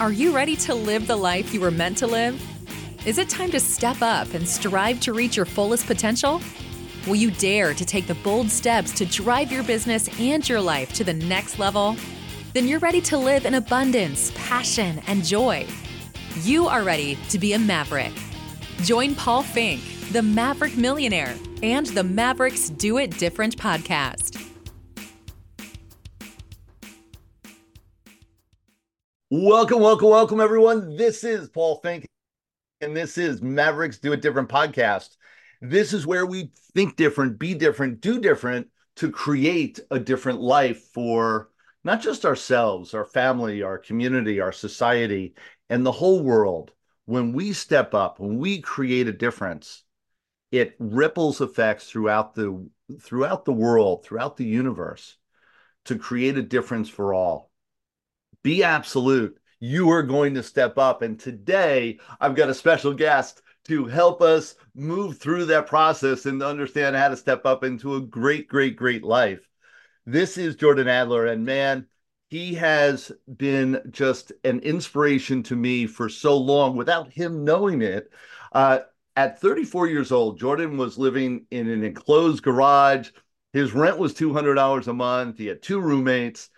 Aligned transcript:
Are 0.00 0.12
you 0.12 0.32
ready 0.32 0.54
to 0.58 0.76
live 0.76 1.08
the 1.08 1.16
life 1.16 1.52
you 1.52 1.60
were 1.60 1.72
meant 1.72 1.98
to 1.98 2.06
live? 2.06 2.40
Is 3.04 3.18
it 3.18 3.28
time 3.28 3.50
to 3.50 3.58
step 3.58 4.00
up 4.00 4.32
and 4.32 4.46
strive 4.46 5.00
to 5.00 5.12
reach 5.12 5.36
your 5.36 5.44
fullest 5.44 5.86
potential? 5.86 6.40
Will 7.08 7.16
you 7.16 7.32
dare 7.32 7.74
to 7.74 7.84
take 7.84 8.06
the 8.06 8.14
bold 8.14 8.48
steps 8.48 8.92
to 8.92 9.06
drive 9.06 9.50
your 9.50 9.64
business 9.64 10.08
and 10.20 10.48
your 10.48 10.60
life 10.60 10.92
to 10.92 11.02
the 11.02 11.14
next 11.14 11.58
level? 11.58 11.96
Then 12.54 12.68
you're 12.68 12.78
ready 12.78 13.00
to 13.02 13.18
live 13.18 13.44
in 13.44 13.54
abundance, 13.54 14.30
passion, 14.36 15.02
and 15.08 15.24
joy. 15.24 15.66
You 16.42 16.68
are 16.68 16.84
ready 16.84 17.18
to 17.30 17.38
be 17.40 17.54
a 17.54 17.58
maverick. 17.58 18.12
Join 18.82 19.16
Paul 19.16 19.42
Finck, 19.42 20.12
the 20.12 20.22
Maverick 20.22 20.76
Millionaire, 20.76 21.34
and 21.64 21.86
the 21.86 22.04
Mavericks 22.04 22.70
Do 22.70 22.98
It 22.98 23.18
Different 23.18 23.56
podcast. 23.56 24.37
Welcome, 29.30 29.80
welcome, 29.80 30.08
welcome, 30.08 30.40
everyone. 30.40 30.96
This 30.96 31.22
is 31.22 31.50
Paul 31.50 31.82
Finck, 31.84 32.06
and 32.80 32.96
this 32.96 33.18
is 33.18 33.42
Mavericks 33.42 33.98
Do 33.98 34.14
It 34.14 34.22
Different 34.22 34.48
podcast. 34.48 35.18
This 35.60 35.92
is 35.92 36.06
where 36.06 36.24
we 36.24 36.50
think 36.74 36.96
different, 36.96 37.38
be 37.38 37.52
different, 37.52 38.00
do 38.00 38.22
different 38.22 38.68
to 38.96 39.10
create 39.10 39.80
a 39.90 39.98
different 39.98 40.40
life 40.40 40.82
for 40.94 41.50
not 41.84 42.00
just 42.00 42.24
ourselves, 42.24 42.94
our 42.94 43.04
family, 43.04 43.60
our 43.60 43.76
community, 43.76 44.40
our 44.40 44.50
society, 44.50 45.34
and 45.68 45.84
the 45.84 45.92
whole 45.92 46.22
world. 46.22 46.72
When 47.04 47.34
we 47.34 47.52
step 47.52 47.92
up, 47.92 48.18
when 48.18 48.38
we 48.38 48.62
create 48.62 49.08
a 49.08 49.12
difference, 49.12 49.82
it 50.52 50.74
ripples 50.78 51.42
effects 51.42 51.90
throughout 51.90 52.34
the 52.34 52.66
throughout 53.02 53.44
the 53.44 53.52
world, 53.52 54.06
throughout 54.06 54.38
the 54.38 54.46
universe 54.46 55.18
to 55.84 55.98
create 55.98 56.38
a 56.38 56.42
difference 56.42 56.88
for 56.88 57.12
all. 57.12 57.47
Be 58.48 58.64
absolute. 58.64 59.38
You 59.60 59.90
are 59.90 60.02
going 60.02 60.32
to 60.32 60.42
step 60.42 60.78
up. 60.78 61.02
And 61.02 61.20
today 61.20 61.98
I've 62.18 62.34
got 62.34 62.48
a 62.48 62.54
special 62.54 62.94
guest 62.94 63.42
to 63.66 63.84
help 63.84 64.22
us 64.22 64.54
move 64.74 65.18
through 65.18 65.44
that 65.44 65.66
process 65.66 66.24
and 66.24 66.42
understand 66.42 66.96
how 66.96 67.08
to 67.08 67.16
step 67.18 67.44
up 67.44 67.62
into 67.62 67.96
a 67.96 68.00
great, 68.00 68.48
great, 68.48 68.74
great 68.74 69.04
life. 69.04 69.46
This 70.06 70.38
is 70.38 70.56
Jordan 70.56 70.88
Adler, 70.88 71.26
and 71.26 71.44
man, 71.44 71.88
he 72.30 72.54
has 72.54 73.12
been 73.36 73.82
just 73.90 74.32
an 74.44 74.60
inspiration 74.60 75.42
to 75.42 75.54
me 75.54 75.86
for 75.86 76.08
so 76.08 76.38
long 76.38 76.74
without 76.74 77.12
him 77.12 77.44
knowing 77.44 77.82
it. 77.82 78.10
Uh, 78.50 78.78
at 79.14 79.42
34 79.42 79.88
years 79.88 80.10
old, 80.10 80.38
Jordan 80.38 80.78
was 80.78 80.96
living 80.96 81.44
in 81.50 81.68
an 81.68 81.84
enclosed 81.84 82.42
garage. 82.42 83.10
His 83.52 83.74
rent 83.74 83.98
was 83.98 84.14
$200 84.14 84.86
a 84.86 84.92
month. 84.94 85.36
He 85.36 85.48
had 85.48 85.60
two 85.60 85.82
roommates. 85.82 86.48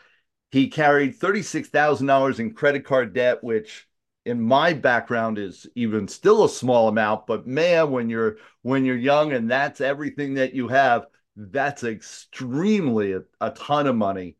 He 0.50 0.68
carried 0.68 1.18
$36,000 1.18 2.40
in 2.40 2.54
credit 2.54 2.84
card 2.84 3.12
debt, 3.12 3.42
which 3.42 3.88
in 4.24 4.40
my 4.40 4.72
background 4.72 5.38
is 5.38 5.66
even 5.74 6.06
still 6.08 6.44
a 6.44 6.48
small 6.48 6.88
amount 6.88 7.26
but 7.26 7.46
man 7.46 7.90
when 7.90 8.10
you're 8.10 8.36
when 8.62 8.84
you're 8.84 8.96
young 8.96 9.32
and 9.32 9.50
that's 9.50 9.80
everything 9.80 10.34
that 10.34 10.52
you 10.54 10.68
have 10.68 11.06
that's 11.36 11.84
extremely 11.84 13.12
a, 13.12 13.22
a 13.40 13.50
ton 13.52 13.86
of 13.86 13.96
money. 13.96 14.36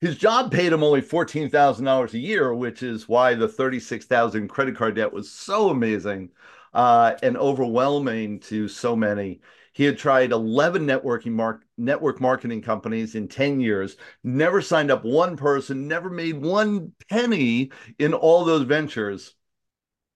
His 0.00 0.18
job 0.18 0.52
paid 0.52 0.70
him 0.72 0.82
only 0.82 1.00
$14,000 1.00 2.12
a 2.12 2.18
year 2.18 2.54
which 2.54 2.82
is 2.82 3.08
why 3.08 3.34
the 3.34 3.48
36,000 3.48 4.48
credit 4.48 4.76
card 4.76 4.96
debt 4.96 5.12
was 5.12 5.30
so 5.30 5.70
amazing 5.70 6.30
uh, 6.74 7.14
and 7.22 7.36
overwhelming 7.38 8.40
to 8.40 8.68
so 8.68 8.94
many 8.94 9.40
he 9.74 9.84
had 9.84 9.98
tried 9.98 10.30
11 10.30 10.86
networking 10.86 11.32
mark, 11.32 11.64
network 11.76 12.20
marketing 12.20 12.62
companies 12.62 13.16
in 13.16 13.26
10 13.28 13.60
years, 13.60 13.96
never 14.22 14.62
signed 14.62 14.90
up 14.90 15.04
one 15.04 15.36
person, 15.36 15.88
never 15.88 16.08
made 16.08 16.40
one 16.40 16.92
penny 17.10 17.70
in 17.98 18.14
all 18.14 18.44
those 18.44 18.62
ventures. 18.62 19.34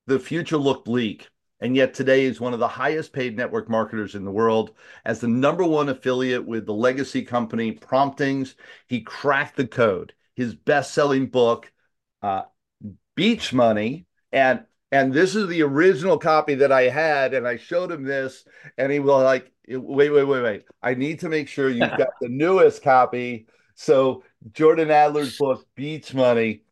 The 0.06 0.20
future 0.20 0.56
looked 0.56 0.84
bleak. 0.86 1.28
And 1.60 1.74
yet 1.74 1.92
today 1.92 2.26
he's 2.26 2.40
one 2.40 2.54
of 2.54 2.60
the 2.60 2.68
highest 2.68 3.12
paid 3.12 3.36
network 3.36 3.68
marketers 3.68 4.14
in 4.14 4.24
the 4.24 4.30
world. 4.30 4.70
As 5.04 5.18
the 5.18 5.26
number 5.26 5.64
one 5.64 5.88
affiliate 5.88 6.46
with 6.46 6.64
the 6.64 6.72
legacy 6.72 7.22
company 7.22 7.72
Promptings, 7.72 8.54
he 8.86 9.00
cracked 9.00 9.56
the 9.56 9.66
code. 9.66 10.14
His 10.36 10.54
best-selling 10.54 11.26
book, 11.26 11.72
uh, 12.22 12.42
Beach 13.16 13.52
Money, 13.52 14.06
and 14.30 14.64
and 14.90 15.12
this 15.12 15.34
is 15.34 15.48
the 15.48 15.62
original 15.62 16.18
copy 16.18 16.54
that 16.56 16.72
I 16.72 16.82
had, 16.82 17.34
and 17.34 17.46
I 17.46 17.56
showed 17.56 17.90
him 17.90 18.04
this, 18.04 18.44
and 18.78 18.90
he 18.90 19.00
was 19.00 19.22
like, 19.22 19.52
"Wait, 19.68 20.10
wait, 20.10 20.24
wait, 20.24 20.42
wait! 20.42 20.64
I 20.82 20.94
need 20.94 21.20
to 21.20 21.28
make 21.28 21.48
sure 21.48 21.68
you've 21.68 21.96
got 21.98 22.08
the 22.20 22.28
newest 22.28 22.82
copy." 22.82 23.46
So 23.74 24.24
Jordan 24.52 24.90
Adler's 24.90 25.36
book, 25.38 25.66
Beach 25.74 26.14
Money, 26.14 26.62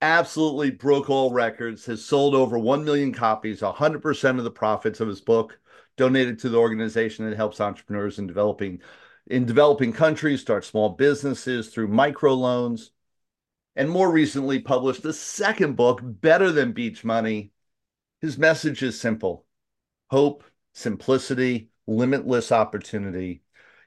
absolutely 0.00 0.70
broke 0.70 1.10
all 1.10 1.32
records. 1.32 1.86
Has 1.86 2.04
sold 2.04 2.34
over 2.34 2.58
one 2.58 2.84
million 2.84 3.12
copies. 3.12 3.60
hundred 3.60 4.02
percent 4.02 4.38
of 4.38 4.44
the 4.44 4.50
profits 4.50 5.00
of 5.00 5.08
his 5.08 5.20
book 5.20 5.58
donated 5.96 6.38
to 6.40 6.48
the 6.48 6.58
organization 6.58 7.28
that 7.28 7.36
helps 7.36 7.60
entrepreneurs 7.60 8.18
in 8.18 8.26
developing 8.26 8.80
in 9.28 9.44
developing 9.44 9.92
countries 9.92 10.40
start 10.40 10.64
small 10.64 10.90
businesses 10.90 11.68
through 11.68 11.88
microloans 11.88 12.90
and 13.74 13.90
more 13.90 14.10
recently 14.10 14.58
published 14.58 15.04
a 15.04 15.12
second 15.12 15.76
book, 15.76 16.00
Better 16.02 16.50
Than 16.50 16.72
Beach 16.72 17.04
Money, 17.04 17.52
his 18.22 18.38
message 18.38 18.82
is 18.82 18.98
simple 18.98 19.44
hope, 20.08 20.44
simplicity, 20.72 21.70
limitless 21.86 22.52
opportunity. 22.52 23.42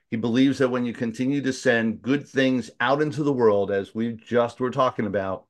He 0.09 0.17
believes 0.17 0.57
that 0.57 0.69
when 0.69 0.85
you 0.85 0.93
continue 0.93 1.41
to 1.41 1.53
send 1.53 2.01
good 2.01 2.27
things 2.27 2.71
out 2.79 3.01
into 3.01 3.23
the 3.23 3.33
world, 3.33 3.71
as 3.71 3.93
we 3.93 4.13
just 4.13 4.59
were 4.59 4.71
talking 4.71 5.05
about, 5.05 5.45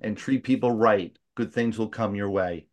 and 0.00 0.16
treat 0.16 0.44
people 0.44 0.70
right, 0.70 1.18
good 1.34 1.52
things 1.52 1.78
will 1.78 1.88
come 1.88 2.14
your 2.14 2.30
way. 2.30 2.68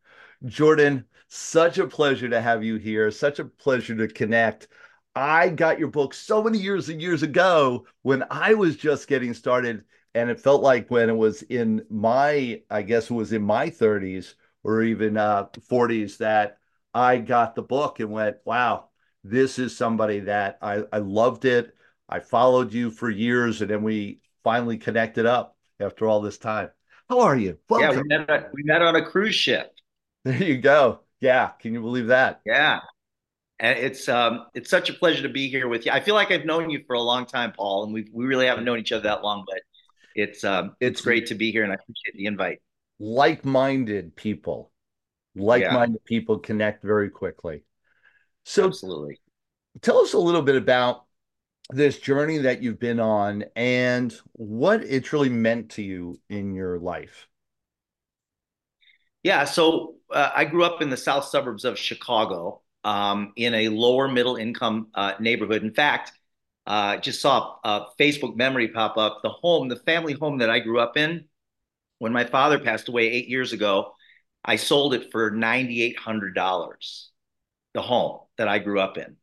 Jordan, 0.46 1.06
such 1.28 1.78
a 1.78 1.88
pleasure 1.88 2.30
to 2.30 2.42
have 2.42 2.64
you 2.64 2.76
here. 2.76 3.10
Such 3.12 3.40
a 3.40 3.46
pleasure 3.46 3.96
to 3.96 4.08
connect. 4.08 4.68
I 5.16 5.50
got 5.50 5.80
your 5.80 5.90
book 5.90 6.14
so 6.14 6.44
many 6.44 6.58
years 6.58 6.90
and 6.90 7.02
years 7.02 7.24
ago 7.24 7.86
when 8.02 8.24
I 8.30 8.54
was 8.54 8.76
just 8.76 9.08
getting 9.08 9.34
started. 9.34 9.84
And 10.16 10.30
it 10.30 10.40
felt 10.40 10.62
like 10.62 10.92
when 10.92 11.10
it 11.10 11.16
was 11.16 11.42
in 11.44 11.86
my, 11.90 12.62
I 12.70 12.82
guess 12.84 13.10
it 13.10 13.14
was 13.14 13.34
in 13.34 13.42
my 13.42 13.70
30s, 13.70 14.36
or 14.64 14.84
even 14.84 15.18
uh, 15.18 15.48
40s 15.70 16.18
that 16.18 16.58
I 16.94 17.18
got 17.18 17.56
the 17.56 17.62
book 17.62 18.00
and 18.00 18.12
went, 18.12 18.38
wow, 18.46 18.90
this 19.24 19.58
is 19.60 19.76
somebody 19.76 20.22
that 20.22 20.60
I, 20.62 20.84
I 20.92 21.00
loved 21.00 21.46
it. 21.46 21.76
I 22.08 22.20
followed 22.20 22.74
you 22.74 22.92
for 22.92 23.10
years, 23.10 23.62
and 23.62 23.70
then 23.70 23.82
we 23.84 24.20
finally 24.44 24.78
connected 24.78 25.26
up 25.26 25.58
after 25.80 26.08
all 26.08 26.22
this 26.22 26.38
time. 26.38 26.70
How 27.10 27.22
are 27.22 27.36
you? 27.36 27.58
Welcome. 27.70 28.06
Yeah, 28.10 28.18
we 28.20 28.26
met, 28.26 28.50
we 28.54 28.64
met 28.64 28.82
on 28.82 28.96
a 28.96 29.06
cruise 29.06 29.36
ship. 29.36 29.72
There 30.26 30.42
you 30.42 30.58
go. 30.58 31.02
Yeah, 31.20 31.50
can 31.60 31.74
you 31.74 31.82
believe 31.82 32.08
that? 32.08 32.40
Yeah, 32.46 32.80
and 33.60 33.78
it's 33.78 34.08
um 34.08 34.46
it's 34.54 34.70
such 34.70 34.90
a 34.90 34.94
pleasure 34.94 35.24
to 35.24 35.30
be 35.30 35.50
here 35.50 35.68
with 35.68 35.86
you. 35.86 35.92
I 35.92 36.00
feel 36.00 36.16
like 36.16 36.32
I've 36.32 36.46
known 36.46 36.70
you 36.70 36.82
for 36.88 36.96
a 36.96 37.02
long 37.02 37.26
time, 37.26 37.52
Paul, 37.52 37.84
and 37.84 37.94
we 37.94 38.08
we 38.14 38.26
really 38.26 38.46
haven't 38.46 38.66
known 38.66 38.80
each 38.80 38.94
other 38.94 39.04
that 39.04 39.22
long, 39.22 39.44
but 39.46 39.60
it's 40.16 40.44
um 40.44 40.76
it's 40.80 41.02
great 41.02 41.28
to 41.28 41.36
be 41.36 41.52
here, 41.52 41.64
and 41.64 41.72
I 41.72 41.76
appreciate 41.76 42.16
the 42.16 42.26
invite 42.26 42.60
like-minded 43.00 44.16
people 44.16 44.72
like-minded 45.36 46.02
yeah. 46.04 46.08
people 46.08 46.40
connect 46.40 46.84
very 46.84 47.10
quickly. 47.10 47.64
So 48.44 48.66
absolutely. 48.66 49.20
tell 49.82 50.00
us 50.00 50.14
a 50.14 50.20
little 50.20 50.42
bit 50.42 50.56
about 50.56 51.06
this 51.70 52.00
journey 52.00 52.40
that 52.40 52.62
you've 52.62 52.80
been 52.80 53.00
on 53.00 53.46
and 53.56 54.14
what 54.34 54.84
it's 54.84 55.14
really 55.14 55.30
meant 55.30 55.72
to 55.72 55.82
you 55.82 56.20
in 56.30 56.54
your 56.54 56.78
life. 56.78 57.28
Yeah 59.24 59.46
so 59.46 59.96
uh, 60.12 60.32
i 60.36 60.44
grew 60.44 60.66
up 60.66 60.82
in 60.82 60.90
the 60.90 60.98
south 60.98 61.24
suburbs 61.24 61.64
of 61.64 61.80
chicago 61.80 62.62
um, 62.84 63.32
in 63.38 63.54
a 63.54 63.70
lower 63.70 64.10
middle 64.10 64.36
income 64.36 64.88
uh, 64.94 65.14
neighborhood. 65.22 65.64
In 65.64 65.74
fact 65.74 66.12
uh, 66.68 66.98
just 66.98 67.22
saw 67.22 67.56
a 67.64 67.86
facebook 67.98 68.36
memory 68.36 68.68
pop 68.68 68.98
up 68.98 69.22
the 69.24 69.30
home 69.30 69.70
the 69.70 69.78
family 69.78 70.14
home 70.14 70.40
that 70.40 70.50
i 70.50 70.60
grew 70.60 70.82
up 70.82 70.98
in 70.98 71.24
when 72.04 72.12
my 72.12 72.26
father 72.26 72.60
passed 72.60 72.90
away 72.90 73.10
eight 73.10 73.30
years 73.30 73.54
ago, 73.54 73.94
I 74.44 74.58
sold 74.58 74.94
it 74.94 75.12
for 75.12 75.32
$9,800, 75.32 77.06
the 77.74 77.82
home 77.82 78.20
that 78.38 78.48
I 78.48 78.60
grew 78.60 78.80
up 78.80 78.98
in. 78.98 79.16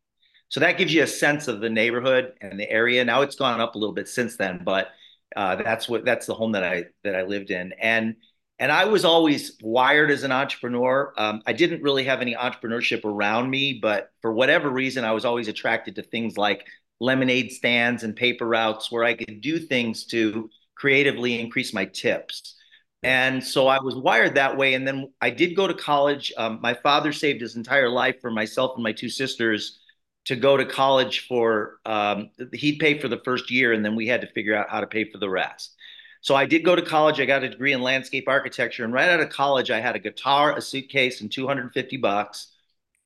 So 0.49 0.61
that 0.61 0.79
gives 0.79 0.93
you 0.93 1.03
a 1.03 1.07
sense 1.07 1.47
of 1.47 1.61
the 1.61 1.71
neighborhood 1.71 2.33
and 2.41 2.59
the 2.59 2.69
area. 2.69 3.05
Now 3.05 3.23
it's 3.23 3.37
gone 3.37 3.61
up 3.61 3.75
a 3.75 3.79
little 3.79 3.95
bit 3.95 4.09
since 4.09 4.37
then, 4.37 4.63
but 4.65 4.89
uh, 5.37 5.57
that's 5.57 5.89
what 5.89 6.05
that's 6.05 6.27
the 6.27 6.35
home 6.35 6.53
that 6.53 6.65
I 6.65 6.87
that 7.05 7.15
I 7.15 7.23
lived 7.23 7.51
in. 7.51 7.73
And 7.81 8.17
and 8.59 8.73
I 8.73 8.85
was 8.85 9.05
always 9.05 9.57
wired 9.63 10.11
as 10.11 10.23
an 10.25 10.33
entrepreneur. 10.33 11.15
Um, 11.17 11.41
I 11.47 11.53
didn't 11.53 11.83
really 11.83 12.05
have 12.05 12.21
any 12.21 12.35
entrepreneurship 12.35 13.05
around 13.05 13.49
me, 13.49 13.79
but 13.81 14.11
for 14.21 14.33
whatever 14.33 14.69
reason, 14.69 15.05
I 15.05 15.13
was 15.13 15.25
always 15.25 15.49
attracted 15.49 15.95
to 15.97 16.03
things 16.03 16.37
like 16.37 16.67
lemonade 17.01 17.53
stands 17.53 18.03
and 18.03 18.15
paper 18.15 18.47
routes 18.47 18.93
where 18.93 19.05
I 19.05 19.15
could 19.15 19.41
do 19.41 19.59
things 19.59 20.05
to 20.07 20.51
creatively 20.75 21.41
increase 21.41 21.73
my 21.73 21.87
tips. 21.87 22.57
And 23.03 23.43
so 23.43 23.67
I 23.67 23.81
was 23.81 23.95
wired 23.95 24.35
that 24.35 24.57
way. 24.57 24.75
And 24.75 24.87
then 24.87 25.13
I 25.21 25.31
did 25.31 25.57
go 25.57 25.67
to 25.67 25.75
college. 25.75 26.33
Um, 26.37 26.61
my 26.61 26.75
father 26.75 27.13
saved 27.13 27.41
his 27.41 27.57
entire 27.57 27.89
life 27.89 28.21
for 28.21 28.31
myself 28.31 28.73
and 28.75 28.85
my 28.85 28.93
two 28.93 29.09
sisters 29.09 29.79
to 30.27 30.37
go 30.37 30.57
to 30.57 30.67
college 30.67 31.27
for, 31.27 31.79
um, 31.87 32.31
he'd 32.53 32.79
pay 32.79 32.99
for 32.99 33.09
the 33.09 33.21
first 33.25 33.51
year 33.51 33.73
and 33.73 33.83
then 33.83 33.97
we 33.97 34.07
had 34.07 34.21
to 34.21 34.27
figure 34.29 34.55
out 34.55 34.69
how 34.69 34.81
to 34.81 34.87
pay 34.87 35.11
for 35.11 35.17
the 35.17 35.31
rest. 35.31 35.75
So 36.23 36.35
I 36.35 36.45
did 36.45 36.65
go 36.65 36.77
to 36.77 36.83
college. 36.83 37.19
I 37.19 37.25
got 37.25 37.43
a 37.43 37.49
degree 37.49 37.73
in 37.73 37.81
landscape 37.81 38.29
architecture, 38.29 38.85
and 38.85 38.93
right 38.93 39.09
out 39.09 39.21
of 39.21 39.31
college, 39.31 39.71
I 39.71 39.81
had 39.81 39.97
a 39.97 39.99
guitar, 39.99 40.57
a 40.57 40.61
suitcase, 40.61 41.21
and 41.23 41.33
250 41.33 41.97
bucks, 41.97 42.49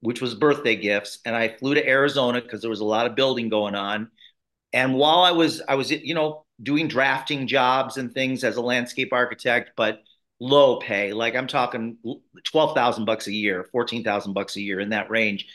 which 0.01 0.21
was 0.21 0.35
birthday 0.35 0.77
gifts. 0.77 1.21
And 1.25 1.35
I 1.37 1.49
flew 1.49 1.75
to 1.75 1.89
Arizona 1.89 2.41
because 2.43 2.61
there 2.61 2.71
was 2.71 2.81
a 2.81 2.85
lot 2.85 3.07
of 3.07 3.15
building 3.15 3.49
going 3.49 3.75
on. 3.77 4.11
And 4.73 4.95
while 4.95 5.21
I 5.21 5.31
was, 5.31 5.63
I 5.69 5.77
was, 5.77 5.91
you 5.93 6.15
know, 6.15 6.44
doing 6.63 6.89
drafting 6.89 7.47
jobs 7.47 7.97
and 7.97 8.13
things 8.13 8.45
as 8.45 8.57
a 8.57 8.63
landscape 8.63 9.13
architect, 9.13 9.73
but 9.77 10.03
low 10.41 10.79
pay. 10.79 11.13
Like 11.13 11.35
I'm 11.35 11.47
talking 11.47 11.99
twelve 12.45 12.75
thousand 12.75 13.05
bucks 13.05 13.27
a 13.27 13.33
year, 13.33 13.65
fourteen 13.73 14.05
thousand 14.05 14.33
bucks 14.35 14.57
a 14.57 14.61
year 14.61 14.81
in 14.81 14.91
that 14.91 15.11
range. 15.11 15.47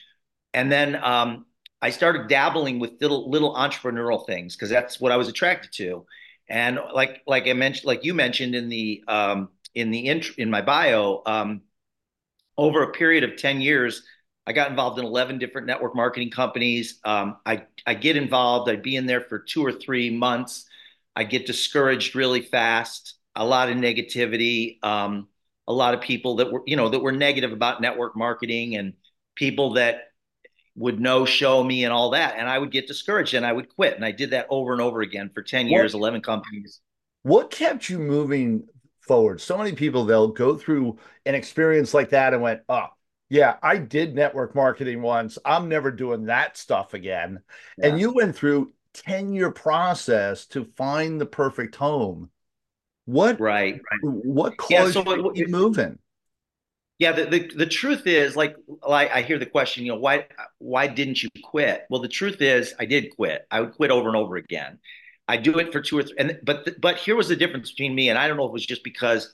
And 0.54 0.72
then 0.72 0.96
um, 0.96 1.46
I 1.82 1.92
started 1.92 2.28
dabbling 2.28 2.80
with 2.80 2.94
little 3.02 3.30
little 3.30 3.56
entrepreneurial 3.56 4.26
things 4.26 4.56
because 4.56 4.70
that's 4.70 5.00
what 5.00 5.12
I 5.12 5.18
was 5.18 5.28
attracted 5.28 5.72
to. 5.74 6.06
And 6.50 6.80
like 6.94 7.22
like 7.28 7.48
I 7.48 7.54
mentioned, 7.54 7.86
like 7.86 8.04
you 8.04 8.14
mentioned 8.14 8.56
in 8.56 8.70
the 8.70 9.04
um, 9.08 9.50
in 9.76 9.92
the 9.92 10.08
int- 10.08 10.38
in 10.38 10.50
my 10.50 10.62
bio, 10.62 11.22
um, 11.26 11.62
over 12.58 12.84
a 12.84 12.92
period 12.92 13.24
of 13.24 13.38
ten 13.38 13.62
years, 13.62 14.04
I 14.46 14.54
got 14.54 14.70
involved 14.70 15.00
in 15.00 15.06
eleven 15.06 15.38
different 15.38 15.68
network 15.68 15.96
marketing 15.96 16.32
companies. 16.32 17.00
Um, 17.04 17.38
I 17.46 17.64
I 17.86 17.94
get 17.94 18.18
involved. 18.18 18.70
I'd 18.70 18.82
be 18.82 18.96
in 18.96 19.06
there 19.06 19.22
for 19.22 19.40
two 19.40 19.66
or 19.66 19.72
three 19.72 20.10
months. 20.10 20.66
I 21.20 21.26
get 21.26 21.46
discouraged 21.46 22.16
really 22.16 22.42
fast. 22.42 23.16
A 23.36 23.46
lot 23.46 23.70
of 23.70 23.76
negativity. 23.76 24.84
Um, 24.84 25.28
a 25.68 25.74
lot 25.74 25.94
of 25.94 26.02
people 26.02 26.38
that 26.38 26.52
were 26.52 26.64
you 26.66 26.78
know 26.78 26.90
that 26.90 27.00
were 27.00 27.12
negative 27.12 27.52
about 27.52 27.82
network 27.82 28.16
marketing 28.16 28.78
and 28.78 28.94
people 29.36 29.74
that 29.74 30.04
would 30.76 31.00
no 31.00 31.26
show 31.26 31.62
me 31.62 31.84
and 31.84 31.94
all 31.94 32.12
that. 32.12 32.36
And 32.38 32.48
I 32.48 32.58
would 32.58 32.72
get 32.72 32.88
discouraged 32.88 33.34
and 33.34 33.46
I 33.46 33.52
would 33.52 33.68
quit. 33.68 33.96
And 33.96 34.06
I 34.06 34.12
did 34.12 34.32
that 34.32 34.48
over 34.50 34.72
and 34.72 34.82
over 34.82 35.02
again 35.02 35.30
for 35.34 35.44
10 35.44 35.68
years, 35.68 35.94
what, 35.94 36.00
11 36.00 36.22
companies. 36.22 36.80
What 37.24 37.52
kept 37.52 37.90
you 37.90 38.00
moving 38.00 38.66
forward? 39.02 39.42
So 39.42 39.58
many 39.58 39.74
people, 39.74 40.06
they'll 40.06 40.30
go 40.30 40.58
through 40.58 40.98
an 41.26 41.36
experience 41.36 41.94
like 41.94 42.12
that 42.12 42.34
and 42.34 42.42
went, 42.42 42.62
oh, 42.70 42.88
yeah, 43.30 43.58
I 43.62 43.78
did 43.78 44.16
network 44.16 44.56
marketing 44.56 45.02
once. 45.02 45.38
I'm 45.44 45.68
never 45.68 45.92
doing 45.92 46.26
that 46.28 46.56
stuff 46.56 46.94
again. 46.94 47.42
Yeah. 47.78 47.88
And 47.88 48.00
you 48.00 48.14
went 48.14 48.36
through 48.36 48.72
10 48.94 49.34
year 49.34 49.52
process 49.52 50.46
to 50.48 50.66
find 50.76 51.20
the 51.20 51.26
perfect 51.26 51.76
home. 51.76 52.30
What 53.06 53.40
right, 53.40 53.74
right. 53.74 54.00
what 54.04 54.58
caused 54.58 54.72
yeah, 54.72 55.04
so 55.04 55.22
what, 55.22 55.36
you 55.36 55.48
moving? 55.48 55.98
Yeah, 57.00 57.14
the, 57.14 57.26
the, 57.26 57.52
the 57.56 57.66
truth 57.66 58.06
is, 58.06 58.36
like, 58.36 58.56
like 58.86 59.10
I 59.12 59.22
hear 59.22 59.40
the 59.40 59.46
question, 59.46 59.86
you 59.86 59.94
know, 59.94 59.98
why 59.98 60.28
why 60.60 60.88
didn't 60.88 61.24
you 61.24 61.30
quit? 61.44 61.86
Well, 61.90 62.02
the 62.02 62.10
truth 62.10 62.42
is, 62.42 62.74
I 62.78 62.86
did 62.86 63.16
quit. 63.16 63.48
I 63.50 63.62
would 63.62 63.74
quit 63.74 63.90
over 63.90 64.10
and 64.10 64.18
over 64.18 64.36
again. 64.36 64.80
I 65.28 65.38
do 65.38 65.58
it 65.60 65.72
for 65.72 65.80
two 65.80 65.98
or 65.98 66.04
three, 66.04 66.18
and 66.18 66.40
but 66.44 66.80
but 66.82 66.98
here 66.98 67.16
was 67.16 67.30
the 67.30 67.36
difference 67.36 67.72
between 67.72 67.96
me, 67.96 68.10
and 68.10 68.18
I 68.20 68.28
don't 68.28 68.36
know 68.36 68.46
if 68.46 68.50
it 68.50 68.54
was 68.54 68.66
just 68.66 68.84
because 68.84 69.34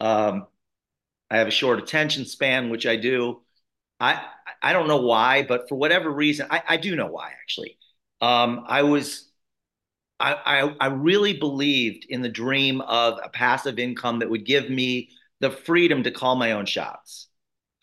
um, 0.00 0.46
I 1.30 1.38
have 1.38 1.48
a 1.48 1.52
short 1.52 1.78
attention 1.78 2.24
span, 2.26 2.70
which 2.70 2.86
I 2.86 2.96
do. 2.96 3.40
I 3.98 4.22
I 4.62 4.72
don't 4.72 4.88
know 4.88 5.02
why, 5.02 5.44
but 5.44 5.68
for 5.68 5.76
whatever 5.76 6.10
reason, 6.10 6.46
I, 6.50 6.62
I 6.68 6.76
do 6.76 6.94
know 6.94 7.06
why 7.06 7.30
actually. 7.40 7.77
Um, 8.20 8.64
I 8.66 8.82
was 8.82 9.30
I, 10.20 10.34
I 10.34 10.76
I 10.80 10.86
really 10.88 11.38
believed 11.38 12.06
in 12.08 12.22
the 12.22 12.28
dream 12.28 12.80
of 12.80 13.18
a 13.22 13.28
passive 13.28 13.78
income 13.78 14.18
that 14.20 14.30
would 14.30 14.44
give 14.44 14.68
me 14.68 15.10
the 15.40 15.50
freedom 15.50 16.02
to 16.02 16.10
call 16.10 16.36
my 16.36 16.52
own 16.52 16.66
shots. 16.66 17.28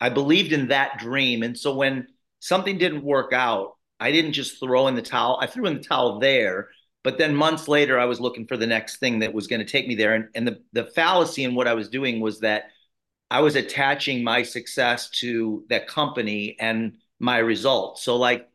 I 0.00 0.10
believed 0.10 0.52
in 0.52 0.68
that 0.68 0.98
dream. 0.98 1.42
And 1.42 1.58
so 1.58 1.74
when 1.74 2.08
something 2.40 2.78
didn't 2.78 3.02
work 3.02 3.32
out, 3.32 3.76
I 3.98 4.12
didn't 4.12 4.32
just 4.32 4.60
throw 4.60 4.88
in 4.88 4.94
the 4.94 5.02
towel. 5.02 5.38
I 5.40 5.46
threw 5.46 5.66
in 5.66 5.78
the 5.78 5.82
towel 5.82 6.18
there, 6.18 6.68
but 7.02 7.16
then 7.16 7.34
months 7.34 7.66
later, 7.66 7.98
I 7.98 8.04
was 8.04 8.20
looking 8.20 8.46
for 8.46 8.58
the 8.58 8.66
next 8.66 8.98
thing 8.98 9.20
that 9.20 9.32
was 9.32 9.46
going 9.46 9.60
to 9.60 9.72
take 9.72 9.88
me 9.88 9.94
there. 9.94 10.14
And, 10.14 10.28
and 10.34 10.46
the, 10.46 10.60
the 10.72 10.84
fallacy 10.84 11.44
in 11.44 11.54
what 11.54 11.66
I 11.66 11.72
was 11.72 11.88
doing 11.88 12.20
was 12.20 12.40
that 12.40 12.64
I 13.30 13.40
was 13.40 13.56
attaching 13.56 14.22
my 14.22 14.42
success 14.42 15.08
to 15.20 15.64
that 15.70 15.88
company 15.88 16.56
and 16.60 16.98
my 17.18 17.38
results. 17.38 18.02
So, 18.02 18.16
like, 18.16 18.48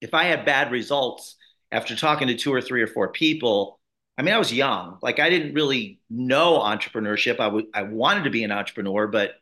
if 0.00 0.14
I 0.14 0.24
had 0.24 0.44
bad 0.44 0.70
results 0.70 1.36
after 1.72 1.96
talking 1.96 2.28
to 2.28 2.34
two 2.34 2.52
or 2.52 2.60
three 2.60 2.82
or 2.82 2.86
four 2.86 3.08
people, 3.08 3.80
I 4.18 4.22
mean, 4.22 4.34
I 4.34 4.38
was 4.38 4.52
young. 4.52 4.98
Like 5.02 5.18
I 5.18 5.28
didn't 5.28 5.54
really 5.54 6.00
know 6.08 6.60
entrepreneurship. 6.60 7.40
I 7.40 7.48
would 7.48 7.66
I 7.74 7.82
wanted 7.82 8.24
to 8.24 8.30
be 8.30 8.44
an 8.44 8.52
entrepreneur, 8.52 9.06
but 9.06 9.32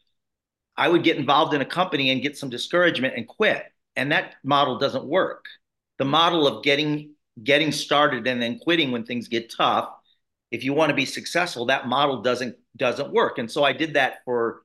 I 0.77 0.89
would 0.89 1.05
get 1.05 1.17
involved 1.17 1.55
in 1.55 1.61
a 1.61 1.67
company 1.67 2.11
and 2.11 2.23
get 2.23 2.37
some 2.37 2.51
discouragement 2.51 3.15
and 3.17 3.29
quit. 3.29 3.65
And 3.97 4.11
that 4.11 4.35
model 4.43 4.79
doesn't 4.79 5.05
work. 5.05 5.45
The 5.99 6.05
model 6.05 6.47
of 6.47 6.65
getting 6.65 7.15
getting 7.43 7.73
started 7.73 8.27
and 8.27 8.41
then 8.41 8.59
quitting 8.59 8.93
when 8.93 9.05
things 9.05 9.29
get 9.29 9.53
tough, 9.57 9.89
if 10.51 10.63
you 10.65 10.73
want 10.73 10.91
to 10.91 10.95
be 10.95 11.07
successful, 11.07 11.67
that 11.67 11.87
model 11.87 12.23
doesn't 12.23 12.57
doesn't 12.77 13.13
work. 13.13 13.39
And 13.39 13.51
so 13.51 13.63
I 13.65 13.73
did 13.73 13.95
that 13.95 14.19
for 14.25 14.63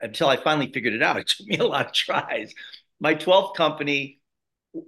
until 0.00 0.28
I 0.28 0.36
finally 0.36 0.70
figured 0.70 0.94
it 0.94 1.02
out. 1.02 1.16
It 1.20 1.28
took 1.28 1.46
me 1.46 1.58
a 1.58 1.66
lot 1.66 1.86
of 1.86 1.92
tries. 1.92 2.54
My 3.00 3.14
12th 3.14 3.54
company 3.54 4.20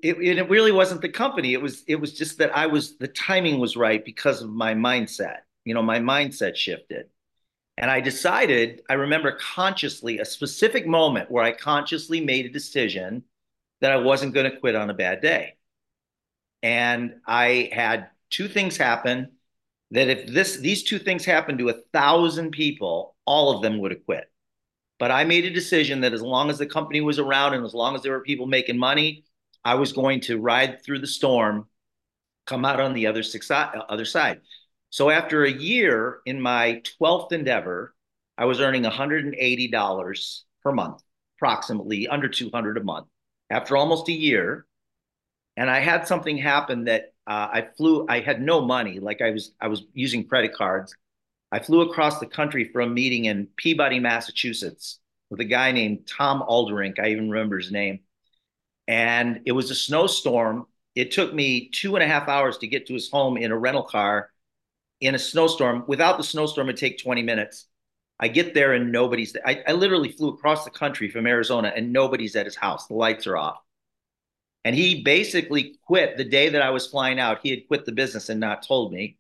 it, 0.03 0.19
it 0.19 0.49
really 0.49 0.73
wasn't 0.73 1.03
the 1.03 1.09
company. 1.09 1.53
It 1.53 1.63
was 1.63 1.85
it 1.87 1.97
was 1.97 2.13
just 2.13 2.39
that 2.39 2.57
I 2.57 2.67
was 2.67 2.97
the 2.97 3.09
timing 3.09 3.59
was 3.59 3.77
right 3.77 4.05
because 4.05 4.43
of 4.43 4.51
my 4.51 4.75
mindset. 4.75 5.39
You 5.65 5.75
know, 5.75 5.83
my 5.83 5.99
mindset 5.99 6.57
shifted. 6.57 7.07
And 7.77 7.91
I 7.91 8.01
decided, 8.01 8.83
I 8.91 8.95
remember 8.95 9.39
consciously 9.41 10.19
a 10.19 10.25
specific 10.25 10.85
moment 10.85 11.31
where 11.31 11.45
I 11.45 11.53
consciously 11.53 12.21
made 12.21 12.45
a 12.47 12.51
decision 12.51 13.23
that 13.81 13.93
I 13.93 13.99
wasn't 13.99 14.35
going 14.35 14.51
to 14.51 14.59
quit 14.59 14.75
on 14.75 14.91
a 14.91 14.95
bad 14.95 15.21
day. 15.21 15.55
And 16.63 17.21
I 17.25 17.71
had 17.73 18.09
two 18.31 18.49
things 18.49 18.77
happen 18.77 19.31
that 19.93 20.09
if 20.09 20.27
this 20.27 20.57
these 20.57 20.83
two 20.83 20.99
things 20.99 21.25
happened 21.25 21.61
to 21.61 21.69
a 21.69 21.81
thousand 21.93 22.51
people, 22.51 23.15
all 23.25 23.55
of 23.55 23.63
them 23.63 23.79
would 23.79 23.93
have 23.93 24.05
quit. 24.05 24.31
But 24.99 25.13
I 25.13 25.25
made 25.25 25.45
a 25.45 25.51
decision 25.51 26.01
that 26.01 26.13
as 26.13 26.23
long 26.23 26.51
as 26.51 26.59
the 26.59 26.67
company 26.67 27.01
was 27.01 27.21
around 27.21 27.55
and 27.55 27.65
as 27.65 27.75
long 27.75 27.95
as 27.95 28.03
there 28.03 28.13
were 28.13 28.21
people 28.21 28.47
making 28.47 28.77
money, 28.79 29.25
I 29.65 29.75
was 29.75 29.93
going 29.93 30.21
to 30.23 30.39
ride 30.39 30.85
through 30.85 31.01
the 31.01 31.07
storm, 31.07 31.69
come 32.47 32.65
out 32.65 32.81
on 32.81 32.95
the 32.95 33.07
other 33.07 33.23
six, 33.23 33.51
other 33.51 34.05
side. 34.05 34.41
So 34.91 35.11
after 35.11 35.45
a 35.45 35.51
year 35.51 36.21
in 36.25 36.41
my 36.41 36.83
12th 37.01 37.33
endeavor, 37.33 37.95
I 38.39 38.47
was 38.47 38.61
earning 38.61 38.85
$180 38.85 40.41
per 40.63 40.73
month, 40.73 41.03
approximately 41.37 42.09
under 42.09 42.29
200 42.29 42.79
a 42.79 42.85
month. 42.85 43.09
After 43.51 43.77
almost 43.77 44.09
a 44.09 44.13
year, 44.13 44.67
and 45.57 45.69
I 45.69 45.81
had 45.81 46.07
something 46.07 46.39
happen 46.39 46.85
that 46.85 47.15
uh, 47.27 47.49
I 47.53 47.69
flew. 47.77 48.07
I 48.09 48.21
had 48.21 48.41
no 48.41 48.61
money, 48.61 49.01
like 49.01 49.21
I 49.21 49.31
was. 49.31 49.53
I 49.61 49.69
was 49.69 49.85
using 49.93 50.27
credit 50.27 50.55
cards. 50.55 50.95
I 51.51 51.59
flew 51.59 51.81
across 51.81 52.21
the 52.21 52.27
country 52.27 52.71
for 52.73 52.81
a 52.81 52.87
meeting 52.87 53.25
in 53.25 53.49
Peabody, 53.57 53.99
Massachusetts, 53.99 55.01
with 55.31 55.41
a 55.41 55.45
guy 55.45 55.73
named 55.73 56.07
Tom 56.07 56.43
Alderink. 56.49 56.99
I 56.99 57.09
even 57.09 57.29
remember 57.29 57.59
his 57.59 57.73
name 57.73 58.01
and 58.89 59.43
it 59.45 59.53
was 59.53 59.71
a 59.71 59.75
snowstorm. 59.75 60.67
It 60.95 61.13
took 61.13 61.33
me 61.33 61.69
two 61.69 61.95
and 61.95 62.03
a 62.03 62.09
half 62.09 62.27
hours 62.27 62.59
to 62.59 62.67
get 62.67 62.87
to 62.87 62.95
his 62.95 63.11
home 63.11 63.37
in 63.37 63.53
a 63.53 63.59
rental 63.59 63.85
car 63.85 64.31
in 65.01 65.15
a 65.15 65.19
snowstorm. 65.19 65.85
Without 65.87 66.17
the 66.17 66.25
snowstorm, 66.25 66.69
it'd 66.69 66.81
take 66.81 66.99
20 66.99 67.23
minutes. 67.23 67.67
I 68.19 68.27
get 68.27 68.55
there 68.55 68.73
and 68.73 68.91
nobody's 68.91 69.35
there. 69.35 69.47
I, 69.47 69.63
I 69.69 69.73
literally 69.73 70.11
flew 70.11 70.31
across 70.31 70.65
the 70.65 70.71
country 70.71 71.09
from 71.09 71.27
Arizona 71.27 71.73
and 71.77 71.93
nobody's 71.93 72.35
at 72.35 72.47
his 72.47 72.57
house. 72.57 72.87
The 72.87 72.95
lights 72.95 73.29
are 73.29 73.37
off. 73.37 73.59
And 74.65 74.75
he 74.75 75.03
basically 75.03 75.77
quit 75.87 76.17
the 76.17 76.25
day 76.25 76.49
that 76.49 76.63
I 76.63 76.71
was 76.71 76.89
flying 76.89 77.21
out. 77.21 77.41
He 77.43 77.51
had 77.51 77.69
quit 77.69 77.85
the 77.85 77.93
business 77.93 78.29
and 78.29 78.41
not 78.41 78.67
told 78.67 78.93
me. 78.93 79.19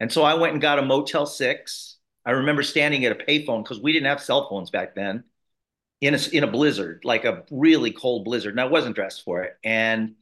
And 0.00 0.10
so 0.10 0.24
I 0.24 0.34
went 0.34 0.54
and 0.54 0.62
got 0.62 0.80
a 0.80 0.82
Motel 0.82 1.26
6. 1.26 1.98
I 2.24 2.32
remember 2.32 2.62
standing 2.62 3.04
at 3.04 3.12
a 3.12 3.24
payphone 3.24 3.62
because 3.62 3.80
we 3.80 3.92
didn't 3.92 4.08
have 4.08 4.20
cell 4.20 4.48
phones 4.48 4.70
back 4.70 4.94
then 4.94 5.24
in 6.02 6.14
a, 6.14 6.18
in 6.32 6.42
a 6.42 6.48
blizzard, 6.48 7.00
like 7.04 7.24
a 7.24 7.44
really 7.50 7.92
cold 7.92 8.24
blizzard. 8.24 8.52
And 8.52 8.60
I 8.60 8.64
wasn't 8.64 8.96
dressed 8.96 9.24
for 9.24 9.44
it. 9.44 9.56
And 9.62 10.16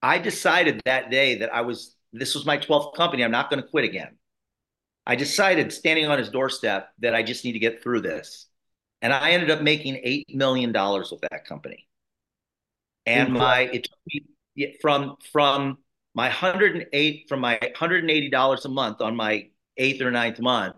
I 0.00 0.18
decided 0.18 0.80
that 0.84 1.10
day 1.10 1.38
that 1.38 1.52
I 1.52 1.62
was, 1.62 1.96
this 2.12 2.36
was 2.36 2.46
my 2.46 2.56
12th 2.56 2.94
company. 2.94 3.24
I'm 3.24 3.32
not 3.32 3.50
going 3.50 3.60
to 3.60 3.68
quit 3.68 3.84
again. 3.84 4.16
I 5.04 5.16
decided 5.16 5.72
standing 5.72 6.06
on 6.06 6.18
his 6.18 6.28
doorstep 6.30 6.90
that 7.00 7.16
I 7.16 7.24
just 7.24 7.44
need 7.44 7.52
to 7.52 7.58
get 7.58 7.82
through 7.82 8.02
this. 8.02 8.46
And 9.02 9.12
I 9.12 9.32
ended 9.32 9.50
up 9.50 9.60
making 9.60 9.94
$8 9.94 10.34
million 10.34 10.72
with 10.72 11.20
that 11.22 11.44
company. 11.46 11.88
And 13.04 13.30
mm-hmm. 13.30 13.38
my, 13.38 13.60
it 13.60 13.84
took 13.84 13.98
me 14.56 14.76
from, 14.80 15.16
from 15.32 15.78
my 16.14 16.28
108, 16.28 17.26
from 17.28 17.40
my 17.40 17.58
$180 17.58 18.64
a 18.64 18.68
month 18.68 19.00
on 19.00 19.16
my 19.16 19.48
eighth 19.76 20.00
or 20.00 20.12
ninth 20.12 20.38
month 20.38 20.76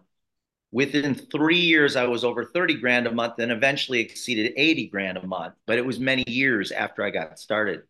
Within 0.76 1.14
three 1.14 1.58
years, 1.58 1.96
I 1.96 2.04
was 2.04 2.22
over 2.22 2.44
30 2.44 2.74
grand 2.74 3.06
a 3.06 3.10
month 3.10 3.38
and 3.38 3.50
eventually 3.50 3.98
exceeded 3.98 4.52
80 4.58 4.88
grand 4.88 5.16
a 5.16 5.26
month. 5.26 5.54
But 5.66 5.78
it 5.78 5.86
was 5.86 5.98
many 5.98 6.22
years 6.26 6.70
after 6.70 7.02
I 7.02 7.08
got 7.08 7.38
started. 7.38 7.84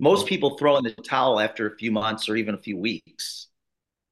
Most 0.00 0.26
people 0.26 0.56
throw 0.56 0.78
in 0.78 0.84
the 0.84 0.92
towel 0.92 1.38
after 1.38 1.66
a 1.66 1.76
few 1.76 1.92
months 1.92 2.30
or 2.30 2.36
even 2.36 2.54
a 2.54 2.58
few 2.58 2.78
weeks. 2.78 3.48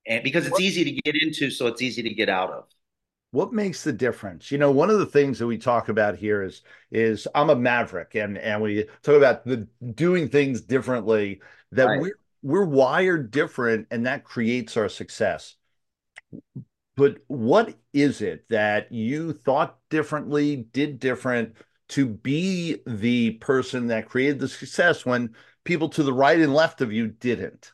And 0.07 0.23
because 0.23 0.47
it's 0.47 0.61
easy 0.61 0.85
to 0.85 0.91
get 1.01 1.15
into, 1.23 1.51
so 1.51 1.67
it's 1.67 1.81
easy 1.81 2.03
to 2.03 2.13
get 2.13 2.29
out 2.29 2.51
of. 2.51 2.65
What 3.31 3.55
makes 3.55 3.85
the 3.85 3.93
difference? 3.95 4.51
You 4.51 4.59
know, 4.59 4.71
one 4.71 4.91
of 4.91 4.99
the 4.99 5.07
things 5.07 5.39
that 5.39 5.47
we 5.47 5.57
talk 5.57 5.89
about 5.89 6.15
here 6.15 6.43
is 6.43 6.61
is 6.91 7.27
I'm 7.35 7.49
a 7.49 7.57
maverick 7.57 8.17
and 8.17 8.37
and 8.37 8.61
we 8.61 8.85
talk 9.03 9.15
about 9.15 9.47
the 9.47 9.67
doing 9.95 10.29
things 10.29 10.61
differently 10.61 11.41
that 11.73 11.87
right. 11.87 12.03
we're 12.03 12.19
we're 12.43 12.67
wired 12.67 13.31
different 13.31 13.87
and 13.91 14.05
that 14.05 14.25
creates 14.25 14.77
our 14.77 14.91
success 14.91 15.57
but 17.01 17.17
what 17.29 17.75
is 17.95 18.21
it 18.21 18.47
that 18.51 18.93
you 18.93 19.33
thought 19.33 19.79
differently, 19.89 20.67
did 20.71 21.01
different 21.01 21.57
to 21.89 22.07
be 22.07 22.83
the 22.87 23.31
person 23.31 23.87
that 23.87 24.07
created 24.07 24.39
the 24.39 24.49
success 24.49 25.07
when 25.07 25.35
people 25.65 25.89
to 25.89 26.03
the 26.03 26.13
right 26.13 26.39
and 26.39 26.53
left 26.53 26.83
of 26.83 26.93
you 26.93 27.07
didn't? 27.07 27.73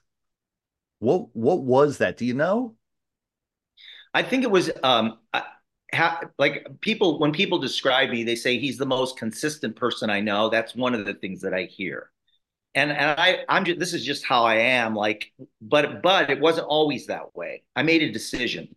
What 1.00 1.34
what 1.34 1.64
was 1.64 1.98
that? 1.98 2.18
Do 2.18 2.24
you 2.24 2.34
know? 2.34 2.76
I 4.14 4.22
think 4.22 4.44
it 4.44 4.50
was 4.52 4.70
um, 4.84 5.18
ha- 5.92 6.20
like 6.38 6.64
people 6.80 7.18
when 7.18 7.32
people 7.32 7.58
describe 7.58 8.10
me, 8.10 8.22
they 8.22 8.36
say 8.36 8.60
he's 8.60 8.78
the 8.78 8.86
most 8.86 9.18
consistent 9.18 9.74
person 9.74 10.08
I 10.08 10.20
know. 10.20 10.50
That's 10.50 10.76
one 10.76 10.94
of 10.94 11.04
the 11.04 11.14
things 11.14 11.40
that 11.40 11.52
I 11.52 11.64
hear, 11.64 12.12
and 12.76 12.92
and 12.92 13.18
I 13.18 13.40
I'm 13.48 13.64
just, 13.64 13.80
this 13.80 13.92
is 13.92 14.04
just 14.04 14.24
how 14.24 14.44
I 14.44 14.54
am. 14.54 14.94
Like, 14.94 15.32
but 15.60 16.00
but 16.00 16.30
it 16.30 16.38
wasn't 16.38 16.68
always 16.68 17.06
that 17.06 17.34
way. 17.34 17.64
I 17.74 17.82
made 17.82 18.04
a 18.04 18.12
decision. 18.12 18.68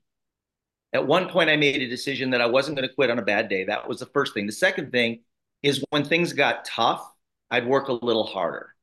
At 0.94 1.06
one 1.06 1.30
point, 1.30 1.50
I 1.50 1.56
made 1.56 1.82
a 1.82 1.88
decision 1.88 2.32
that 2.32 2.42
I 2.42 2.48
wasn't 2.48 2.78
going 2.78 2.88
to 2.88 2.94
quit 2.94 3.10
on 3.10 3.20
a 3.20 3.24
bad 3.24 3.48
day. 3.48 3.66
That 3.66 3.88
was 3.88 4.00
the 4.00 4.08
first 4.08 4.34
thing. 4.34 4.48
The 4.48 4.52
second 4.52 4.92
thing 4.92 5.22
is 5.62 5.84
when 5.90 6.04
things 6.04 6.34
got 6.34 6.66
tough, 6.66 7.08
I'd 7.52 7.68
work 7.68 7.90
a 7.90 7.94
little 7.94 8.26
harder. 8.26 8.76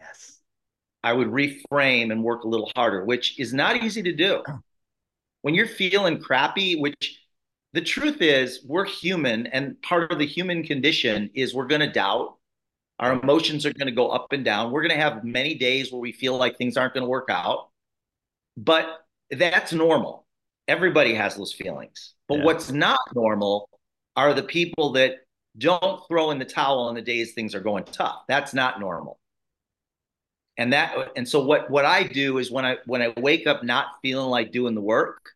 Yes. 0.00 0.38
I 1.02 1.12
would 1.12 1.28
reframe 1.28 2.12
and 2.12 2.24
work 2.24 2.44
a 2.44 2.48
little 2.48 2.70
harder, 2.74 3.04
which 3.04 3.38
is 3.38 3.52
not 3.52 3.82
easy 3.82 4.02
to 4.02 4.12
do. 4.12 4.42
Oh. 4.48 4.60
When 5.42 5.54
you're 5.54 5.66
feeling 5.66 6.18
crappy, 6.18 6.76
which 6.76 7.20
the 7.74 7.82
truth 7.82 8.22
is 8.22 8.64
we're 8.64 8.86
human 8.86 9.48
and 9.48 9.80
part 9.82 10.10
of 10.10 10.18
the 10.18 10.26
human 10.26 10.62
condition 10.62 11.28
is 11.34 11.52
we're 11.52 11.66
going 11.66 11.80
to 11.80 11.90
doubt 11.90 12.36
our 13.00 13.20
emotions 13.20 13.66
are 13.66 13.72
going 13.72 13.88
to 13.88 13.92
go 13.92 14.08
up 14.08 14.32
and 14.32 14.44
down 14.44 14.70
we're 14.70 14.80
going 14.80 14.94
to 14.94 15.02
have 15.02 15.24
many 15.24 15.54
days 15.56 15.90
where 15.92 16.00
we 16.00 16.12
feel 16.12 16.36
like 16.36 16.56
things 16.56 16.76
aren't 16.76 16.94
going 16.94 17.02
to 17.02 17.10
work 17.10 17.28
out 17.28 17.70
but 18.56 19.04
that's 19.30 19.72
normal 19.72 20.23
everybody 20.68 21.14
has 21.14 21.36
those 21.36 21.52
feelings 21.52 22.14
but 22.28 22.38
yeah. 22.38 22.44
what's 22.44 22.70
not 22.70 22.98
normal 23.14 23.68
are 24.16 24.34
the 24.34 24.42
people 24.42 24.92
that 24.92 25.16
don't 25.58 26.06
throw 26.08 26.30
in 26.30 26.38
the 26.38 26.44
towel 26.44 26.80
on 26.80 26.94
the 26.94 27.02
days 27.02 27.32
things 27.32 27.54
are 27.54 27.60
going 27.60 27.84
tough 27.84 28.22
that's 28.28 28.54
not 28.54 28.80
normal 28.80 29.18
and 30.56 30.72
that 30.72 30.94
and 31.16 31.28
so 31.28 31.44
what 31.44 31.70
what 31.70 31.84
i 31.84 32.02
do 32.02 32.38
is 32.38 32.50
when 32.50 32.64
i 32.64 32.76
when 32.86 33.02
i 33.02 33.12
wake 33.18 33.46
up 33.46 33.62
not 33.62 33.86
feeling 34.02 34.28
like 34.28 34.52
doing 34.52 34.74
the 34.74 34.80
work 34.80 35.30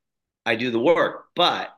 i 0.46 0.54
do 0.56 0.70
the 0.70 0.78
work 0.78 1.26
but 1.34 1.70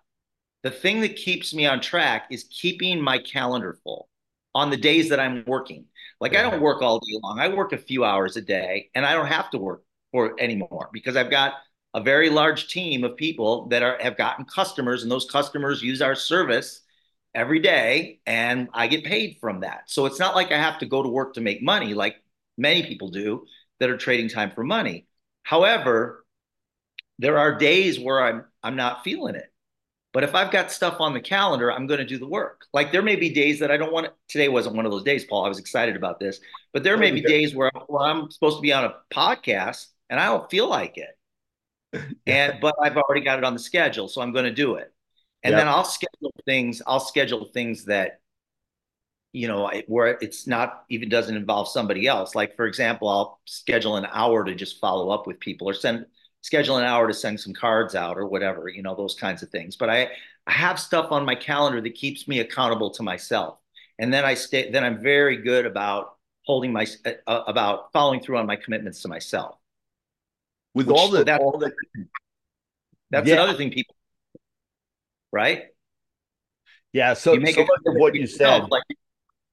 the 0.62 0.71
thing 0.71 1.00
that 1.00 1.16
keeps 1.16 1.54
me 1.54 1.66
on 1.66 1.80
track 1.80 2.26
is 2.30 2.45
keeping 2.50 3.00
my 3.00 3.19
calendar 3.19 3.78
full 3.83 4.09
on 4.54 4.71
the 4.71 4.76
days 4.76 5.09
that 5.09 5.21
I'm 5.21 5.45
working. 5.47 5.87
Like 6.21 6.33
yeah. 6.33 6.40
I 6.40 6.50
don't 6.50 6.61
work 6.61 6.83
all 6.83 6.99
day 6.99 7.19
long. 7.23 7.38
I 7.38 7.49
work 7.49 7.73
a 7.73 7.78
few 7.78 8.04
hours 8.04 8.37
a 8.37 8.42
day 8.42 8.90
and 8.95 9.07
I 9.07 9.14
don't 9.14 9.26
have 9.26 9.50
to 9.50 9.59
work 9.59 9.83
for 10.12 10.35
anymore 10.38 10.90
because 10.92 11.16
I've 11.16 11.30
got 11.30 11.54
a 11.95 12.01
very 12.01 12.31
large 12.31 12.69
team 12.69 13.05
of 13.05 13.17
people 13.17 13.67
that 13.69 13.83
are 13.83 13.99
have 14.01 14.17
gotten 14.17 14.45
customers 14.45 15.03
and 15.03 15.11
those 15.11 15.29
customers 15.31 15.83
use 15.83 16.03
our 16.03 16.15
service 16.15 16.83
every 17.35 17.61
day 17.61 18.21
and 18.27 18.69
I 18.73 18.87
get 18.87 19.05
paid 19.05 19.39
from 19.41 19.61
that. 19.61 19.83
So 19.87 20.07
it's 20.07 20.19
not 20.19 20.35
like 20.35 20.53
I 20.53 20.59
have 20.59 20.79
to 20.81 20.87
go 20.87 21.03
to 21.03 21.09
work 21.09 21.35
to 21.35 21.41
make 21.41 21.63
money 21.63 21.95
like 21.95 22.17
many 22.57 22.83
people 22.85 23.09
do 23.09 23.45
that 23.79 23.91
are 23.91 23.97
trading 23.97 24.29
time 24.29 24.51
for 24.53 24.65
money. 24.65 25.07
However, 25.43 26.25
there 27.19 27.39
are 27.39 27.57
days 27.57 27.99
where 27.99 28.23
I'm 28.23 28.45
I'm 28.63 28.77
not 28.77 29.05
feeling 29.05 29.35
it. 29.35 29.47
But 30.13 30.25
if 30.25 30.35
I've 30.35 30.51
got 30.51 30.73
stuff 30.73 30.97
on 31.01 31.15
the 31.15 31.21
calendar, 31.21 31.71
I'm 31.71 31.87
going 31.87 32.01
to 32.01 32.07
do 32.07 32.19
the 32.19 32.27
work. 32.27 32.67
Like 32.73 32.91
there 32.91 33.03
may 33.03 33.15
be 33.15 33.31
days 33.31 33.61
that 33.61 33.71
I 33.71 33.77
don't 33.77 33.93
want 33.93 34.07
to. 34.07 34.13
Today 34.29 34.49
wasn't 34.49 34.75
one 34.75 34.85
of 34.85 34.91
those 34.91 35.05
days, 35.05 35.25
Paul. 35.25 35.45
I 35.45 35.49
was 35.49 35.59
excited 35.61 35.95
about 35.95 36.19
this, 36.19 36.41
but 36.73 36.83
there 36.83 36.97
may 36.97 37.13
be 37.13 37.21
days 37.21 37.55
where, 37.55 37.71
where 37.87 38.07
I'm 38.07 38.31
supposed 38.31 38.57
to 38.57 38.61
be 38.63 38.73
on 38.73 38.85
a 38.85 38.95
podcast 39.13 39.87
and 40.09 40.19
I 40.19 40.27
don't 40.27 40.51
feel 40.51 40.69
like 40.69 40.99
it. 40.99 41.17
And 42.27 42.61
but 42.61 42.77
I've 42.81 42.97
already 42.97 43.23
got 43.23 43.39
it 43.39 43.45
on 43.45 43.53
the 43.53 43.59
schedule, 43.59 44.07
so 44.09 44.21
I'm 44.21 44.33
going 44.33 44.45
to 44.45 44.53
do 44.53 44.77
it. 44.77 44.93
And 45.43 45.53
yep. 45.53 45.61
then 45.61 45.69
I'll 45.69 45.85
schedule 45.85 46.33
things. 46.45 46.83
I'll 46.87 47.01
schedule 47.01 47.47
things 47.53 47.87
that, 47.87 48.21
you 49.33 49.49
know, 49.49 49.71
where 49.89 50.19
it's 50.21 50.47
not 50.47 50.85
even 50.89 51.09
doesn't 51.09 51.37
involve 51.37 51.69
somebody 51.69 52.07
else. 52.07 52.35
Like 52.35 52.55
for 52.57 52.67
example, 52.67 53.09
I'll 53.09 53.41
schedule 53.47 53.97
an 53.97 54.07
hour 54.11 54.45
to 54.45 54.55
just 54.55 54.79
follow 54.81 55.11
up 55.11 55.27
with 55.27 55.41
people 55.41 55.69
or 55.69 55.75
send 55.75 56.07
schedule 56.43 56.77
an 56.77 56.85
hour 56.85 57.07
to 57.07 57.15
send 57.15 57.39
some 57.41 57.53
cards 57.53 57.95
out 57.95 58.19
or 58.19 58.27
whatever, 58.27 58.69
you 58.69 58.83
know, 58.83 58.95
those 58.95 59.15
kinds 59.15 59.43
of 59.43 59.51
things. 59.51 59.77
But 59.77 59.91
I, 59.91 60.09
I 60.47 60.53
have 60.53 60.79
stuff 60.81 61.13
on 61.13 61.25
my 61.25 61.35
calendar 61.35 61.81
that 61.81 61.95
keeps 61.95 62.27
me 62.27 62.41
accountable 62.41 62.91
to 62.91 63.03
myself. 63.03 63.59
And 63.99 64.13
then 64.13 64.25
I 64.25 64.35
stay, 64.35 64.71
then 64.71 64.85
I'm 64.85 65.01
very 65.03 65.37
good 65.37 65.67
about 65.67 66.17
holding 66.45 66.73
my, 66.73 66.87
uh, 67.05 67.43
about 67.47 67.93
following 67.93 68.21
through 68.21 68.39
on 68.39 68.47
my 68.47 68.57
commitments 68.57 69.03
to 69.03 69.09
myself. 69.09 69.60
With 70.75 70.87
Which, 70.87 70.97
all 70.97 71.09
the, 71.09 71.25
that, 71.25 71.41
all 71.41 71.59
the, 71.59 71.73
that's 73.11 73.27
yeah. 73.27 73.35
another 73.35 73.55
thing 73.55 73.71
people, 73.71 73.95
right? 75.33 75.65
Yeah. 76.93 77.15
So, 77.15 77.33
you 77.33 77.41
make 77.41 77.57
so 77.57 77.62
much 77.62 77.81
of 77.87 77.95
what 77.95 78.15
you 78.15 78.27
said. 78.27 78.69
Like, 78.71 78.85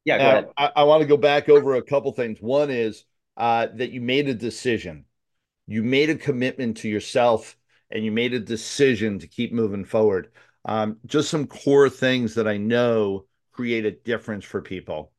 yeah, 0.06 0.18
go 0.18 0.24
uh, 0.24 0.28
ahead. 0.28 0.50
I, 0.58 0.72
I 0.78 0.84
want 0.84 1.02
to 1.02 1.08
go 1.08 1.18
back 1.18 1.50
over 1.50 1.76
a 1.76 1.82
couple 1.82 2.12
things. 2.12 2.40
One 2.40 2.70
is 2.70 3.04
uh, 3.36 3.68
that 3.76 3.92
you 3.92 4.02
made 4.02 4.30
a 4.30 4.34
decision 4.34 5.06
you 5.68 5.84
made 5.84 6.10
a 6.10 6.16
commitment 6.16 6.78
to 6.78 6.90
yourself 6.90 7.58
and 7.92 8.04
you 8.04 8.12
made 8.12 8.34
a 8.34 8.40
decision 8.40 9.20
to 9.20 9.28
keep 9.28 9.54
moving 9.54 9.86
forward. 9.86 10.32
Um, 10.66 10.98
just 11.06 11.30
some 11.30 11.46
core 11.46 11.90
things 11.90 12.36
that 12.36 12.48
I 12.48 12.58
know 12.58 13.26
create 13.52 13.86
a 13.86 13.92
difference 13.92 14.46
for 14.46 14.62
people. 14.62 15.12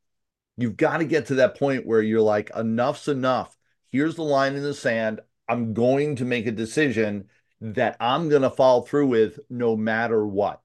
You've 0.56 0.76
got 0.76 0.98
to 0.98 1.04
get 1.04 1.26
to 1.26 1.36
that 1.36 1.58
point 1.58 1.86
where 1.86 2.02
you're 2.02 2.20
like, 2.20 2.50
enough's 2.56 3.08
enough. 3.08 3.54
Here's 3.90 4.16
the 4.16 4.22
line 4.22 4.54
in 4.56 4.62
the 4.62 4.74
sand. 4.74 5.20
I'm 5.48 5.74
going 5.74 6.16
to 6.16 6.24
make 6.24 6.46
a 6.46 6.52
decision 6.52 7.28
that 7.60 7.96
I'm 8.00 8.28
going 8.28 8.42
to 8.42 8.50
follow 8.50 8.82
through 8.82 9.08
with 9.08 9.40
no 9.50 9.76
matter 9.76 10.26
what. 10.26 10.60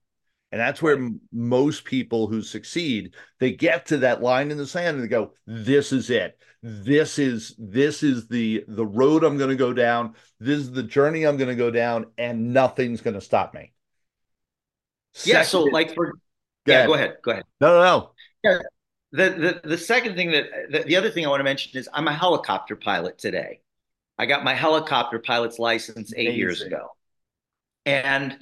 And 0.52 0.62
that's 0.62 0.82
where 0.82 0.96
m- 0.98 1.22
most 1.32 1.84
people 1.84 2.28
who 2.28 2.42
succeed, 2.44 3.16
they 3.40 3.52
get 3.52 3.88
to 3.88 3.98
that 3.98 4.22
line 4.22 4.52
in 4.52 4.58
the 4.58 4.68
sand 4.68 4.96
and 4.96 5.04
they 5.04 5.08
go, 5.08 5.34
this 5.48 5.92
is 5.92 6.10
it. 6.10 6.38
This 6.62 7.20
is 7.20 7.56
this 7.58 8.04
is 8.04 8.28
the 8.28 8.64
the 8.70 8.86
road 8.86 9.24
I'm 9.26 9.38
going 9.38 9.50
to 9.50 9.56
go 9.58 9.74
down. 9.74 10.16
This 10.40 10.60
is 10.60 10.72
the 10.72 10.84
journey 10.84 11.26
I'm 11.26 11.36
going 11.36 11.50
to 11.50 11.56
go 11.56 11.70
down 11.72 12.06
and 12.18 12.54
nothing's 12.54 13.02
going 13.02 13.16
to 13.16 13.22
stop 13.22 13.54
me. 13.54 13.74
Yeah, 15.26 15.42
so 15.42 15.64
like 15.64 15.94
for 15.94 16.14
go 16.66 16.74
Yeah, 16.74 16.78
ahead. 16.78 16.88
go 16.88 16.94
ahead. 16.94 17.18
Go 17.22 17.32
ahead. 17.32 17.44
No, 17.60 17.68
no, 17.68 17.84
no. 17.84 18.12
Yeah. 18.44 18.60
The, 19.12 19.60
the 19.64 19.70
the 19.70 19.78
second 19.78 20.16
thing 20.16 20.32
that 20.32 20.46
the, 20.72 20.80
the 20.84 20.96
other 20.96 21.12
thing 21.12 21.26
I 21.26 21.30
want 21.30 21.40
to 21.42 21.44
mention 21.44 21.78
is 21.78 21.90
I'm 21.94 22.08
a 22.08 22.14
helicopter 22.14 22.76
pilot 22.76 23.18
today. 23.18 23.60
I 24.24 24.26
got 24.26 24.46
my 24.46 24.54
helicopter 24.54 25.20
pilot's 25.20 25.60
license 25.60 26.14
8 26.16 26.22
Amazing. 26.22 26.40
years 26.40 26.62
ago. 26.62 26.88
And 27.86 28.38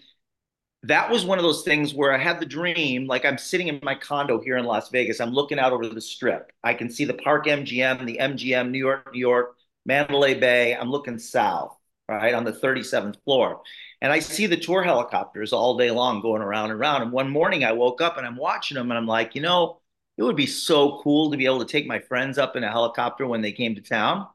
that 0.84 1.10
was 1.10 1.26
one 1.26 1.40
of 1.40 1.44
those 1.44 1.64
things 1.64 1.92
where 1.92 2.14
I 2.14 2.20
had 2.20 2.40
the 2.40 2.46
dream, 2.46 3.08
like 3.08 3.26
I'm 3.26 3.40
sitting 3.40 3.68
in 3.68 3.80
my 3.82 3.96
condo 3.96 4.40
here 4.40 4.58
in 4.58 4.66
Las 4.66 4.90
Vegas. 4.90 5.20
I'm 5.20 5.32
looking 5.32 5.58
out 5.58 5.74
over 5.74 5.88
the 5.88 6.00
strip. 6.00 6.52
I 6.64 6.76
can 6.76 6.92
see 6.92 7.06
the 7.06 7.16
Park 7.16 7.48
MGM, 7.48 8.06
the 8.06 8.20
MGM, 8.22 8.70
New 8.70 8.78
York, 8.78 9.10
New 9.12 9.20
York, 9.20 9.56
Mandalay 9.84 10.36
Bay. 10.36 10.76
I'm 10.76 10.92
looking 10.92 11.18
south, 11.18 11.76
right, 12.08 12.36
on 12.36 12.44
the 12.44 12.54
37th 12.54 13.16
floor. 13.24 13.62
And 14.02 14.14
I 14.14 14.20
see 14.20 14.46
the 14.46 14.58
tour 14.58 14.84
helicopters 14.84 15.52
all 15.52 15.78
day 15.78 15.90
long 15.90 16.22
going 16.22 16.44
around 16.44 16.70
and 16.70 16.80
around. 16.80 17.02
And 17.02 17.12
one 17.12 17.32
morning 17.32 17.64
I 17.64 17.72
woke 17.72 18.02
up 18.02 18.18
and 18.18 18.26
I'm 18.28 18.38
watching 18.38 18.76
them 18.76 18.92
and 18.92 19.00
I'm 19.00 19.08
like, 19.08 19.34
you 19.34 19.42
know, 19.42 19.80
it 20.18 20.22
would 20.22 20.36
be 20.36 20.46
so 20.46 21.02
cool 21.02 21.32
to 21.32 21.38
be 21.38 21.46
able 21.46 21.66
to 21.66 21.72
take 21.72 21.88
my 21.88 21.98
friends 22.00 22.38
up 22.38 22.56
in 22.56 22.64
a 22.64 22.70
helicopter 22.70 23.26
when 23.26 23.42
they 23.42 23.52
came 23.52 23.74
to 23.74 23.82
town. 23.82 24.28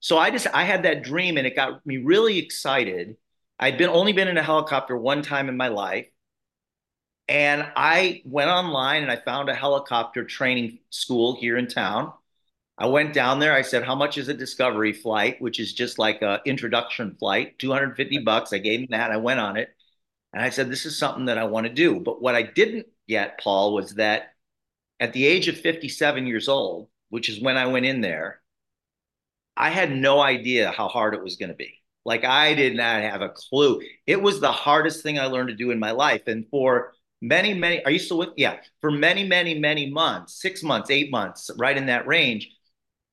So 0.00 0.18
I 0.18 0.30
just 0.30 0.46
I 0.52 0.64
had 0.64 0.82
that 0.84 1.02
dream 1.02 1.36
and 1.36 1.46
it 1.46 1.54
got 1.54 1.84
me 1.86 1.98
really 1.98 2.38
excited 2.38 3.16
I'd 3.60 3.76
been 3.76 3.90
only 3.90 4.14
been 4.14 4.26
in 4.26 4.38
a 4.38 4.42
helicopter 4.42 4.96
one 4.96 5.20
time 5.20 5.50
in 5.50 5.56
my 5.56 5.68
life. 5.68 6.06
And 7.28 7.64
I 7.76 8.22
went 8.24 8.48
online 8.50 9.02
and 9.02 9.12
I 9.12 9.16
found 9.16 9.50
a 9.50 9.54
helicopter 9.54 10.24
training 10.24 10.78
school 10.88 11.36
here 11.36 11.58
in 11.58 11.68
town. 11.68 12.12
I 12.78 12.86
went 12.86 13.12
down 13.12 13.38
there. 13.38 13.52
I 13.52 13.62
said, 13.62 13.84
"How 13.84 13.94
much 13.94 14.16
is 14.16 14.28
a 14.28 14.34
discovery 14.34 14.94
flight?" 14.94 15.40
Which 15.42 15.60
is 15.60 15.74
just 15.74 15.98
like 15.98 16.22
a 16.22 16.40
introduction 16.46 17.16
flight, 17.16 17.58
250 17.58 18.18
bucks. 18.18 18.52
I 18.54 18.58
gave 18.58 18.80
him 18.80 18.86
that. 18.90 19.10
I 19.12 19.18
went 19.18 19.40
on 19.40 19.58
it. 19.58 19.68
And 20.32 20.42
I 20.42 20.50
said, 20.50 20.70
"This 20.70 20.86
is 20.86 20.98
something 20.98 21.26
that 21.26 21.38
I 21.38 21.44
want 21.44 21.66
to 21.66 21.72
do." 21.72 22.00
But 22.00 22.22
what 22.22 22.34
I 22.34 22.42
didn't 22.42 22.86
get, 23.08 23.38
Paul, 23.38 23.74
was 23.74 23.96
that 23.96 24.34
at 25.00 25.12
the 25.12 25.26
age 25.26 25.48
of 25.48 25.60
57 25.60 26.26
years 26.26 26.48
old, 26.48 26.88
which 27.10 27.28
is 27.28 27.40
when 27.40 27.58
I 27.58 27.66
went 27.66 27.86
in 27.86 28.00
there, 28.00 28.39
I 29.56 29.70
had 29.70 29.90
no 29.94 30.20
idea 30.20 30.70
how 30.70 30.88
hard 30.88 31.14
it 31.14 31.22
was 31.22 31.36
going 31.36 31.50
to 31.50 31.54
be. 31.54 31.74
Like 32.04 32.24
I 32.24 32.54
did 32.54 32.76
not 32.76 33.02
have 33.02 33.20
a 33.20 33.28
clue. 33.28 33.80
It 34.06 34.20
was 34.20 34.40
the 34.40 34.52
hardest 34.52 35.02
thing 35.02 35.18
I 35.18 35.26
learned 35.26 35.50
to 35.50 35.54
do 35.54 35.70
in 35.70 35.78
my 35.78 35.90
life. 35.90 36.22
And 36.26 36.46
for 36.50 36.94
many, 37.20 37.52
many, 37.52 37.84
are 37.84 37.90
you 37.90 37.98
still 37.98 38.18
with? 38.18 38.30
Yeah. 38.36 38.56
For 38.80 38.90
many, 38.90 39.26
many, 39.26 39.58
many 39.58 39.90
months, 39.90 40.40
six 40.40 40.62
months, 40.62 40.90
eight 40.90 41.10
months, 41.10 41.50
right 41.58 41.76
in 41.76 41.86
that 41.86 42.06
range. 42.06 42.50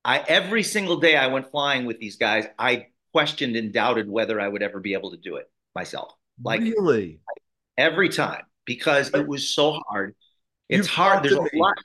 I 0.04 0.20
every 0.20 0.62
single 0.62 0.96
day 0.96 1.16
I 1.16 1.26
went 1.26 1.50
flying 1.50 1.84
with 1.84 1.98
these 1.98 2.16
guys, 2.16 2.46
I 2.58 2.86
questioned 3.12 3.56
and 3.56 3.72
doubted 3.72 4.08
whether 4.08 4.40
I 4.40 4.48
would 4.48 4.62
ever 4.62 4.80
be 4.80 4.94
able 4.94 5.10
to 5.10 5.16
do 5.16 5.36
it 5.36 5.50
myself. 5.74 6.12
Like 6.42 6.60
really 6.60 7.20
every 7.76 8.08
time 8.08 8.42
because 8.64 9.10
it 9.14 9.26
was 9.26 9.48
so 9.48 9.80
hard. 9.88 10.14
It's 10.68 10.86
hard. 10.86 11.24
There's 11.24 11.32
a 11.32 11.48
lot. 11.54 11.78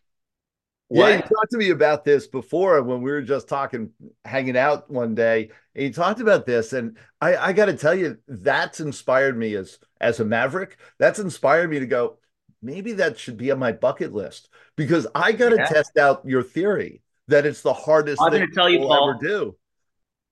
What? 0.94 1.10
Yeah, 1.10 1.16
you 1.16 1.22
talked 1.24 1.50
to 1.50 1.58
me 1.58 1.72
about 1.72 2.06
this 2.06 2.28
before 2.28 2.80
when 2.84 3.02
we 3.02 3.10
were 3.10 3.24
just 3.24 3.48
talking, 3.48 3.90
hanging 4.26 4.56
out 4.56 4.92
one 4.92 5.16
day. 5.16 5.50
And 5.74 5.86
you 5.86 5.92
talked 5.92 6.20
about 6.20 6.46
this, 6.46 6.72
and 6.74 6.98
I, 7.20 7.36
I 7.36 7.54
got 7.54 7.66
to 7.66 7.74
tell 7.74 7.96
you, 7.96 8.20
that's 8.28 8.80
inspired 8.80 9.36
me 9.36 9.56
as 9.56 9.80
as 10.00 10.20
a 10.20 10.26
maverick. 10.26 10.78
That's 11.00 11.18
inspired 11.18 11.72
me 11.72 11.80
to 11.80 11.88
go. 11.88 12.20
Maybe 12.62 12.94
that 12.94 13.18
should 13.18 13.38
be 13.38 13.50
on 13.50 13.58
my 13.58 13.72
bucket 13.72 14.14
list 14.14 14.50
because 14.76 15.08
I 15.16 15.32
got 15.32 15.50
to 15.50 15.56
yeah. 15.56 15.66
test 15.66 15.98
out 15.98 16.28
your 16.28 16.44
theory 16.44 17.02
that 17.28 17.48
it's 17.48 17.64
the 17.64 17.74
hardest 17.74 18.22
I'm 18.22 18.32
thing 18.32 18.48
to 18.48 18.54
tell 18.54 18.70
you, 18.70 18.78
Paul, 18.82 19.10
ever 19.10 19.20
do. 19.20 19.56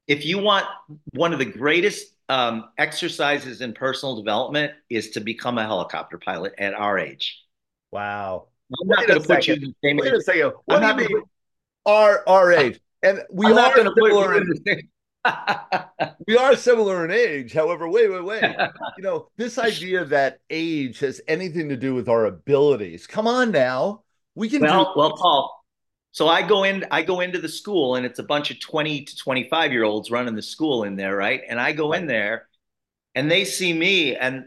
If 0.06 0.26
you 0.26 0.38
want 0.38 0.68
one 1.14 1.34
of 1.34 1.40
the 1.40 1.46
greatest 1.46 2.14
um, 2.30 2.66
exercises 2.78 3.62
in 3.62 3.74
personal 3.74 4.16
development, 4.16 4.74
is 4.92 5.10
to 5.12 5.22
become 5.22 5.58
a 5.58 5.64
helicopter 5.64 6.20
pilot 6.20 6.54
at 6.60 6.76
our 6.76 7.00
age. 7.00 7.42
Wow. 7.92 8.50
I'm 8.82 8.88
not 8.88 9.08
going 9.08 9.22
to 9.22 9.28
put 9.28 9.48
you 9.48 9.56
in 9.56 9.62
the 9.62 9.74
same. 9.84 9.98
Wait 9.98 10.14
a 10.14 10.22
second. 10.22 10.54
What 10.66 10.84
I'm 10.84 10.98
do 10.98 11.04
you 11.04 11.10
mean? 11.10 11.24
Our 11.86 12.28
our 12.28 12.52
age, 12.52 12.80
and 13.02 13.22
we 13.32 13.48
I'm 13.48 13.58
are 13.58 13.76
similar. 13.76 14.38
In, 14.38 14.90
we 16.28 16.38
are 16.38 16.56
similar 16.56 17.06
in 17.06 17.12
age. 17.12 17.54
However, 17.54 17.88
wait, 17.88 18.12
wait, 18.12 18.24
wait. 18.24 18.44
you 18.98 19.04
know, 19.04 19.30
this 19.38 19.58
idea 19.58 20.06
that 20.06 20.40
age 20.50 21.00
has 21.00 21.22
anything 21.28 21.70
to 21.70 21.78
do 21.78 21.94
with 21.94 22.08
our 22.08 22.26
abilities. 22.26 23.08
Come 23.08 23.28
on 23.28 23.52
now. 23.52 24.04
We 24.36 24.50
can 24.50 24.62
Well, 24.62 24.86
do- 24.86 25.00
well, 25.00 25.18
Paul. 25.18 25.58
So 26.12 26.28
I 26.28 26.42
go 26.42 26.66
in 26.66 26.86
I 26.92 27.04
go 27.04 27.22
into 27.22 27.40
the 27.40 27.50
school 27.50 27.96
and 27.96 28.06
it's 28.06 28.20
a 28.20 28.24
bunch 28.24 28.52
of 28.52 28.60
20 28.60 29.06
to 29.06 29.16
25 29.16 29.72
year 29.72 29.84
olds 29.84 30.12
running 30.12 30.36
the 30.36 30.42
school 30.42 30.84
in 30.84 30.96
there, 30.96 31.16
right? 31.16 31.42
And 31.48 31.60
I 31.60 31.72
go 31.72 31.92
right. 31.92 32.02
in 32.02 32.08
there 32.08 32.50
and 33.16 33.32
they 33.32 33.46
see 33.46 33.72
me 33.72 34.16
and 34.16 34.46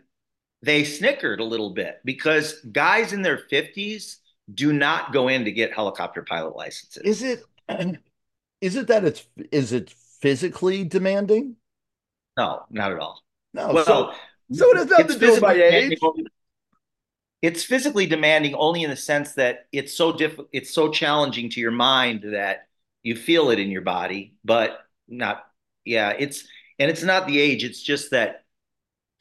they 0.65 0.85
snickered 0.85 1.41
a 1.41 1.45
little 1.45 1.71
bit 1.71 2.01
because 2.05 2.61
guys 2.73 3.13
in 3.13 3.23
their 3.23 3.39
50s 3.39 4.17
do 4.53 4.73
not 4.73 5.13
go 5.13 5.29
in 5.29 5.45
to 5.45 5.53
get 5.53 5.73
helicopter 5.73 6.23
pilot 6.23 6.57
licenses. 6.57 7.03
Is 7.05 7.23
it 7.23 7.43
is 8.61 8.77
it 8.77 8.87
that 8.89 9.05
it's 9.05 9.27
is 9.53 9.73
it 9.73 9.91
physically 10.21 10.85
demanding? 10.85 11.57
No, 12.37 12.65
not 12.71 12.93
at 12.93 12.99
all. 12.99 13.23
No, 13.53 13.73
well, 13.73 13.85
so, 13.85 14.13
so 14.53 14.71
it 14.71 14.77
has 14.79 14.87
nothing 14.87 15.09
to 15.09 15.19
do 15.19 15.33
with 15.33 15.43
my 15.43 15.55
age. 15.55 15.99
It's 17.43 17.63
physically 17.63 18.07
demanding 18.07 18.55
only 18.55 18.85
in 18.85 18.91
the 18.91 18.97
sense 18.97 19.35
that 19.35 19.67
it's 19.71 19.95
so 19.95 20.13
diff- 20.13 20.41
it's 20.53 20.73
so 20.73 20.91
challenging 20.91 21.51
to 21.51 21.61
your 21.61 21.71
mind 21.73 22.23
that 22.33 22.69
you 23.03 23.15
feel 23.15 23.51
it 23.51 23.61
in 23.61 23.71
your 23.71 23.83
body, 23.83 24.35
but 24.45 24.79
not 25.07 25.45
yeah, 25.85 26.15
it's 26.19 26.49
and 26.79 26.91
it's 26.91 27.03
not 27.03 27.27
the 27.27 27.39
age, 27.39 27.65
it's 27.65 27.83
just 27.83 28.13
that 28.13 28.44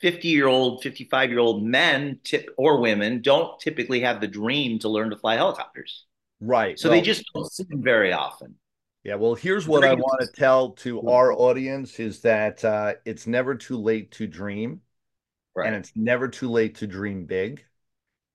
50 0.03 0.27
year 0.27 0.47
old, 0.47 0.83
55 0.83 1.29
year 1.29 1.39
old 1.39 1.63
men 1.63 2.19
tip, 2.25 2.49
or 2.57 2.81
women 2.81 3.21
don't 3.21 3.57
typically 3.57 4.01
have 4.01 4.19
the 4.19 4.27
dream 4.27 4.77
to 4.79 4.89
learn 4.89 5.09
to 5.11 5.15
fly 5.15 5.37
helicopters. 5.37 6.03
Right. 6.41 6.77
So 6.77 6.89
well, 6.89 6.99
they 6.99 7.05
just 7.05 7.23
don't 7.33 7.49
see 7.49 7.63
them 7.63 7.81
very 7.81 8.11
often. 8.11 8.55
Yeah. 9.05 9.15
Well, 9.15 9.33
here's 9.33 9.65
what 9.65 9.85
I 9.85 9.93
want 9.93 10.19
to 10.19 10.27
tell 10.27 10.71
to 10.71 11.07
our 11.07 11.31
audience 11.31 12.01
is 12.01 12.19
that 12.21 12.65
uh, 12.65 12.95
it's 13.05 13.27
never 13.27 13.55
too 13.55 13.77
late 13.77 14.11
to 14.11 14.27
dream. 14.27 14.81
Right. 15.55 15.67
And 15.67 15.75
it's 15.77 15.93
never 15.95 16.27
too 16.27 16.49
late 16.49 16.75
to 16.75 16.87
dream 16.87 17.25
big 17.25 17.63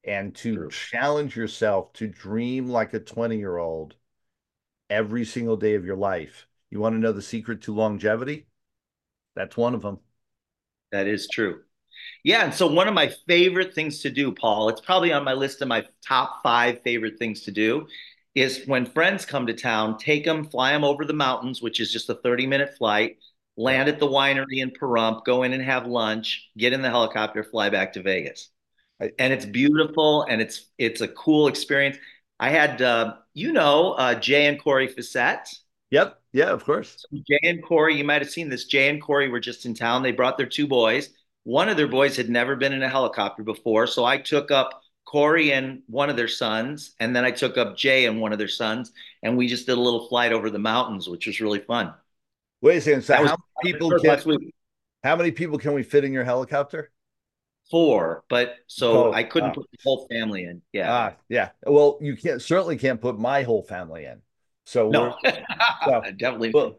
and 0.05 0.35
to 0.37 0.55
True. 0.55 0.69
challenge 0.71 1.37
yourself 1.37 1.93
to 1.95 2.07
dream 2.07 2.71
like 2.71 2.95
a 2.95 3.01
20 3.01 3.37
year 3.37 3.59
old 3.59 3.95
every 4.89 5.27
single 5.27 5.59
day 5.59 5.75
of 5.75 5.85
your 5.85 5.97
life. 5.97 6.47
You 6.71 6.81
want 6.81 6.95
to 6.95 6.99
know 6.99 7.13
the 7.13 7.21
secret 7.21 7.61
to 7.63 7.75
longevity? 7.75 8.47
That's 9.37 9.57
one 9.57 9.75
of 9.75 9.83
them. 9.83 9.99
That 10.93 11.07
is 11.07 11.29
true. 11.29 11.63
Yeah. 12.25 12.45
And 12.45 12.55
so, 12.55 12.67
one 12.67 12.89
of 12.89 12.95
my 12.95 13.09
favorite 13.29 13.75
things 13.75 14.01
to 14.01 14.11
do, 14.11 14.33
Paul, 14.33 14.69
it's 14.69 14.81
probably 14.81 15.13
on 15.13 15.25
my 15.25 15.35
list 15.35 15.63
of 15.63 15.69
my 15.69 15.85
top 16.07 16.43
five 16.43 16.83
favorite 16.83 17.19
things 17.19 17.43
to 17.43 17.51
do, 17.51 17.87
is 18.35 18.65
when 18.67 18.87
friends 18.87 19.27
come 19.27 19.47
to 19.47 19.55
town, 19.55 19.99
take 19.99 20.25
them, 20.25 20.45
fly 20.45 20.73
them 20.73 20.85
over 20.85 21.05
the 21.05 21.13
mountains, 21.13 21.63
which 21.63 21.81
is 21.81 21.93
just 21.93 22.11
a 22.11 22.15
30 22.17 22.47
minute 22.47 22.77
flight, 22.79 23.19
land 23.57 23.89
at 23.89 23.99
the 23.99 24.07
winery 24.07 24.59
in 24.63 24.71
Pahrump, 24.71 25.25
go 25.25 25.43
in 25.43 25.53
and 25.53 25.63
have 25.63 25.87
lunch, 25.87 26.49
get 26.57 26.73
in 26.73 26.83
the 26.83 26.91
helicopter, 26.91 27.43
fly 27.45 27.71
back 27.71 27.93
to 27.95 28.03
Vegas. 28.03 28.51
And 29.01 29.33
it's 29.33 29.45
beautiful 29.47 30.25
and 30.25 30.41
it's 30.43 30.67
it's 30.77 31.01
a 31.03 31.09
cool 31.09 31.47
experience. 31.49 31.97
I 32.41 32.51
had, 32.51 32.83
uh, 32.83 33.15
you 33.35 33.53
know, 33.53 33.93
uh, 33.93 34.15
Jay 34.15 34.47
and 34.47 34.61
Corey 34.61 34.89
Facette. 34.89 35.49
Yep. 35.91 36.21
Yeah, 36.33 36.51
of 36.51 36.65
course. 36.65 36.97
So 36.99 37.19
Jay 37.27 37.41
and 37.43 37.63
Corey, 37.63 37.97
you 37.97 38.05
might 38.05 38.23
have 38.23 38.31
seen 38.31 38.49
this. 38.49 38.67
Jay 38.67 38.89
and 38.89 39.01
Corey 39.01 39.29
were 39.29 39.41
just 39.41 39.65
in 39.67 39.75
town. 39.75 40.03
They 40.03 40.13
brought 40.13 40.37
their 40.37 40.47
two 40.47 40.67
boys. 40.67 41.11
One 41.45 41.69
of 41.69 41.77
their 41.77 41.89
boys 41.89 42.17
had 42.17 42.29
never 42.29 42.57
been 42.57 42.73
in 42.73 42.83
a 42.83 42.89
helicopter 42.89 43.43
before. 43.43 43.87
So 43.87 44.05
I 44.05 44.19
took 44.19 44.51
up 44.51 44.83
Corey 45.07 45.53
and 45.53 45.83
one 45.87 46.11
of 46.11 46.17
their 46.17 46.29
sons, 46.29 46.95
and 47.01 47.17
then 47.17 47.25
I 47.25 47.31
took 47.31 47.57
up 47.57 47.79
Jay 47.79 48.05
and 48.05 48.21
one 48.21 48.35
of 48.35 48.39
their 48.39 48.49
sons, 48.49 48.93
and 49.23 49.39
we 49.39 49.49
just 49.49 49.65
did 49.65 49.79
a 49.79 49.81
little 49.81 50.07
flight 50.09 50.33
over 50.33 50.51
the 50.51 50.59
mountains, 50.59 51.09
which 51.09 51.27
was 51.27 51.41
really 51.41 51.61
fun. 51.61 51.95
Wait 52.61 52.77
a 52.77 52.81
second. 52.83 53.03
So 53.03 53.15
how 53.15 53.23
many 53.23 53.73
people 53.73 53.99
can, 53.99 54.51
how 55.03 55.17
many 55.17 55.31
people 55.31 55.57
can 55.57 55.73
we 55.73 55.83
fit 55.83 56.05
in 56.05 56.13
your 56.13 56.25
helicopter? 56.25 56.91
Four, 57.71 58.25
but 58.29 58.57
so 58.67 59.09
oh, 59.09 59.13
I 59.13 59.23
couldn't 59.23 59.55
put 59.55 59.67
the 59.71 59.79
whole 59.83 60.07
family 60.11 60.45
in. 60.45 60.61
Yeah. 60.73 60.93
Ah, 60.93 61.17
yeah. 61.29 61.51
Well, 61.67 61.99
you 62.03 62.17
can't 62.17 62.43
certainly 62.43 62.77
can't 62.77 63.01
put 63.01 63.19
my 63.19 63.43
whole 63.43 63.63
family 63.63 64.05
in. 64.05 64.21
So 64.69 64.91
no, 64.91 65.17
so, 65.25 66.03
definitely. 66.19 66.51
Well, 66.53 66.79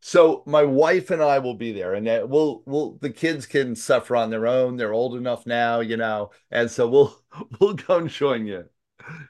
so 0.00 0.42
my 0.44 0.64
wife 0.64 1.12
and 1.12 1.22
I 1.22 1.38
will 1.38 1.54
be 1.54 1.70
there, 1.70 1.94
and 1.94 2.04
we'll 2.28 2.64
we'll 2.66 2.98
the 3.00 3.10
kids 3.10 3.46
can 3.46 3.76
suffer 3.76 4.16
on 4.16 4.28
their 4.28 4.48
own. 4.48 4.76
They're 4.76 4.92
old 4.92 5.14
enough 5.14 5.46
now, 5.46 5.78
you 5.78 5.96
know, 5.96 6.32
and 6.50 6.68
so 6.68 6.88
we'll 6.88 7.16
we'll 7.60 7.74
go 7.74 7.98
and 7.98 8.08
join 8.08 8.44
you. 8.48 8.64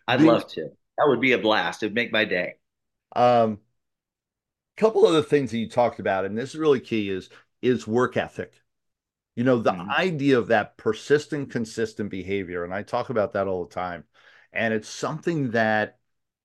I'd 0.09 0.21
the, 0.21 0.25
love 0.25 0.49
to. 0.53 0.71
That 0.97 1.07
would 1.07 1.21
be 1.21 1.33
a 1.33 1.39
blast. 1.39 1.83
It'd 1.83 1.95
make 1.95 2.11
my 2.12 2.25
day. 2.25 2.55
Um, 3.15 3.59
couple 4.79 5.07
of 5.07 5.12
the 5.12 5.23
things 5.23 5.51
that 5.51 5.59
you 5.59 5.69
talked 5.69 6.01
about, 6.01 6.25
and 6.25 6.37
this 6.37 6.55
is 6.55 6.57
really 6.57 6.81
key, 6.81 7.11
is 7.11 7.29
is 7.61 7.87
work 7.87 8.17
ethic. 8.17 8.55
You 9.35 9.45
know, 9.45 9.59
the 9.59 9.73
mm-hmm. 9.73 9.91
idea 9.91 10.39
of 10.39 10.47
that 10.47 10.79
persistent, 10.79 11.51
consistent 11.51 12.09
behavior, 12.09 12.65
and 12.65 12.73
I 12.73 12.85
talk 12.85 13.11
about 13.11 13.35
that 13.35 13.49
all 13.49 13.67
the 13.67 13.75
time. 13.75 14.05
And 14.51 14.73
it's 14.73 14.89
something 14.89 15.51
that 15.51 15.99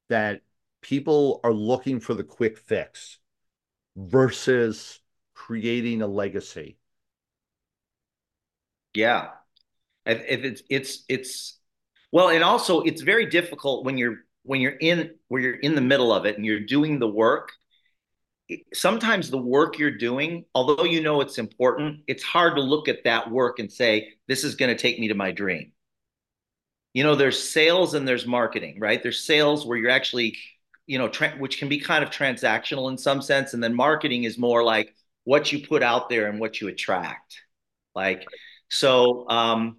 that 0.10 0.42
people 0.82 1.40
are 1.44 1.54
looking 1.54 2.00
for 2.00 2.14
the 2.14 2.24
quick 2.24 2.58
fix 2.58 3.20
versus 3.96 5.00
creating 5.34 6.02
a 6.02 6.08
legacy. 6.08 6.78
Yeah. 8.94 9.30
If 10.06 10.44
it's 10.44 10.64
it's 10.70 11.04
it's 11.08 11.60
well, 12.12 12.30
and 12.30 12.44
also 12.44 12.82
it's 12.82 13.02
very 13.02 13.28
difficult 13.28 13.86
when 13.86 13.98
you're 13.98 14.18
when 14.44 14.62
you're 14.62 14.78
in 14.80 15.12
where 15.28 15.42
you're 15.42 15.56
in 15.56 15.76
the 15.76 15.82
middle 15.82 16.12
of 16.14 16.26
it 16.26 16.36
and 16.36 16.46
you're 16.46 16.62
doing 16.62 17.00
the 17.00 17.08
work. 17.08 17.52
Sometimes 18.74 19.30
the 19.30 19.38
work 19.38 19.80
you're 19.80 19.98
doing, 19.98 20.44
although 20.54 20.84
you 20.84 21.02
know 21.02 21.22
it's 21.22 21.38
important, 21.38 22.02
it's 22.08 22.24
hard 22.24 22.56
to 22.58 22.62
look 22.62 22.90
at 22.90 23.06
that 23.06 23.32
work 23.32 23.60
and 23.60 23.72
say, 23.72 24.10
this 24.28 24.44
is 24.44 24.56
going 24.56 24.76
to 24.76 24.82
take 24.82 25.00
me 25.00 25.08
to 25.08 25.14
my 25.16 25.32
dream. 25.32 25.72
You 26.94 27.06
know, 27.06 27.16
there's 27.16 27.42
sales 27.42 27.94
and 27.94 28.06
there's 28.06 28.28
marketing, 28.28 28.78
right? 28.82 29.02
There's 29.02 29.24
sales 29.24 29.66
where 29.66 29.78
you're 29.78 29.90
actually 29.90 30.36
you 30.88 30.98
know, 30.98 31.08
tra- 31.08 31.36
which 31.38 31.58
can 31.58 31.70
be 31.70 31.80
kind 31.80 32.04
of 32.04 32.10
transactional 32.10 32.90
in 32.92 32.98
some 32.98 33.22
sense. 33.22 33.54
And 33.54 33.64
then 33.64 33.74
marketing 33.74 34.24
is 34.24 34.38
more 34.38 34.64
like 34.64 34.96
what 35.24 35.52
you 35.52 35.66
put 35.66 35.84
out 35.84 36.10
there 36.10 36.28
and 36.28 36.40
what 36.40 36.62
you 36.62 36.68
attract. 36.68 37.40
Like, 37.96 38.26
so, 38.70 39.28
um, 39.30 39.78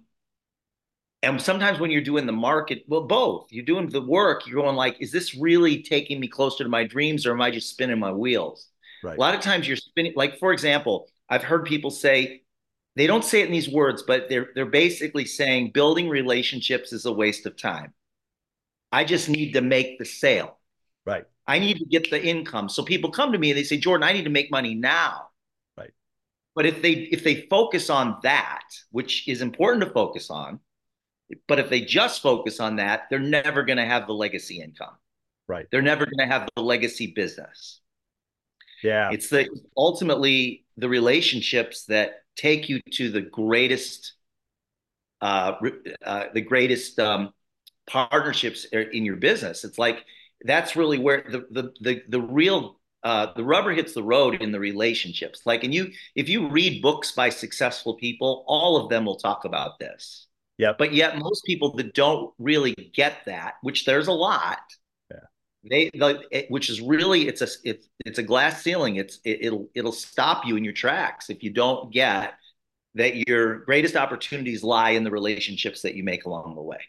and 1.21 1.41
sometimes 1.41 1.79
when 1.79 1.89
you're 1.89 2.01
doing 2.01 2.25
the 2.25 2.33
market, 2.33 2.83
well, 2.87 3.07
both 3.07 3.47
you're 3.49 3.65
doing 3.65 3.89
the 3.89 4.01
work, 4.01 4.45
you're 4.45 4.61
going 4.61 4.75
like, 4.75 4.97
is 4.99 5.11
this 5.11 5.35
really 5.35 5.81
taking 5.83 6.19
me 6.19 6.27
closer 6.27 6.63
to 6.63 6.69
my 6.69 6.83
dreams 6.83 7.25
or 7.25 7.31
am 7.31 7.41
I 7.41 7.49
just 7.49 7.69
spinning 7.69 7.99
my 7.99 8.11
wheels? 8.11 8.67
Right. 9.03 9.17
A 9.17 9.19
lot 9.19 9.35
of 9.35 9.41
times 9.41 9.67
you're 9.67 9.77
spinning, 9.77 10.13
like, 10.15 10.37
for 10.37 10.51
example, 10.51 11.07
I've 11.29 11.43
heard 11.43 11.65
people 11.65 11.91
say, 11.91 12.43
they 12.95 13.07
don't 13.07 13.23
say 13.23 13.41
it 13.41 13.47
in 13.47 13.51
these 13.51 13.69
words, 13.69 14.03
but 14.03 14.29
they're 14.29 14.49
they're 14.53 14.65
basically 14.65 15.25
saying 15.25 15.71
building 15.73 16.09
relationships 16.09 16.93
is 16.93 17.05
a 17.05 17.11
waste 17.11 17.45
of 17.45 17.57
time. 17.57 17.93
I 18.91 19.03
just 19.03 19.29
need 19.29 19.53
to 19.53 19.61
make 19.61 19.97
the 19.97 20.05
sale. 20.05 20.59
Right. 21.05 21.25
I 21.45 21.59
need 21.59 21.77
to 21.79 21.85
get 21.85 22.09
the 22.09 22.23
income. 22.23 22.69
So 22.69 22.83
people 22.83 23.11
come 23.11 23.33
to 23.33 23.37
me 23.37 23.51
and 23.51 23.57
they 23.57 23.63
say, 23.63 23.77
Jordan, 23.77 24.07
I 24.07 24.13
need 24.13 24.23
to 24.23 24.29
make 24.29 24.49
money 24.51 24.75
now. 24.75 25.27
Right. 25.77 25.91
But 26.55 26.65
if 26.65 26.81
they 26.81 26.91
if 26.91 27.23
they 27.23 27.47
focus 27.49 27.89
on 27.89 28.17
that, 28.23 28.63
which 28.91 29.27
is 29.27 29.41
important 29.41 29.83
to 29.83 29.89
focus 29.89 30.29
on, 30.29 30.59
but 31.47 31.59
if 31.59 31.69
they 31.69 31.81
just 31.81 32.21
focus 32.21 32.59
on 32.59 32.77
that, 32.77 33.03
they're 33.09 33.19
never 33.19 33.63
going 33.63 33.77
to 33.77 33.85
have 33.85 34.07
the 34.07 34.13
legacy 34.13 34.61
income. 34.61 34.95
Right. 35.47 35.67
They're 35.71 35.81
never 35.81 36.05
going 36.05 36.29
to 36.29 36.33
have 36.33 36.47
the 36.55 36.61
legacy 36.61 37.07
business. 37.13 37.81
Yeah. 38.81 39.09
It's 39.11 39.29
the 39.29 39.49
ultimately 39.75 40.65
the 40.77 40.89
relationships 40.89 41.85
that 41.85 42.23
take 42.35 42.69
you 42.69 42.81
to 42.93 43.11
the 43.11 43.21
greatest 43.21 44.13
uh, 45.21 45.53
uh 46.05 46.25
the 46.33 46.41
greatest 46.41 46.99
um 46.99 47.31
partnerships 47.87 48.65
in 48.65 49.05
your 49.05 49.17
business. 49.17 49.63
It's 49.63 49.77
like 49.77 50.05
that's 50.43 50.75
really 50.75 50.99
where 50.99 51.25
the 51.29 51.45
the 51.51 51.73
the, 51.81 52.01
the 52.09 52.21
real 52.21 52.79
uh, 53.03 53.33
the 53.35 53.43
rubber 53.43 53.71
hits 53.71 53.93
the 53.93 54.03
road 54.03 54.41
in 54.41 54.51
the 54.51 54.59
relationships. 54.59 55.41
Like, 55.45 55.63
and 55.65 55.73
you, 55.73 55.91
if 56.15 56.29
you 56.29 56.47
read 56.47 56.81
books 56.81 57.11
by 57.11 57.29
successful 57.29 57.95
people, 57.95 58.45
all 58.47 58.77
of 58.77 58.89
them 58.89 59.05
will 59.05 59.17
talk 59.17 59.43
about 59.43 59.77
this. 59.77 60.27
Yeah. 60.57 60.71
But 60.77 60.93
yet, 60.93 61.17
most 61.17 61.43
people 61.43 61.75
that 61.75 61.93
don't 61.93 62.33
really 62.39 62.73
get 62.95 63.17
that, 63.25 63.55
which 63.61 63.85
there's 63.85 64.07
a 64.07 64.13
lot, 64.13 64.59
yeah. 65.11 65.17
they 65.69 65.89
the, 65.93 66.21
it, 66.31 66.49
which 66.49 66.69
is 66.69 66.79
really 66.79 67.27
it's 67.27 67.41
a 67.41 67.47
it's 67.63 67.89
it's 68.05 68.19
a 68.19 68.23
glass 68.23 68.61
ceiling 68.61 68.97
it's 68.97 69.19
it, 69.25 69.39
it'll 69.41 69.67
it'll 69.73 69.91
stop 69.91 70.45
you 70.45 70.55
in 70.55 70.63
your 70.63 70.73
tracks 70.73 71.29
if 71.29 71.41
you 71.41 71.49
don't 71.49 71.91
get 71.91 72.33
that 72.95 73.15
your 73.27 73.59
greatest 73.59 73.95
opportunities 73.95 74.63
lie 74.63 74.91
in 74.91 75.03
the 75.03 75.11
relationships 75.11 75.81
that 75.81 75.95
you 75.95 76.03
make 76.03 76.25
along 76.25 76.55
the 76.55 76.61
way 76.61 76.79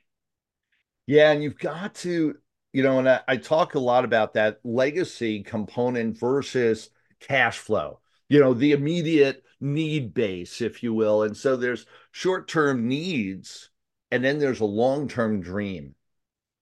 yeah 1.07 1.31
and 1.31 1.43
you've 1.43 1.59
got 1.59 1.95
to 1.95 2.37
you 2.74 2.82
know 2.82 2.98
and 2.98 3.08
I, 3.08 3.22
I 3.26 3.38
talk 3.38 3.74
a 3.74 3.78
lot 3.78 4.04
about 4.04 4.34
that 4.34 4.60
legacy 4.64 5.42
component 5.42 6.18
versus 6.18 6.90
cash 7.20 7.58
flow 7.58 8.00
you 8.28 8.40
know 8.40 8.54
the 8.54 8.72
immediate 8.72 9.44
need 9.60 10.12
base 10.12 10.60
if 10.60 10.82
you 10.82 10.92
will. 10.92 11.22
And 11.22 11.37
so 11.37 11.56
there's 11.56 11.87
short-term 12.12 12.88
needs 12.88 13.70
and 14.10 14.22
then 14.24 14.38
there's 14.38 14.60
a 14.60 14.66
long-term 14.66 15.40
dream 15.40 15.94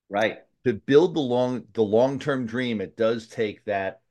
right? 0.09 0.39
To 0.65 0.75
build 0.75 1.15
the 1.15 1.21
long 1.21 1.65
the 1.73 1.83
long-term 1.83 2.47
dream 2.47 2.81
it 2.81 2.97
does 2.97 3.27
take 3.29 3.65
that 3.65 4.03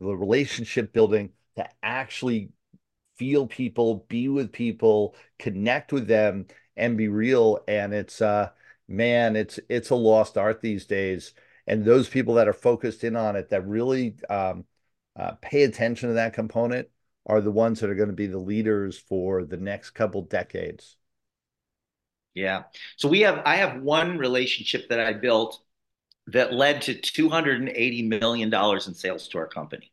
the 0.00 0.14
relationship 0.14 0.92
building 0.92 1.30
to 1.56 1.68
actually 1.82 2.50
feel 3.16 3.46
people 3.48 4.06
be 4.08 4.28
with 4.28 4.52
people 4.52 5.16
connect 5.38 5.92
with 5.92 6.06
them 6.06 6.46
and 6.76 6.96
be 6.96 7.08
real. 7.08 7.58
And 7.66 7.92
it's 7.92 8.22
uh 8.22 8.50
man 8.88 9.36
it's 9.36 9.60
it's 9.68 9.90
a 9.90 9.94
lost 9.94 10.38
art 10.38 10.60
these 10.60 10.86
days 10.86 11.34
and 11.66 11.84
those 11.84 12.08
people 12.08 12.34
that 12.34 12.48
are 12.48 12.52
focused 12.54 13.04
in 13.04 13.16
on 13.16 13.36
it 13.36 13.50
that 13.50 13.66
really 13.66 14.16
um, 14.30 14.64
uh, 15.16 15.32
pay 15.42 15.64
attention 15.64 16.08
to 16.08 16.14
that 16.14 16.32
component 16.32 16.88
are 17.26 17.40
the 17.42 17.50
ones 17.50 17.80
that 17.80 17.90
are 17.90 17.94
going 17.94 18.08
to 18.08 18.14
be 18.14 18.26
the 18.26 18.38
leaders 18.38 18.98
for 18.98 19.44
the 19.44 19.56
next 19.58 19.90
couple 19.90 20.22
decades 20.22 20.96
yeah. 22.34 22.64
So 22.96 23.08
we 23.08 23.20
have 23.20 23.42
I 23.44 23.56
have 23.56 23.82
one 23.82 24.16
relationship 24.18 24.88
that 24.90 25.00
I 25.00 25.12
built 25.12 25.60
that 26.28 26.52
led 26.52 26.82
to 26.82 26.94
280 26.94 28.02
million 28.02 28.50
dollars 28.50 28.86
in 28.86 28.94
sales 28.94 29.28
to 29.28 29.38
our 29.38 29.48
company. 29.48 29.92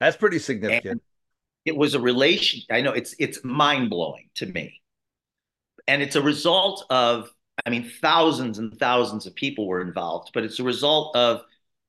That's 0.00 0.16
pretty 0.16 0.38
significant. 0.38 0.92
And 0.92 1.00
it 1.64 1.76
was 1.76 1.94
a 1.94 2.00
relation 2.00 2.62
I 2.70 2.80
know 2.80 2.92
it's 2.92 3.14
it's 3.18 3.44
mind-blowing 3.44 4.30
to 4.36 4.46
me. 4.46 4.80
And 5.88 6.02
it's 6.02 6.16
a 6.16 6.22
result 6.22 6.84
of 6.90 7.30
I 7.66 7.70
mean 7.70 7.90
thousands 8.00 8.58
and 8.58 8.78
thousands 8.78 9.26
of 9.26 9.34
people 9.34 9.66
were 9.66 9.82
involved, 9.82 10.30
but 10.32 10.44
it's 10.44 10.60
a 10.60 10.64
result 10.64 11.16
of 11.16 11.42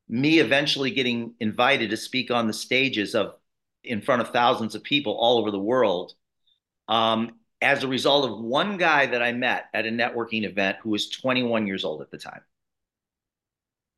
me 0.10 0.40
eventually 0.40 0.92
getting 0.92 1.36
invited 1.40 1.92
to 1.92 1.98
speak 1.98 2.32
on 2.32 2.48
the 2.48 2.54
stages 2.54 3.13
of 3.13 3.36
in 3.84 4.02
front 4.02 4.22
of 4.22 4.30
thousands 4.30 4.74
of 4.76 4.84
people 4.84 5.13
all 5.13 5.38
over 5.38 5.52
the 5.52 5.60
world. 5.60 6.13
Um, 6.88 7.36
as 7.62 7.84
a 7.84 7.88
result 7.88 8.30
of 8.30 8.40
one 8.40 8.78
guy 8.78 9.06
that 9.08 9.22
I 9.22 9.32
met 9.32 9.66
at 9.74 9.86
a 9.86 9.90
networking 9.90 10.44
event 10.44 10.78
who 10.82 10.90
was 10.90 11.10
21 11.10 11.68
years 11.68 11.84
old 11.84 12.02
at 12.02 12.12
the 12.12 12.18
time. 12.18 12.42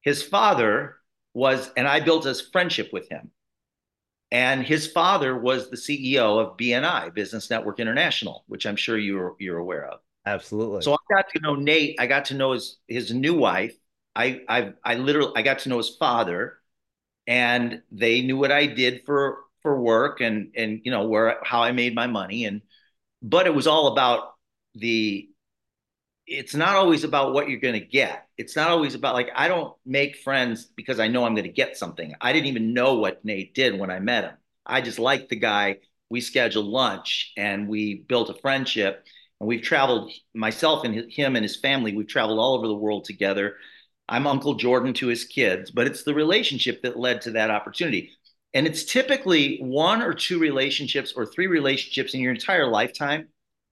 His 0.02 0.24
father 0.24 0.98
was, 1.34 1.70
and 1.76 1.88
I 1.88 2.00
built 2.00 2.26
a 2.26 2.34
friendship 2.36 2.92
with 2.94 3.10
him. 3.10 3.32
And 4.32 4.64
his 4.64 4.88
father 4.88 5.38
was 5.38 5.70
the 5.70 5.76
CEO 5.76 6.40
of 6.40 6.56
BNI, 6.56 7.14
Business 7.14 7.50
Network 7.50 7.80
International, 7.80 8.44
which 8.48 8.66
I'm 8.66 8.76
sure 8.76 8.98
you're 8.98 9.36
you're 9.40 9.58
aware 9.58 9.88
of. 9.88 10.00
Absolutely. 10.30 10.82
So 10.82 10.94
I 10.94 10.98
got 11.14 11.30
to 11.30 11.40
know 11.42 11.56
Nate. 11.56 11.96
I 12.00 12.08
got 12.08 12.26
to 12.26 12.36
know 12.36 12.52
his 12.52 12.78
his 12.88 13.12
new 13.12 13.34
wife. 13.34 13.76
I 14.16 14.42
I 14.48 14.74
I 14.84 14.96
literally 14.96 15.32
I 15.36 15.42
got 15.42 15.60
to 15.60 15.70
know 15.70 15.78
his 15.78 15.90
father, 15.90 16.60
and 17.28 17.82
they 17.92 18.22
knew 18.22 18.38
what 18.38 18.52
I 18.52 18.68
did 18.68 19.04
for 19.06 19.40
for 19.64 19.80
work 19.82 20.22
and 20.22 20.52
and 20.56 20.82
you 20.84 20.92
know 20.92 21.08
where 21.08 21.40
how 21.44 21.64
I 21.64 21.72
made 21.72 21.96
my 21.96 22.08
money 22.08 22.46
and 22.46 22.62
but 23.22 23.46
it 23.46 23.54
was 23.54 23.68
all 23.68 23.88
about 23.88 24.34
the 24.76 25.30
it's 26.28 26.54
not 26.54 26.76
always 26.76 27.04
about 27.04 27.34
what 27.34 27.50
you're 27.50 27.60
going 27.60 27.80
to 27.80 27.86
get. 27.86 28.28
It's 28.38 28.56
not 28.56 28.70
always 28.70 28.94
about 28.94 29.16
like 29.16 29.30
I 29.36 29.48
don't 29.48 29.74
make 29.86 30.18
friends 30.18 30.66
because 30.66 31.00
I 31.00 31.08
know 31.08 31.26
I'm 31.26 31.34
going 31.34 31.48
to 31.48 31.52
get 31.52 31.76
something. 31.78 32.14
I 32.22 32.34
didn't 32.34 32.48
even 32.48 32.74
know 32.74 32.96
what 33.00 33.26
Nate 33.26 33.56
did 33.56 33.80
when 33.80 33.90
I 33.90 34.00
met 34.00 34.26
him. 34.26 34.34
I 34.66 34.82
just 34.82 35.00
liked 35.00 35.30
the 35.30 35.36
guy. 35.38 35.78
We 36.10 36.22
scheduled 36.22 36.68
lunch 36.68 37.34
and 37.36 37.68
we 37.68 37.96
built 37.96 38.30
a 38.30 38.36
friendship. 38.36 39.06
And 39.40 39.48
we've 39.48 39.62
traveled 39.62 40.12
myself 40.34 40.84
and 40.84 41.12
him 41.12 41.36
and 41.36 41.44
his 41.44 41.58
family. 41.58 41.96
We've 41.96 42.08
traveled 42.08 42.40
all 42.40 42.56
over 42.56 42.68
the 42.68 42.74
world 42.74 43.06
together. 43.06 43.56
I'm 44.08 44.28
Uncle 44.28 44.56
Jordan 44.56 44.94
to 44.96 45.08
his 45.08 45.24
kids, 45.24 45.72
but 45.72 45.88
it's 45.88 46.04
the 46.04 46.14
relationship 46.14 46.82
that 46.82 46.98
led 47.00 47.22
to 47.22 47.32
that 47.32 47.52
opportunity. 47.52 48.12
And 48.54 48.66
it's 48.66 48.84
typically 48.84 49.60
one 49.60 50.02
or 50.02 50.14
two 50.14 50.40
relationships 50.40 51.14
or 51.16 51.26
three 51.26 51.48
relationships 51.48 52.14
in 52.14 52.20
your 52.20 52.34
entire 52.34 52.68
lifetime 52.68 53.28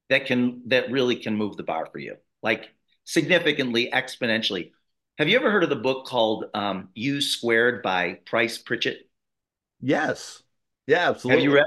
that 0.10 0.26
can 0.26 0.62
that 0.68 0.92
really 0.92 1.16
can 1.16 1.36
move 1.36 1.58
the 1.58 1.64
bar 1.64 1.88
for 1.92 1.98
you, 1.98 2.16
like 2.44 2.70
significantly, 3.04 3.90
exponentially. 3.92 4.72
Have 5.18 5.28
you 5.28 5.36
ever 5.36 5.50
heard 5.50 5.64
of 5.64 5.70
the 5.70 5.76
book 5.76 6.06
called 6.06 6.46
um, 6.54 6.90
"U 6.94 7.20
Squared" 7.20 7.82
by 7.82 8.20
Price 8.26 8.60
Pritchett? 8.60 9.10
Yes. 9.82 10.44
Yeah, 10.86 11.10
absolutely. 11.10 11.44
Have 11.44 11.52
you 11.52 11.56
read? 11.56 11.66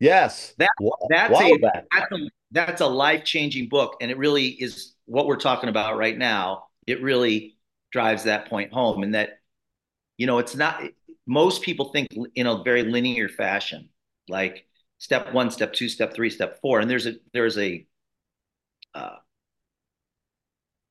Yes. 0.00 0.54
That, 0.58 0.70
that's, 1.10 1.40
a, 1.40 1.58
that's 1.60 2.12
a 2.12 2.28
that's 2.52 2.80
a 2.80 2.86
life 2.86 3.24
changing 3.24 3.68
book, 3.68 3.96
and 4.00 4.10
it 4.10 4.18
really 4.18 4.46
is 4.48 4.94
what 5.06 5.26
we're 5.26 5.36
talking 5.36 5.68
about 5.68 5.96
right 5.96 6.16
now. 6.16 6.66
It 6.86 7.02
really 7.02 7.56
drives 7.90 8.24
that 8.24 8.48
point 8.48 8.72
home, 8.72 9.02
and 9.02 9.14
that 9.14 9.40
you 10.18 10.26
know 10.26 10.38
it's 10.38 10.54
not 10.54 10.82
most 11.26 11.62
people 11.62 11.90
think 11.92 12.08
in 12.34 12.46
a 12.46 12.62
very 12.62 12.84
linear 12.84 13.28
fashion, 13.28 13.88
like 14.28 14.66
step 14.98 15.32
one, 15.32 15.50
step 15.50 15.72
two, 15.72 15.88
step 15.88 16.14
three, 16.14 16.30
step 16.30 16.60
four, 16.60 16.80
and 16.80 16.90
there's 16.90 17.06
a 17.06 17.14
there's 17.32 17.58
a 17.58 17.86
uh, 18.94 19.16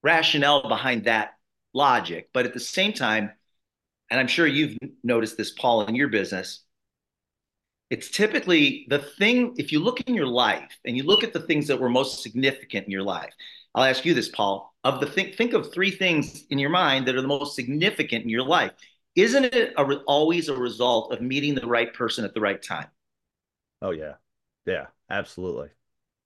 rationale 0.03 0.67
behind 0.67 1.05
that 1.05 1.33
logic, 1.73 2.29
but 2.33 2.45
at 2.45 2.53
the 2.53 2.59
same 2.59 2.93
time, 2.93 3.31
and 4.09 4.19
I'm 4.19 4.27
sure 4.27 4.47
you've 4.47 4.77
noticed 5.03 5.37
this, 5.37 5.51
Paul, 5.51 5.85
in 5.85 5.95
your 5.95 6.09
business. 6.09 6.63
It's 7.91 8.09
typically 8.09 8.87
the 8.89 8.97
thing, 8.99 9.53
if 9.57 9.71
you 9.71 9.79
look 9.79 10.01
in 10.01 10.15
your 10.15 10.25
life 10.25 10.79
and 10.85 10.97
you 10.97 11.03
look 11.03 11.23
at 11.23 11.33
the 11.33 11.41
things 11.41 11.67
that 11.67 11.79
were 11.79 11.89
most 11.89 12.23
significant 12.23 12.87
in 12.87 12.91
your 12.91 13.03
life, 13.03 13.33
I'll 13.75 13.83
ask 13.83 14.03
you 14.05 14.15
this, 14.15 14.29
Paul. 14.29 14.73
Of 14.83 14.99
the 14.99 15.05
think, 15.05 15.35
think 15.35 15.53
of 15.53 15.71
three 15.71 15.91
things 15.91 16.45
in 16.49 16.57
your 16.57 16.71
mind 16.71 17.07
that 17.07 17.15
are 17.15 17.21
the 17.21 17.27
most 17.27 17.55
significant 17.55 18.23
in 18.23 18.29
your 18.29 18.43
life 18.43 18.71
isn't 19.15 19.45
it 19.45 19.73
a, 19.77 19.83
always 20.05 20.49
a 20.49 20.55
result 20.55 21.11
of 21.11 21.21
meeting 21.21 21.55
the 21.55 21.67
right 21.67 21.93
person 21.93 22.23
at 22.23 22.33
the 22.33 22.41
right 22.41 22.61
time? 22.61 22.87
Oh 23.81 23.91
yeah, 23.91 24.13
yeah, 24.65 24.87
absolutely. 25.09 25.69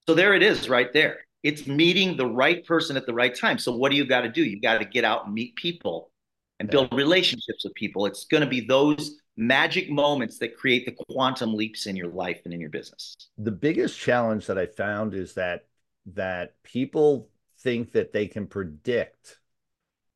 So 0.08 0.14
there 0.14 0.34
it 0.34 0.42
is, 0.42 0.68
right 0.68 0.92
there. 0.92 1.18
It's 1.42 1.66
meeting 1.66 2.16
the 2.16 2.26
right 2.26 2.64
person 2.64 2.96
at 2.96 3.06
the 3.06 3.14
right 3.14 3.34
time. 3.34 3.58
So 3.58 3.76
what 3.76 3.90
do 3.90 3.96
you 3.96 4.06
got 4.06 4.22
to 4.22 4.28
do? 4.28 4.44
You 4.44 4.60
got 4.60 4.78
to 4.78 4.84
get 4.84 5.04
out 5.04 5.26
and 5.26 5.34
meet 5.34 5.56
people 5.56 6.10
and 6.58 6.70
build 6.70 6.92
relationships 6.92 7.64
with 7.64 7.74
people. 7.74 8.06
It's 8.06 8.24
going 8.24 8.42
to 8.42 8.48
be 8.48 8.60
those 8.60 9.16
magic 9.36 9.90
moments 9.90 10.38
that 10.38 10.56
create 10.56 10.86
the 10.86 11.04
quantum 11.10 11.54
leaps 11.54 11.86
in 11.86 11.96
your 11.96 12.08
life 12.08 12.40
and 12.44 12.54
in 12.54 12.60
your 12.60 12.70
business. 12.70 13.16
The 13.38 13.52
biggest 13.52 13.98
challenge 13.98 14.46
that 14.46 14.58
I 14.58 14.66
found 14.66 15.14
is 15.14 15.34
that 15.34 15.66
that 16.14 16.54
people 16.62 17.28
think 17.60 17.92
that 17.92 18.12
they 18.12 18.26
can 18.26 18.46
predict 18.46 19.38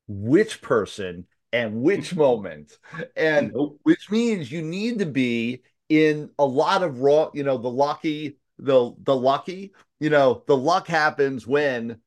which 0.07 0.61
person 0.61 1.27
and 1.53 1.81
which 1.81 2.11
mm-hmm. 2.11 2.19
moment. 2.19 2.77
And 3.15 3.53
which 3.83 4.09
means 4.09 4.51
you 4.51 4.61
need 4.61 4.99
to 4.99 5.05
be 5.05 5.63
in 5.89 6.29
a 6.39 6.45
lot 6.45 6.83
of 6.83 7.01
raw 7.01 7.29
you 7.33 7.43
know 7.43 7.57
the 7.57 7.69
lucky 7.69 8.37
the 8.57 8.95
the 9.03 9.15
lucky 9.15 9.73
you 9.99 10.09
know 10.09 10.41
the 10.47 10.55
luck 10.55 10.87
happens 10.87 11.45
when 11.45 11.97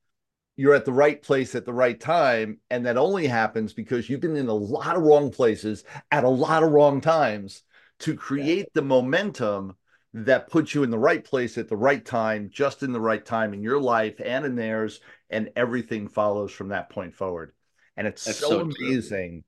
you're 0.57 0.75
at 0.75 0.85
the 0.85 0.93
right 0.93 1.21
place 1.21 1.55
at 1.55 1.64
the 1.64 1.73
right 1.73 1.99
time 1.99 2.59
and 2.71 2.87
that 2.87 2.97
only 2.97 3.27
happens 3.27 3.73
because 3.73 4.09
you've 4.09 4.21
been 4.21 4.37
in 4.37 4.49
a 4.49 4.55
lot 4.55 4.97
of 4.97 5.03
wrong 5.03 5.31
places 5.31 5.85
at 6.11 6.25
a 6.25 6.29
lot 6.29 6.62
of 6.62 6.71
wrong 6.71 7.01
times 7.01 7.62
to 8.01 8.14
create 8.14 8.59
yeah. 8.59 8.73
the 8.75 8.83
momentum 8.83 9.75
that 10.12 10.49
puts 10.49 10.75
you 10.75 10.85
in 10.85 10.90
the 10.90 10.99
right 10.99 11.25
place 11.25 11.59
at 11.59 11.69
the 11.69 11.77
right 11.77 12.05
time 12.05 12.49
just 12.53 12.83
in 12.83 12.93
the 12.93 13.01
right 13.01 13.25
time 13.25 13.53
in 13.53 13.62
your 13.62 13.81
life 13.81 14.21
and 14.25 14.45
in 14.45 14.55
theirs 14.55 15.01
and 15.31 15.51
everything 15.57 16.07
follows 16.07 16.53
from 16.53 16.69
that 16.69 16.88
point 16.88 17.14
forward 17.14 17.53
and 17.97 18.07
it's 18.07 18.23
so, 18.23 18.33
so, 18.33 18.61
amazing 18.61 19.43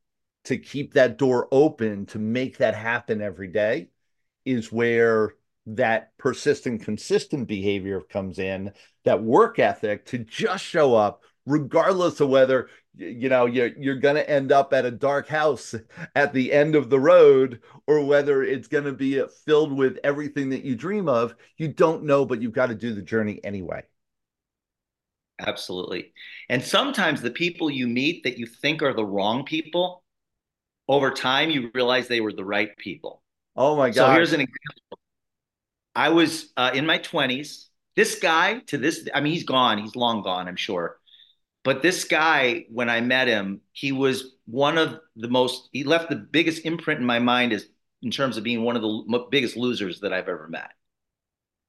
to 0.44 0.56
keep 0.56 0.94
that 0.94 1.18
door 1.18 1.48
open 1.52 2.06
to 2.06 2.18
make 2.18 2.58
that 2.58 2.74
happen 2.74 3.20
every 3.20 3.48
day 3.48 3.88
is 4.44 4.72
where 4.72 5.34
that 5.66 6.16
persistent, 6.18 6.82
consistent 6.82 7.48
behavior 7.48 8.00
comes 8.00 8.38
in, 8.38 8.72
that 9.04 9.22
work 9.22 9.58
ethic 9.58 10.06
to 10.06 10.18
just 10.18 10.64
show 10.64 10.94
up, 10.94 11.22
regardless 11.44 12.20
of 12.20 12.28
whether 12.28 12.68
you 12.96 13.28
know 13.28 13.44
you're 13.44 13.72
you're 13.76 13.98
going 13.98 14.14
to 14.14 14.30
end 14.30 14.50
up 14.50 14.72
at 14.72 14.86
a 14.86 14.90
dark 14.90 15.28
house 15.28 15.74
at 16.16 16.32
the 16.32 16.50
end 16.52 16.74
of 16.74 16.88
the 16.88 16.98
road 16.98 17.60
or 17.86 18.04
whether 18.04 18.42
it's 18.42 18.68
going 18.68 18.84
to 18.84 18.92
be 18.92 19.20
uh, 19.20 19.26
filled 19.44 19.70
with 19.70 19.98
everything 20.02 20.48
that 20.48 20.64
you 20.64 20.74
dream 20.74 21.06
of 21.06 21.34
you 21.58 21.68
don't 21.68 22.04
know 22.04 22.24
but 22.24 22.40
you've 22.40 22.54
got 22.54 22.68
to 22.68 22.74
do 22.74 22.94
the 22.94 23.02
journey 23.02 23.38
anyway 23.44 23.82
Absolutely. 25.38 26.12
And 26.48 26.62
sometimes 26.62 27.20
the 27.20 27.30
people 27.30 27.70
you 27.70 27.86
meet 27.86 28.24
that 28.24 28.38
you 28.38 28.46
think 28.46 28.82
are 28.82 28.94
the 28.94 29.04
wrong 29.04 29.44
people, 29.44 30.02
over 30.88 31.10
time 31.10 31.50
you 31.50 31.70
realize 31.74 32.08
they 32.08 32.20
were 32.20 32.32
the 32.32 32.44
right 32.44 32.76
people. 32.78 33.22
Oh 33.54 33.76
my 33.76 33.90
God. 33.90 33.94
So 33.94 34.12
here's 34.12 34.32
an 34.32 34.40
example. 34.40 34.98
I 35.96 36.10
was 36.10 36.52
uh, 36.58 36.70
in 36.74 36.86
my 36.86 36.98
20s. 36.98 37.64
This 37.96 38.18
guy 38.18 38.58
to 38.66 38.76
this, 38.76 39.08
I 39.14 39.20
mean, 39.20 39.32
he's 39.32 39.44
gone. 39.44 39.78
He's 39.78 39.96
long 39.96 40.22
gone, 40.22 40.46
I'm 40.46 40.56
sure. 40.56 40.98
But 41.64 41.82
this 41.82 42.04
guy, 42.04 42.66
when 42.70 42.90
I 42.90 43.00
met 43.00 43.26
him, 43.26 43.62
he 43.72 43.90
was 43.90 44.34
one 44.44 44.76
of 44.76 45.00
the 45.16 45.28
most, 45.28 45.70
he 45.72 45.82
left 45.82 46.10
the 46.10 46.16
biggest 46.16 46.66
imprint 46.66 47.00
in 47.00 47.06
my 47.06 47.18
mind 47.18 47.54
is 47.54 47.66
in 48.02 48.10
terms 48.10 48.36
of 48.36 48.44
being 48.44 48.62
one 48.62 48.76
of 48.76 48.82
the 48.82 49.26
biggest 49.30 49.56
losers 49.56 50.00
that 50.00 50.12
I've 50.12 50.28
ever 50.28 50.46
met. 50.48 50.70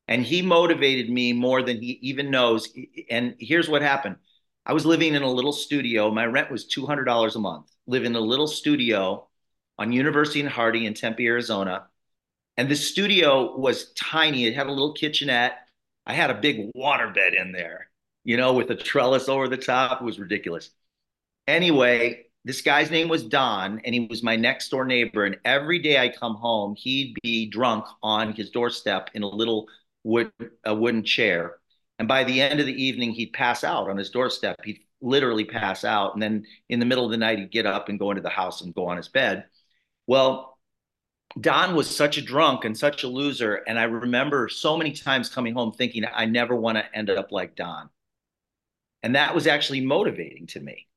And 0.10 0.24
he 0.24 0.42
motivated 0.42 1.10
me 1.10 1.32
more 1.32 1.63
than 1.63 1.82
he 1.82 1.98
even 2.02 2.30
knows. 2.30 2.70
And 3.10 3.36
here's 3.40 3.70
what 3.70 3.82
happened 3.82 4.18
I 4.66 4.74
was 4.74 4.86
living 4.86 5.16
in 5.16 5.24
a 5.24 5.32
little 5.32 5.54
studio. 5.54 6.12
My 6.12 6.26
rent 6.26 6.52
was 6.52 6.68
$200 6.68 7.36
a 7.36 7.40
month, 7.40 7.72
live 7.88 8.04
in 8.04 8.16
a 8.16 8.20
little 8.20 8.48
studio 8.48 9.28
on 9.80 9.94
University 9.94 10.42
and 10.42 10.50
Hardy 10.50 10.86
in 10.86 10.94
Tempe, 10.94 11.26
Arizona. 11.26 11.88
And 12.58 12.70
the 12.70 12.76
studio 12.76 13.56
was 13.58 13.93
tiny. 13.93 14.46
It 14.46 14.56
had 14.56 14.67
a 14.67 14.72
little 14.72 14.93
kitchenette. 14.93 15.67
I 16.06 16.13
had 16.13 16.30
a 16.30 16.36
big 16.36 16.72
waterbed 16.74 17.39
in 17.39 17.52
there 17.52 17.89
you 18.28 18.36
know, 18.36 18.52
with 18.52 18.70
a 18.70 18.76
trellis 18.76 19.30
over 19.30 19.48
the 19.48 19.56
top. 19.56 20.02
It 20.02 20.04
was 20.04 20.20
ridiculous. 20.20 20.72
Anyway, 21.48 22.26
this 22.43 22.62
guy's 22.62 22.91
name 22.91 23.08
was 23.08 23.24
Don, 23.24 23.80
and 23.86 23.96
he 23.96 24.06
was 24.10 24.22
my 24.22 24.36
next 24.36 24.67
door 24.67 24.84
neighbor. 24.84 25.24
And 25.24 25.38
every 25.46 25.80
day 25.80 25.98
I 25.98 26.10
come 26.10 26.36
home, 26.36 26.76
he'd 26.78 27.15
be 27.24 27.50
drunk 27.50 27.86
on 28.04 28.34
his 28.34 28.50
doorstep 28.50 29.12
in 29.13 29.24
a 29.24 29.30
little 29.30 29.70
wood 30.04 30.30
a 30.65 30.76
wooden 30.76 31.06
chair. 31.06 31.56
And 32.00 32.08
by 32.10 32.26
the 32.26 32.41
end 32.41 32.60
of 32.60 32.65
the 32.65 32.84
evening, 32.84 33.12
he'd 33.12 33.32
pass 33.32 33.63
out 33.63 33.89
on 33.89 33.96
his 33.96 34.10
doorstep. 34.10 34.58
He'd 34.65 34.82
literally 35.00 35.46
pass 35.46 35.86
out. 35.86 36.13
And 36.13 36.22
then 36.22 36.46
in 36.67 36.82
the 36.82 36.86
middle 36.86 37.06
of 37.06 37.12
the 37.12 37.17
night, 37.17 37.39
he'd 37.39 37.50
get 37.50 37.65
up 37.65 37.88
and 37.88 37.98
go 37.98 38.12
into 38.12 38.22
the 38.22 38.30
house 38.30 38.60
and 38.60 38.76
go 38.76 38.88
on 38.88 38.98
his 38.98 39.08
bed. 39.08 39.46
Well, 40.06 40.57
Don 41.39 41.76
was 41.76 41.93
such 41.93 42.17
a 42.17 42.21
drunk 42.21 42.65
and 42.65 42.78
such 42.78 43.04
a 43.04 43.08
loser. 43.08 43.56
And 43.67 43.78
I 43.78 43.84
remember 43.84 44.50
so 44.50 44.78
many 44.78 44.91
times 44.91 45.30
coming 45.30 45.54
home 45.54 45.71
thinking, 45.71 46.04
I 46.12 46.26
never 46.26 46.56
want 46.56 46.78
to 46.78 46.95
end 46.95 47.10
up 47.10 47.32
like 47.32 47.56
Don. 47.56 47.89
And 49.04 49.15
that 49.15 49.36
was 49.36 49.47
actually 49.47 49.86
motivating 49.86 50.47
to 50.47 50.60
me. 50.60 50.88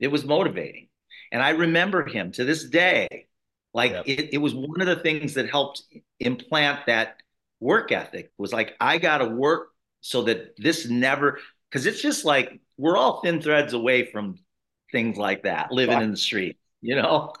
It 0.00 0.08
was 0.08 0.24
motivating. 0.24 0.88
And 1.32 1.42
I 1.42 1.50
remember 1.50 2.04
him 2.06 2.32
to 2.32 2.44
this 2.44 2.64
day. 2.64 3.26
Like 3.74 3.92
yep. 3.92 4.04
it, 4.06 4.34
it 4.34 4.38
was 4.38 4.54
one 4.54 4.80
of 4.80 4.86
the 4.86 4.96
things 4.96 5.34
that 5.34 5.50
helped 5.50 5.82
implant 6.20 6.86
that 6.86 7.16
work 7.60 7.92
ethic 7.92 8.32
was 8.38 8.52
like, 8.52 8.74
I 8.80 8.98
got 8.98 9.18
to 9.18 9.26
work 9.26 9.70
so 10.00 10.22
that 10.22 10.54
this 10.56 10.88
never, 10.88 11.38
because 11.70 11.86
it's 11.86 12.00
just 12.00 12.24
like 12.24 12.60
we're 12.76 12.96
all 12.96 13.20
thin 13.20 13.42
threads 13.42 13.72
away 13.72 14.10
from 14.10 14.38
things 14.90 15.18
like 15.18 15.42
that, 15.42 15.70
living 15.70 16.00
in 16.00 16.10
the 16.10 16.16
street, 16.16 16.56
you 16.80 16.96
know? 16.96 17.32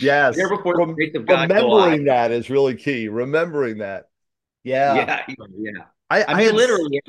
Yes. 0.00 0.36
Rem- 0.36 0.96
remembering 0.96 2.04
that 2.04 2.32
is 2.32 2.50
really 2.50 2.74
key. 2.74 3.08
Remembering 3.08 3.78
that. 3.78 4.08
Yeah. 4.64 4.94
Yeah. 4.94 5.34
Yeah. 5.56 5.84
I, 6.10 6.22
I, 6.22 6.24
I 6.28 6.34
mean, 6.34 6.54
literally. 6.54 7.00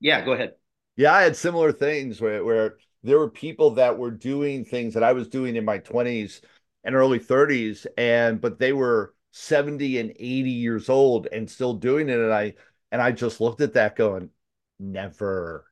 Yeah. 0.00 0.24
Go 0.24 0.32
ahead. 0.32 0.54
Yeah, 0.96 1.14
I 1.14 1.22
had 1.22 1.36
similar 1.36 1.72
things 1.72 2.20
where, 2.20 2.44
where 2.44 2.76
there 3.02 3.18
were 3.18 3.30
people 3.30 3.72
that 3.72 3.98
were 3.98 4.10
doing 4.10 4.64
things 4.64 4.94
that 4.94 5.02
I 5.02 5.12
was 5.12 5.28
doing 5.28 5.56
in 5.56 5.64
my 5.64 5.78
20s 5.78 6.40
and 6.84 6.94
early 6.94 7.18
30s, 7.18 7.86
and 7.96 8.40
but 8.40 8.58
they 8.58 8.72
were 8.72 9.14
70 9.30 9.98
and 9.98 10.10
80 10.10 10.50
years 10.50 10.88
old 10.88 11.28
and 11.32 11.50
still 11.50 11.74
doing 11.74 12.08
it. 12.08 12.18
And 12.18 12.32
I 12.32 12.54
and 12.90 13.00
I 13.00 13.12
just 13.12 13.40
looked 13.40 13.60
at 13.60 13.74
that 13.74 13.96
going, 13.96 14.30
never, 14.78 15.64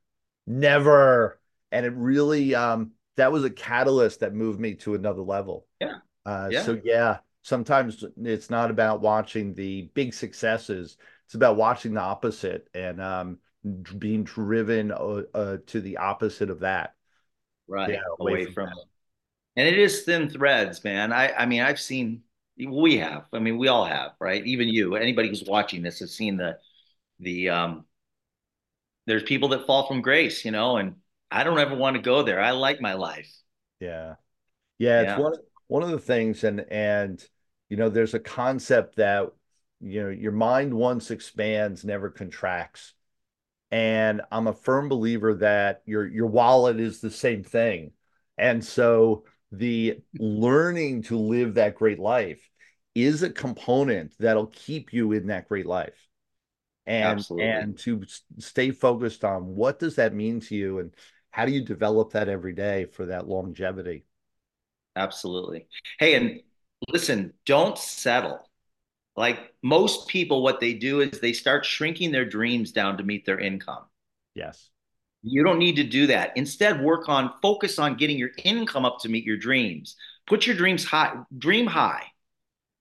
never. 0.46 1.38
And 1.70 1.84
it 1.84 1.92
really 1.94 2.54
um 2.54 2.92
that 3.16 3.32
was 3.32 3.44
a 3.44 3.50
catalyst 3.50 4.20
that 4.20 4.34
moved 4.34 4.60
me 4.60 4.74
to 4.76 4.94
another 4.94 5.22
level. 5.22 5.66
Yeah. 5.80 5.98
Uh 6.24 6.48
yeah. 6.50 6.62
so 6.62 6.80
yeah, 6.82 7.18
sometimes 7.42 8.04
it's 8.16 8.50
not 8.50 8.70
about 8.70 9.00
watching 9.00 9.54
the 9.54 9.90
big 9.94 10.14
successes, 10.14 10.96
it's 11.26 11.34
about 11.34 11.56
watching 11.56 11.94
the 11.94 12.00
opposite. 12.00 12.68
And 12.74 13.00
um 13.00 13.38
being 13.98 14.24
driven 14.24 14.90
uh, 14.90 15.22
uh, 15.34 15.58
to 15.66 15.80
the 15.80 15.98
opposite 15.98 16.48
of 16.48 16.60
that. 16.60 16.94
Right. 17.68 17.90
Yeah, 17.90 18.00
away, 18.18 18.32
away 18.32 18.44
from, 18.46 18.54
from 18.54 18.68
it. 18.68 18.84
And 19.56 19.68
it 19.68 19.78
is 19.78 20.02
thin 20.04 20.30
threads, 20.30 20.82
man. 20.82 21.12
I, 21.12 21.32
I 21.32 21.44
mean, 21.46 21.60
I've 21.60 21.80
seen, 21.80 22.22
we 22.56 22.96
have, 22.98 23.26
I 23.34 23.38
mean, 23.38 23.58
we 23.58 23.68
all 23.68 23.84
have, 23.84 24.12
right? 24.18 24.44
Even 24.46 24.68
you, 24.68 24.96
anybody 24.96 25.28
who's 25.28 25.44
watching 25.44 25.82
this 25.82 25.98
has 25.98 26.12
seen 26.14 26.38
the, 26.38 26.56
the, 27.18 27.50
um, 27.50 27.84
there's 29.06 29.24
people 29.24 29.50
that 29.50 29.66
fall 29.66 29.86
from 29.86 30.00
grace, 30.00 30.44
you 30.44 30.52
know, 30.52 30.78
and 30.78 30.94
I 31.30 31.44
don't 31.44 31.58
ever 31.58 31.76
want 31.76 31.96
to 31.96 32.02
go 32.02 32.22
there. 32.22 32.40
I 32.40 32.50
like 32.52 32.80
my 32.80 32.94
life. 32.94 33.30
Yeah. 33.80 34.14
Yeah. 34.78 35.02
It's 35.02 35.08
yeah. 35.10 35.18
one, 35.18 35.34
one 35.68 35.82
of 35.82 35.90
the 35.90 35.98
things 35.98 36.44
and, 36.44 36.64
and, 36.70 37.22
you 37.68 37.76
know, 37.76 37.88
there's 37.88 38.14
a 38.14 38.20
concept 38.20 38.96
that, 38.96 39.28
you 39.80 40.02
know, 40.02 40.08
your 40.08 40.32
mind 40.32 40.74
once 40.74 41.10
expands, 41.10 41.84
never 41.84 42.10
contracts 42.10 42.94
and 43.70 44.20
I'm 44.32 44.48
a 44.48 44.52
firm 44.52 44.88
believer 44.88 45.34
that 45.34 45.82
your 45.86 46.06
your 46.06 46.26
wallet 46.26 46.80
is 46.80 47.00
the 47.00 47.10
same 47.10 47.44
thing. 47.44 47.92
And 48.36 48.64
so 48.64 49.24
the 49.52 49.98
learning 50.18 51.02
to 51.04 51.18
live 51.18 51.54
that 51.54 51.76
great 51.76 51.98
life 51.98 52.40
is 52.94 53.22
a 53.22 53.30
component 53.30 54.14
that'll 54.18 54.46
keep 54.46 54.92
you 54.92 55.12
in 55.12 55.28
that 55.28 55.48
great 55.48 55.66
life. 55.66 56.08
And 56.86 57.18
Absolutely. 57.18 57.48
and 57.48 57.78
to 57.80 58.04
stay 58.38 58.72
focused 58.72 59.24
on 59.24 59.46
what 59.46 59.78
does 59.78 59.96
that 59.96 60.14
mean 60.14 60.40
to 60.40 60.56
you 60.56 60.80
and 60.80 60.94
how 61.40 61.46
do 61.46 61.52
you 61.52 61.62
develop 61.62 62.12
that 62.12 62.28
every 62.28 62.52
day 62.52 62.84
for 62.84 63.06
that 63.06 63.26
longevity? 63.26 64.04
Absolutely. 64.94 65.68
Hey, 65.98 66.12
and 66.12 66.42
listen, 66.90 67.32
don't 67.46 67.78
settle 67.78 68.46
like 69.16 69.54
most 69.62 70.06
people, 70.06 70.42
what 70.42 70.60
they 70.60 70.74
do 70.74 71.00
is 71.00 71.18
they 71.18 71.32
start 71.32 71.64
shrinking 71.64 72.12
their 72.12 72.26
dreams 72.26 72.72
down 72.72 72.98
to 72.98 73.04
meet 73.04 73.24
their 73.24 73.38
income. 73.38 73.84
Yes. 74.34 74.68
You 75.22 75.42
don't 75.42 75.58
need 75.58 75.76
to 75.76 75.82
do 75.82 76.08
that. 76.08 76.36
Instead, 76.36 76.82
work 76.82 77.08
on 77.08 77.32
focus 77.40 77.78
on 77.78 77.96
getting 77.96 78.18
your 78.18 78.32
income 78.44 78.84
up 78.84 78.98
to 79.00 79.08
meet 79.08 79.24
your 79.24 79.38
dreams. 79.38 79.96
Put 80.26 80.46
your 80.46 80.56
dreams 80.56 80.84
high, 80.84 81.14
dream 81.38 81.66
high, 81.66 82.04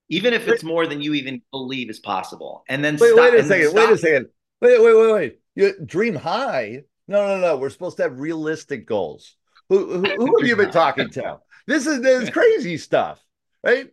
even 0.10 0.34
if 0.34 0.50
it's 0.50 0.64
more 0.64 0.86
than 0.86 1.02
you 1.02 1.14
even 1.14 1.42
believe 1.52 1.90
is 1.90 2.00
possible. 2.00 2.66
And 2.68 2.84
then 2.84 2.98
wait, 2.98 3.14
stop, 3.14 3.32
wait 3.32 3.40
a 3.40 3.44
second. 3.46 3.74
Wait 3.74 3.90
a 3.90 3.98
second. 3.98 4.28
Wait, 4.60 4.82
wait, 4.82 4.98
wait, 4.98 5.14
wait. 5.14 5.40
You 5.56 5.74
dream 5.86 6.16
high? 6.16 6.84
No, 7.10 7.28
no, 7.28 7.40
no. 7.40 7.58
We're 7.58 7.72
supposed 7.72 7.98
to 7.98 8.04
have 8.04 8.20
realistic 8.20 8.86
goals. 8.86 9.36
Who, 9.68 10.00
who, 10.00 10.16
who 10.16 10.40
have 10.40 10.48
you 10.48 10.56
been 10.56 10.72
talking 10.72 11.10
to? 11.12 11.40
This 11.66 11.88
is 11.88 12.02
this 12.02 12.24
is 12.24 12.30
crazy 12.40 12.78
stuff, 12.78 13.24
right? 13.64 13.92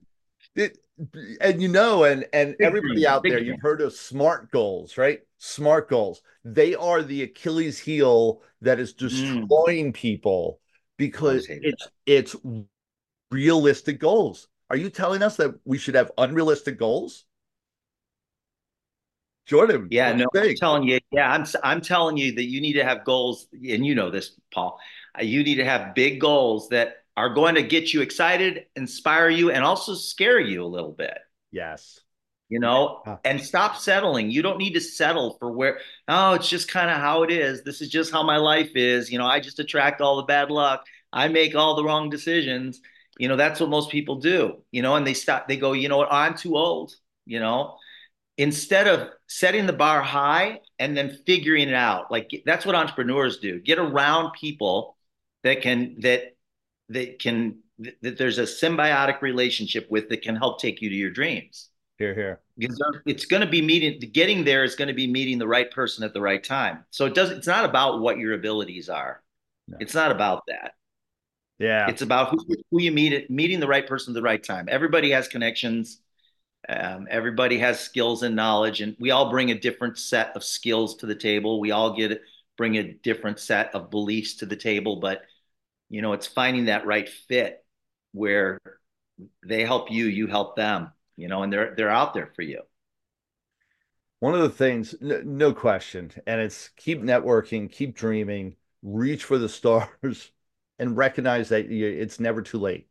It, 0.54 0.78
and 1.40 1.60
you 1.60 1.68
know, 1.68 2.04
and 2.04 2.26
and 2.32 2.54
everybody 2.60 3.06
out 3.06 3.22
there, 3.22 3.38
you've 3.38 3.60
heard 3.60 3.80
of 3.80 3.94
SMART 3.94 4.50
goals, 4.50 4.96
right? 4.98 5.20
SMART 5.38 5.88
goals. 5.88 6.22
They 6.44 6.74
are 6.74 7.02
the 7.02 7.22
Achilles 7.22 7.78
heel 7.78 8.42
that 8.60 8.78
is 8.78 8.94
mm. 8.94 8.98
destroying 8.98 9.92
mm. 9.92 9.94
people 9.94 10.60
because 10.98 11.46
it's 11.48 11.88
it's 12.04 12.36
realistic 13.30 13.98
goals. 13.98 14.48
Are 14.68 14.76
you 14.76 14.90
telling 14.90 15.22
us 15.22 15.36
that 15.36 15.54
we 15.64 15.78
should 15.78 15.94
have 15.94 16.12
unrealistic 16.18 16.78
goals? 16.78 17.24
Jordan. 19.46 19.88
Yeah, 19.90 20.12
no, 20.12 20.26
I'm 20.34 20.54
telling 20.56 20.82
you. 20.82 20.98
Yeah, 21.10 21.30
I'm 21.30 21.46
I'm 21.62 21.80
telling 21.80 22.16
you 22.16 22.34
that 22.34 22.44
you 22.44 22.60
need 22.60 22.74
to 22.74 22.84
have 22.84 23.04
goals, 23.04 23.46
and 23.52 23.86
you 23.86 23.94
know 23.94 24.10
this, 24.10 24.32
Paul. 24.52 24.78
Uh, 25.18 25.22
you 25.22 25.42
need 25.44 25.56
to 25.56 25.64
have 25.64 25.94
big 25.94 26.20
goals 26.20 26.68
that 26.70 26.96
are 27.16 27.32
going 27.32 27.54
to 27.54 27.62
get 27.62 27.94
you 27.94 28.02
excited, 28.02 28.66
inspire 28.74 29.30
you, 29.30 29.50
and 29.50 29.64
also 29.64 29.94
scare 29.94 30.40
you 30.40 30.64
a 30.64 30.66
little 30.66 30.92
bit. 30.92 31.16
Yes. 31.50 32.00
You 32.48 32.60
know, 32.60 33.02
and 33.24 33.40
stop 33.40 33.76
settling. 33.76 34.30
You 34.30 34.40
don't 34.40 34.58
need 34.58 34.74
to 34.74 34.80
settle 34.80 35.36
for 35.40 35.50
where, 35.50 35.80
oh, 36.06 36.34
it's 36.34 36.48
just 36.48 36.68
kind 36.68 36.90
of 36.90 36.98
how 36.98 37.24
it 37.24 37.30
is. 37.32 37.64
This 37.64 37.80
is 37.80 37.88
just 37.88 38.12
how 38.12 38.22
my 38.22 38.36
life 38.36 38.70
is. 38.76 39.10
You 39.10 39.18
know, 39.18 39.26
I 39.26 39.40
just 39.40 39.58
attract 39.58 40.00
all 40.00 40.16
the 40.16 40.22
bad 40.22 40.50
luck. 40.50 40.86
I 41.12 41.26
make 41.26 41.56
all 41.56 41.74
the 41.74 41.82
wrong 41.82 42.08
decisions. 42.08 42.80
You 43.18 43.28
know, 43.28 43.36
that's 43.36 43.58
what 43.58 43.70
most 43.70 43.90
people 43.90 44.16
do, 44.16 44.62
you 44.70 44.82
know, 44.82 44.94
and 44.94 45.06
they 45.06 45.14
stop, 45.14 45.48
they 45.48 45.56
go, 45.56 45.72
you 45.72 45.88
know 45.88 45.96
what, 45.96 46.12
I'm 46.12 46.36
too 46.36 46.56
old, 46.56 46.94
you 47.24 47.40
know, 47.40 47.78
instead 48.38 48.86
of 48.86 49.08
setting 49.26 49.66
the 49.66 49.72
bar 49.72 50.02
high 50.02 50.60
and 50.78 50.96
then 50.96 51.18
figuring 51.26 51.68
it 51.68 51.74
out. 51.74 52.10
Like 52.10 52.42
that's 52.44 52.66
what 52.66 52.74
entrepreneurs 52.74 53.38
do. 53.38 53.60
Get 53.60 53.78
around 53.78 54.32
people 54.32 54.96
that 55.42 55.62
can, 55.62 55.96
that 56.00 56.36
that 56.88 57.18
can 57.18 57.58
that 57.78 58.16
there's 58.16 58.38
a 58.38 58.42
symbiotic 58.42 59.20
relationship 59.20 59.86
with 59.90 60.08
that 60.08 60.22
can 60.22 60.36
help 60.36 60.60
take 60.60 60.80
you 60.80 60.88
to 60.88 60.94
your 60.94 61.10
dreams. 61.10 61.68
Here, 61.98 62.14
here. 62.14 62.40
It's 62.58 63.24
going 63.26 63.40
to 63.40 63.46
be 63.46 63.62
meeting 63.62 64.00
getting 64.12 64.44
there 64.44 64.64
is 64.64 64.76
going 64.76 64.88
to 64.88 64.94
be 64.94 65.06
meeting 65.06 65.38
the 65.38 65.46
right 65.46 65.70
person 65.70 66.04
at 66.04 66.12
the 66.12 66.20
right 66.20 66.42
time. 66.42 66.84
So 66.90 67.06
it 67.06 67.14
does. 67.14 67.30
It's 67.30 67.46
not 67.46 67.64
about 67.64 68.00
what 68.00 68.18
your 68.18 68.34
abilities 68.34 68.88
are. 68.88 69.22
No. 69.68 69.78
It's 69.80 69.94
not 69.94 70.10
about 70.10 70.42
that. 70.48 70.72
Yeah. 71.58 71.88
It's 71.88 72.02
about 72.02 72.30
who, 72.30 72.38
who 72.70 72.80
you 72.82 72.92
meet, 72.92 73.30
meeting 73.30 73.60
the 73.60 73.66
right 73.66 73.86
person 73.86 74.12
at 74.12 74.14
the 74.14 74.22
right 74.22 74.42
time. 74.42 74.68
Everybody 74.70 75.10
has 75.10 75.26
connections. 75.26 76.00
Um, 76.68 77.06
everybody 77.10 77.58
has 77.58 77.80
skills 77.80 78.22
and 78.22 78.34
knowledge, 78.34 78.80
and 78.80 78.96
we 78.98 79.10
all 79.10 79.30
bring 79.30 79.50
a 79.50 79.58
different 79.58 79.98
set 79.98 80.34
of 80.36 80.44
skills 80.44 80.96
to 80.96 81.06
the 81.06 81.14
table. 81.14 81.60
We 81.60 81.70
all 81.70 81.96
get 81.96 82.20
bring 82.56 82.76
a 82.76 82.92
different 82.92 83.38
set 83.38 83.74
of 83.74 83.90
beliefs 83.90 84.36
to 84.36 84.46
the 84.46 84.56
table, 84.56 84.96
but 84.96 85.22
you 85.88 86.02
know 86.02 86.12
it's 86.12 86.26
finding 86.26 86.64
that 86.66 86.86
right 86.86 87.08
fit 87.08 87.64
where 88.12 88.58
they 89.46 89.64
help 89.64 89.90
you 89.90 90.06
you 90.06 90.26
help 90.26 90.56
them 90.56 90.90
you 91.16 91.28
know 91.28 91.42
and 91.42 91.52
they're 91.52 91.74
they're 91.76 91.90
out 91.90 92.12
there 92.12 92.32
for 92.34 92.42
you 92.42 92.60
one 94.18 94.34
of 94.34 94.40
the 94.40 94.48
things 94.48 94.94
no 95.00 95.52
question 95.52 96.10
and 96.26 96.40
it's 96.40 96.70
keep 96.76 97.00
networking 97.02 97.70
keep 97.70 97.94
dreaming 97.94 98.56
reach 98.82 99.24
for 99.24 99.38
the 99.38 99.48
stars 99.48 100.32
and 100.78 100.96
recognize 100.96 101.48
that 101.50 101.68
you, 101.68 101.86
it's 101.86 102.20
never 102.20 102.42
too 102.42 102.58
late. 102.58 102.88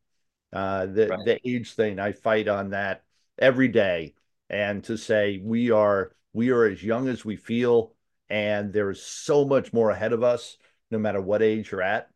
Uh, 0.53 0.85
the 0.85 1.07
right. 1.07 1.25
the 1.25 1.47
age 1.47 1.73
thing, 1.73 1.99
I 1.99 2.11
fight 2.11 2.47
on 2.47 2.69
that 2.71 3.03
every 3.37 3.67
day, 3.67 4.13
and 4.49 4.83
to 4.85 4.97
say 4.97 5.41
we 5.43 5.71
are 5.71 6.11
we 6.33 6.49
are 6.49 6.65
as 6.65 6.83
young 6.83 7.07
as 7.07 7.23
we 7.23 7.35
feel, 7.35 7.93
and 8.29 8.73
there 8.73 8.89
is 8.89 9.01
so 9.01 9.45
much 9.45 9.73
more 9.73 9.89
ahead 9.89 10.13
of 10.13 10.23
us, 10.23 10.57
no 10.91 10.99
matter 10.99 11.21
what 11.21 11.41
age 11.41 11.71
you're 11.71 11.81
at. 11.81 12.09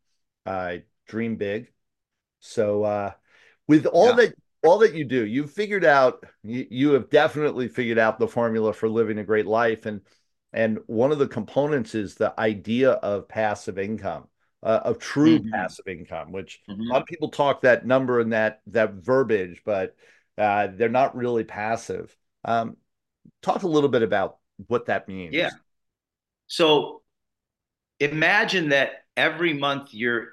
Uh, 0.45 0.77
dream 1.07 1.35
big. 1.35 1.71
So 2.39 2.83
uh, 2.83 3.11
with 3.67 3.85
all 3.85 4.09
yeah. 4.09 4.15
that 4.15 4.33
all 4.63 4.79
that 4.79 4.93
you 4.93 5.05
do, 5.05 5.25
you've 5.25 5.51
figured 5.51 5.85
out 5.85 6.25
you, 6.43 6.67
you 6.69 6.91
have 6.91 7.09
definitely 7.09 7.67
figured 7.67 7.99
out 7.99 8.19
the 8.19 8.27
formula 8.27 8.73
for 8.73 8.89
living 8.89 9.19
a 9.19 9.23
great 9.23 9.47
life, 9.47 9.85
and 9.85 10.01
and 10.53 10.79
one 10.87 11.11
of 11.11 11.19
the 11.19 11.27
components 11.27 11.95
is 11.95 12.15
the 12.15 12.37
idea 12.39 12.91
of 12.91 13.27
passive 13.27 13.77
income 13.77 14.27
uh, 14.63 14.81
of 14.83 14.99
true 14.99 15.39
mm-hmm. 15.39 15.51
passive 15.51 15.87
income, 15.87 16.31
which 16.31 16.61
mm-hmm. 16.69 16.81
a 16.81 16.83
lot 16.85 17.01
of 17.01 17.07
people 17.07 17.29
talk 17.29 17.61
that 17.61 17.85
number 17.85 18.19
and 18.19 18.33
that 18.33 18.61
that 18.67 18.93
verbiage, 18.93 19.61
but 19.65 19.95
uh, 20.39 20.67
they're 20.73 20.89
not 20.89 21.15
really 21.15 21.43
passive. 21.43 22.15
Um, 22.45 22.77
talk 23.41 23.63
a 23.63 23.67
little 23.67 23.89
bit 23.89 24.03
about 24.03 24.37
what 24.67 24.85
that 24.85 25.07
means. 25.07 25.33
Yeah. 25.33 25.51
So 26.47 27.01
imagine 27.99 28.69
that 28.69 29.05
every 29.17 29.53
month 29.53 29.93
you're 29.93 30.29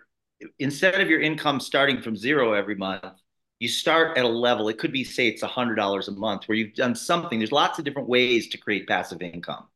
instead 0.59 1.01
of 1.01 1.09
your 1.09 1.21
income 1.21 1.61
starting 1.61 2.01
from 2.01 2.17
zero 2.17 2.53
every 2.53 2.75
month, 2.75 3.21
you 3.59 3.69
start 3.69 4.17
at 4.17 4.25
a 4.25 4.29
level. 4.29 4.69
It 4.69 4.79
could 4.79 4.93
be 4.93 5.03
say 5.03 5.29
it's 5.29 5.43
a 5.43 5.47
hundred 5.47 5.75
dollars 5.75 6.09
a 6.09 6.13
month 6.13 6.47
where 6.47 6.57
you've 6.57 6.75
done 6.75 6.95
something. 6.95 7.39
There's 7.39 7.53
lots 7.53 7.79
of 7.79 7.85
different 7.85 8.09
ways 8.09 8.49
to 8.49 8.59
create 8.59 8.87
passive 8.87 9.23
income. 9.23 9.67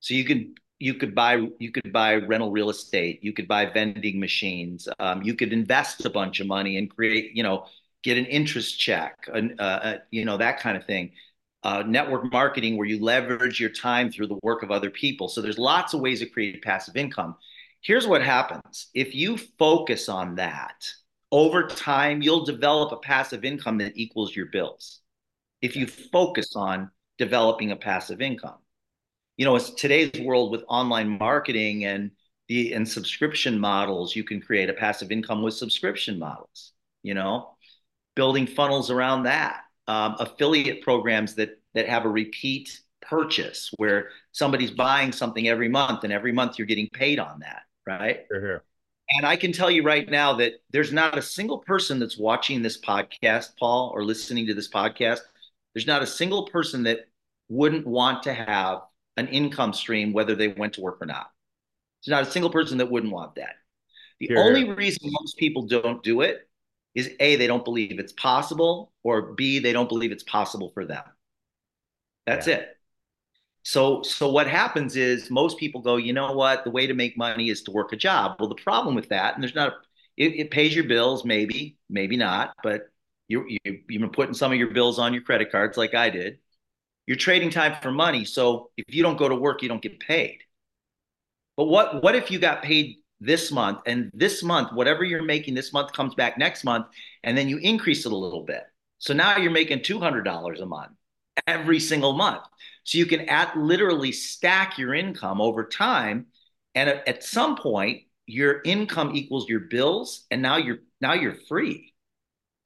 So 0.00 0.14
you 0.14 0.24
can 0.24 0.54
you 0.78 0.94
could 0.94 1.14
buy 1.14 1.48
you 1.58 1.70
could 1.70 1.92
buy 1.92 2.16
rental 2.16 2.50
real 2.50 2.68
estate 2.68 3.20
you 3.22 3.32
could 3.32 3.46
buy 3.46 3.64
vending 3.64 4.18
machines 4.18 4.88
um, 4.98 5.22
you 5.22 5.34
could 5.34 5.52
invest 5.52 6.04
a 6.04 6.10
bunch 6.10 6.40
of 6.40 6.46
money 6.46 6.76
and 6.76 6.90
create 6.90 7.30
you 7.34 7.42
know 7.42 7.66
get 8.04 8.16
an 8.16 8.26
interest 8.26 8.78
check 8.78 9.28
uh, 9.32 9.62
uh, 9.62 9.98
you 10.10 10.24
know 10.24 10.36
that 10.36 10.60
kind 10.60 10.76
of 10.76 10.86
thing. 10.86 11.10
Uh, 11.64 11.82
network 11.82 12.30
marketing 12.30 12.76
where 12.76 12.86
you 12.86 13.02
leverage 13.02 13.58
your 13.58 13.70
time 13.70 14.12
through 14.12 14.26
the 14.26 14.38
work 14.42 14.62
of 14.62 14.70
other 14.70 14.90
people. 14.90 15.28
So 15.28 15.40
there's 15.40 15.58
lots 15.58 15.94
of 15.94 16.00
ways 16.00 16.20
to 16.20 16.26
create 16.26 16.62
passive 16.62 16.94
income. 16.94 17.36
Here's 17.80 18.06
what 18.06 18.22
happens. 18.22 18.88
If 18.92 19.14
you 19.14 19.38
focus 19.38 20.10
on 20.10 20.34
that 20.34 20.86
over 21.32 21.66
time 21.66 22.22
you'll 22.22 22.44
develop 22.44 22.92
a 22.92 22.96
passive 22.98 23.44
income 23.44 23.78
that 23.78 23.96
equals 23.96 24.36
your 24.36 24.46
bills. 24.46 25.00
If 25.62 25.74
you 25.74 25.86
focus 25.86 26.54
on 26.54 26.90
developing 27.18 27.72
a 27.72 27.76
passive 27.76 28.20
income. 28.20 28.58
You 29.36 29.44
know, 29.44 29.56
it's 29.56 29.70
today's 29.70 30.12
world 30.20 30.52
with 30.52 30.62
online 30.68 31.18
marketing 31.18 31.86
and 31.86 32.12
the 32.48 32.72
and 32.74 32.88
subscription 32.88 33.58
models, 33.58 34.14
you 34.14 34.22
can 34.22 34.40
create 34.40 34.70
a 34.70 34.74
passive 34.74 35.10
income 35.10 35.42
with 35.42 35.54
subscription 35.54 36.18
models, 36.18 36.72
you 37.02 37.14
know, 37.14 37.53
building 38.14 38.46
funnels 38.46 38.90
around 38.90 39.24
that. 39.24 39.62
Um, 39.86 40.16
affiliate 40.18 40.82
programs 40.82 41.34
that 41.34 41.60
that 41.74 41.88
have 41.88 42.06
a 42.06 42.08
repeat 42.08 42.80
purchase 43.02 43.70
where 43.76 44.08
somebody's 44.32 44.70
buying 44.70 45.12
something 45.12 45.46
every 45.46 45.68
month 45.68 46.04
and 46.04 46.12
every 46.12 46.32
month 46.32 46.58
you're 46.58 46.66
getting 46.66 46.88
paid 46.88 47.18
on 47.18 47.40
that, 47.40 47.62
right? 47.86 48.24
Sure. 48.30 48.62
And 49.10 49.26
I 49.26 49.36
can 49.36 49.52
tell 49.52 49.70
you 49.70 49.82
right 49.82 50.08
now 50.08 50.34
that 50.34 50.54
there's 50.70 50.92
not 50.92 51.18
a 51.18 51.22
single 51.22 51.58
person 51.58 51.98
that's 51.98 52.16
watching 52.16 52.62
this 52.62 52.80
podcast, 52.80 53.56
Paul, 53.58 53.92
or 53.94 54.02
listening 54.04 54.46
to 54.46 54.54
this 54.54 54.70
podcast. 54.70 55.20
There's 55.74 55.86
not 55.86 56.02
a 56.02 56.06
single 56.06 56.46
person 56.46 56.84
that 56.84 57.00
wouldn't 57.48 57.86
want 57.86 58.22
to 58.22 58.32
have 58.32 58.82
an 59.16 59.28
income 59.28 59.74
stream 59.74 60.12
whether 60.12 60.34
they 60.34 60.48
went 60.48 60.74
to 60.74 60.80
work 60.80 60.98
or 61.02 61.06
not. 61.06 61.30
There's 62.04 62.12
not 62.12 62.26
a 62.26 62.30
single 62.30 62.50
person 62.50 62.78
that 62.78 62.90
wouldn't 62.90 63.12
want 63.12 63.34
that. 63.34 63.56
The 64.20 64.28
sure. 64.28 64.38
only 64.38 64.70
reason 64.70 65.00
most 65.04 65.36
people 65.36 65.66
don't 65.66 66.02
do 66.02 66.22
it 66.22 66.48
is 66.94 67.10
A, 67.20 67.36
they 67.36 67.46
don't 67.46 67.64
believe 67.64 67.98
it's 67.98 68.12
possible, 68.12 68.92
or 69.02 69.32
B, 69.32 69.58
they 69.58 69.72
don't 69.72 69.88
believe 69.88 70.12
it's 70.12 70.22
possible 70.22 70.70
for 70.74 70.84
them. 70.84 71.02
That's 72.26 72.46
yeah. 72.46 72.56
it. 72.56 72.76
So, 73.62 74.02
so 74.02 74.30
what 74.30 74.46
happens 74.46 74.94
is 74.94 75.30
most 75.30 75.58
people 75.58 75.80
go, 75.80 75.96
you 75.96 76.12
know 76.12 76.32
what? 76.32 76.64
The 76.64 76.70
way 76.70 76.86
to 76.86 76.94
make 76.94 77.16
money 77.16 77.48
is 77.48 77.62
to 77.62 77.70
work 77.70 77.92
a 77.92 77.96
job. 77.96 78.36
Well, 78.38 78.48
the 78.48 78.54
problem 78.56 78.94
with 78.94 79.08
that, 79.08 79.34
and 79.34 79.42
there's 79.42 79.54
not, 79.54 79.72
it, 80.16 80.34
it 80.34 80.50
pays 80.50 80.74
your 80.74 80.84
bills, 80.84 81.24
maybe, 81.24 81.78
maybe 81.88 82.16
not, 82.16 82.54
but 82.62 82.88
you, 83.28 83.46
you 83.48 83.58
you've 83.64 84.02
been 84.02 84.10
putting 84.10 84.34
some 84.34 84.52
of 84.52 84.58
your 84.58 84.72
bills 84.72 84.98
on 84.98 85.14
your 85.14 85.22
credit 85.22 85.50
cards, 85.50 85.78
like 85.78 85.94
I 85.94 86.10
did. 86.10 86.38
You're 87.06 87.16
trading 87.16 87.50
time 87.50 87.76
for 87.82 87.90
money. 87.90 88.24
So 88.24 88.70
if 88.76 88.94
you 88.94 89.02
don't 89.02 89.16
go 89.16 89.28
to 89.28 89.34
work, 89.34 89.62
you 89.62 89.68
don't 89.68 89.82
get 89.82 89.98
paid. 90.00 90.40
But 91.56 91.66
what 91.66 92.02
what 92.02 92.14
if 92.14 92.30
you 92.30 92.38
got 92.38 92.62
paid 92.62 92.96
this 93.24 93.50
month 93.50 93.80
and 93.86 94.10
this 94.14 94.42
month, 94.42 94.72
whatever 94.72 95.04
you're 95.04 95.22
making 95.22 95.54
this 95.54 95.72
month 95.72 95.92
comes 95.92 96.14
back 96.14 96.38
next 96.38 96.64
month, 96.64 96.86
and 97.22 97.36
then 97.36 97.48
you 97.48 97.58
increase 97.58 98.06
it 98.06 98.12
a 98.12 98.16
little 98.16 98.42
bit. 98.42 98.64
So 98.98 99.14
now 99.14 99.36
you're 99.36 99.50
making 99.50 99.80
$200 99.80 100.60
a 100.60 100.66
month 100.66 100.92
every 101.46 101.80
single 101.80 102.12
month. 102.12 102.44
So 102.84 102.98
you 102.98 103.06
can 103.06 103.22
at 103.28 103.56
literally 103.56 104.12
stack 104.12 104.78
your 104.78 104.94
income 104.94 105.40
over 105.40 105.64
time. 105.64 106.26
And 106.74 106.88
at, 106.88 107.08
at 107.08 107.24
some 107.24 107.56
point, 107.56 108.02
your 108.26 108.60
income 108.64 109.12
equals 109.14 109.48
your 109.48 109.60
bills, 109.60 110.24
and 110.30 110.40
now 110.40 110.56
you're 110.56 110.78
now 111.00 111.12
you're 111.12 111.36
free. 111.48 111.92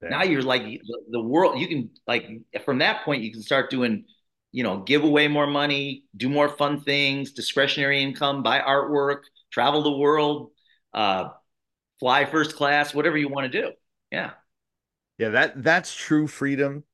Yeah. 0.03 0.11
Now 0.11 0.23
you're 0.23 0.43
like 0.43 0.63
the, 0.63 0.81
the 1.11 1.21
world. 1.21 1.59
You 1.59 1.69
can 1.69 1.91
like 2.07 2.29
from 2.65 2.79
that 2.79 3.05
point, 3.05 3.23
you 3.23 3.33
can 3.33 3.43
start 3.43 3.71
doing 3.71 4.05
you 4.53 4.63
know, 4.63 4.79
give 4.79 5.05
away 5.05 5.29
more 5.29 5.47
money, 5.47 6.05
do 6.17 6.29
more 6.29 6.49
fun 6.49 6.81
things, 6.81 7.33
discretionary 7.33 8.03
income, 8.03 8.43
buy 8.43 8.61
artwork, 8.61 9.23
travel 9.51 9.83
the 9.83 9.93
world, 9.93 10.51
uh, 10.95 11.31
fly 12.01 12.25
first 12.25 12.57
class, 12.57 12.95
whatever 12.95 13.17
you 13.17 13.29
want 13.29 13.51
to 13.51 13.63
do. 13.63 13.71
Yeah. 14.11 14.33
Yeah, 15.19 15.31
that 15.31 15.63
that's 15.63 15.95
true 15.95 16.27
freedom. 16.27 16.85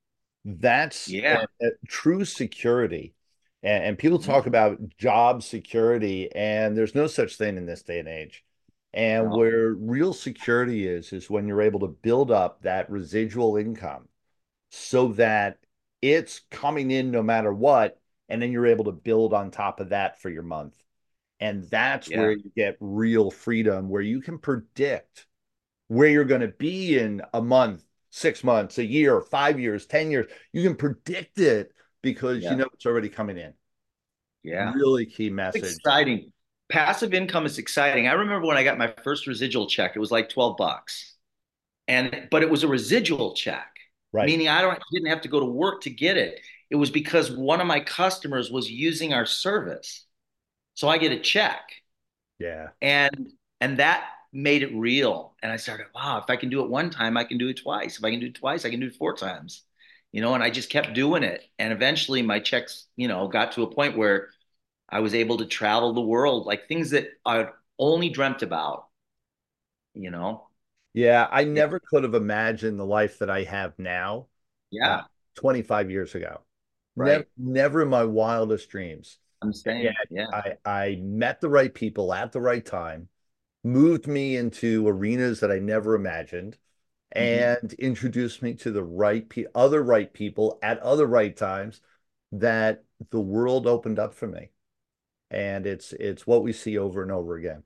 That's 0.47 1.09
yeah, 1.09 1.45
a, 1.61 1.67
a 1.67 1.71
true 1.87 2.25
security. 2.25 3.14
And, 3.62 3.85
and 3.85 3.99
people 3.99 4.19
mm-hmm. 4.19 4.31
talk 4.31 4.47
about 4.47 4.79
job 4.99 5.43
security, 5.43 6.31
and 6.35 6.77
there's 6.77 6.95
no 6.95 7.07
such 7.07 7.37
thing 7.37 7.57
in 7.57 7.67
this 7.67 7.83
day 7.83 7.99
and 7.99 8.09
age. 8.09 8.45
And 8.93 9.29
no. 9.29 9.37
where 9.37 9.73
real 9.73 10.12
security 10.12 10.87
is, 10.87 11.12
is 11.12 11.29
when 11.29 11.49
you're 11.49 11.62
able 11.62 11.81
to 11.81 11.88
build 11.88 12.31
up 12.31 12.62
that 12.62 12.88
residual 12.90 13.57
income 13.57 14.09
so 14.71 15.09
that 15.09 15.59
it's 16.01 16.43
coming 16.51 16.90
in 16.90 17.11
no 17.11 17.23
matter 17.23 17.53
what 17.53 17.99
and 18.29 18.40
then 18.40 18.53
you're 18.53 18.67
able 18.67 18.85
to 18.85 18.93
build 18.93 19.33
on 19.33 19.51
top 19.51 19.81
of 19.81 19.88
that 19.88 20.21
for 20.21 20.29
your 20.29 20.43
month 20.43 20.75
and 21.40 21.64
that's 21.70 22.11
yeah. 22.11 22.18
where 22.18 22.33
you 22.33 22.51
get 22.57 22.77
real 22.81 23.31
freedom 23.31 23.88
where 23.88 24.03
you 24.03 24.20
can 24.20 24.38
predict 24.38 25.27
where 25.88 26.09
you're 26.09 26.25
going 26.25 26.40
to 26.40 26.49
be 26.49 26.99
in 26.99 27.23
a 27.35 27.42
month 27.42 27.83
six 28.11 28.44
months 28.44 28.79
a 28.79 28.85
year 28.85 29.20
five 29.20 29.59
years 29.59 29.87
ten 29.87 30.11
years 30.11 30.27
you 30.53 30.62
can 30.62 30.77
predict 30.77 31.38
it 31.38 31.73
because 32.03 32.42
yeah. 32.42 32.51
you 32.51 32.57
know 32.57 32.68
it's 32.73 32.87
already 32.87 33.09
coming 33.09 33.38
in 33.38 33.53
yeah 34.42 34.73
really 34.75 35.07
key 35.07 35.31
message 35.31 35.62
it's 35.62 35.77
exciting 35.77 36.31
passive 36.68 37.12
income 37.12 37.44
is 37.44 37.59
exciting 37.59 38.07
i 38.07 38.12
remember 38.12 38.47
when 38.47 38.57
i 38.57 38.64
got 38.64 38.79
my 38.79 38.92
first 39.03 39.27
residual 39.27 39.66
check 39.66 39.92
it 39.97 39.99
was 39.99 40.11
like 40.11 40.29
12 40.29 40.57
bucks 40.57 41.16
and 41.88 42.29
but 42.31 42.42
it 42.42 42.49
was 42.49 42.62
a 42.62 42.68
residual 42.68 43.35
check 43.35 43.75
Right. 44.14 44.27
Meaning 44.27 44.47
I 44.47 44.62
don't 44.62 44.79
didn't 44.92 45.09
have 45.09 45.23
to 45.23 45.29
go 45.29 45.40
to 45.40 45.47
work 45.47 45.83
to 45.83 45.90
get 45.90 46.16
it. 46.16 46.40
It 46.70 46.77
was 46.77 46.88
because 46.88 47.33
one 47.33 47.61
of 47.61 47.66
my 47.66 47.81
customers 47.81 48.49
was 48.49 48.70
using 48.70 49.12
our 49.12 49.27
service. 49.27 50.04
So 50.75 50.89
I 50.89 50.99
get 50.99 51.13
a 51.13 51.21
check. 51.21 51.71
Yeah. 52.39 52.69
And 52.83 53.33
and 53.61 53.79
that 53.79 54.09
made 54.33 54.63
it 54.63 54.75
real. 54.75 55.35
And 55.43 55.53
I 55.53 55.57
started, 55.57 55.87
wow, 55.95 56.19
if 56.19 56.29
I 56.29 56.37
can 56.37 56.51
do 56.51 56.63
it 56.65 56.71
one 56.71 56.91
time, 56.91 57.17
I 57.17 57.25
can 57.25 57.39
do 57.39 57.49
it 57.49 57.59
twice. 57.63 57.99
If 57.99 58.05
I 58.05 58.11
can 58.11 58.21
do 58.21 58.27
it 58.27 58.35
twice, 58.35 58.65
I 58.65 58.71
can 58.71 58.81
do 58.81 58.87
it 58.89 58.97
four 58.97 59.17
times. 59.17 59.63
You 60.13 60.21
know, 60.21 60.35
and 60.35 60.43
I 60.45 60.51
just 60.51 60.71
kept 60.71 60.95
doing 60.95 61.23
it. 61.23 61.43
And 61.59 61.73
eventually 61.73 62.23
my 62.23 62.39
checks, 62.41 62.87
you 62.97 63.09
know, 63.09 63.27
got 63.29 63.53
to 63.53 63.63
a 63.63 63.75
point 63.75 63.97
where 63.97 64.31
I 64.89 65.01
was 65.01 65.15
able 65.15 65.39
to 65.39 65.47
travel 65.47 65.93
the 65.93 66.01
world, 66.01 66.47
like 66.47 66.69
things 66.69 66.91
that 66.91 67.09
I 67.25 67.49
only 67.79 68.11
dreamt 68.11 68.43
about, 68.43 68.87
you 69.95 70.11
know. 70.11 70.49
Yeah, 70.92 71.27
I 71.31 71.42
never 71.44 71.81
could 71.81 72.05
have 72.05 72.15
imagined 72.15 72.79
the 72.79 72.85
life 72.85 73.19
that 73.19 73.31
I 73.31 73.42
have 73.42 73.77
now. 73.79 74.27
Yeah. 74.71 74.98
Uh, 74.98 75.03
25 75.37 75.90
years 75.90 76.15
ago. 76.15 76.42
Right. 76.94 77.09
Never, 77.09 77.27
never 77.37 77.83
in 77.83 77.88
my 77.88 78.05
wildest 78.05 78.69
dreams. 78.69 79.19
I'm 79.45 79.53
saying, 79.53 79.92
yeah. 80.11 80.27
I, 80.33 80.57
I 80.65 80.97
met 81.03 81.40
the 81.40 81.49
right 81.49 81.73
people 81.73 82.13
at 82.13 82.33
the 82.33 82.40
right 82.40 82.65
time, 82.65 83.09
moved 83.63 84.07
me 84.07 84.37
into 84.37 84.87
arenas 84.88 85.40
that 85.40 85.51
I 85.51 85.59
never 85.59 85.95
imagined, 85.95 86.59
mm-hmm. 87.15 87.63
and 87.63 87.73
introduced 87.75 88.42
me 88.42 88.55
to 88.55 88.71
the 88.71 88.83
right 88.83 89.29
pe- 89.29 89.45
other 89.55 89.83
right 89.83 90.13
people 90.13 90.59
at 90.63 90.79
other 90.81 91.07
right 91.07 91.37
times 91.37 91.81
that 92.33 92.85
the 93.11 93.21
world 93.21 93.67
opened 93.67 93.99
up 93.99 94.15
for 94.15 94.27
me. 94.27 94.51
And 95.31 95.67
it's 95.67 95.92
it's 95.92 96.27
what 96.27 96.42
we 96.42 96.53
see 96.53 96.79
over 96.79 97.03
and 97.03 97.11
over 97.11 97.37
again. 97.37 97.65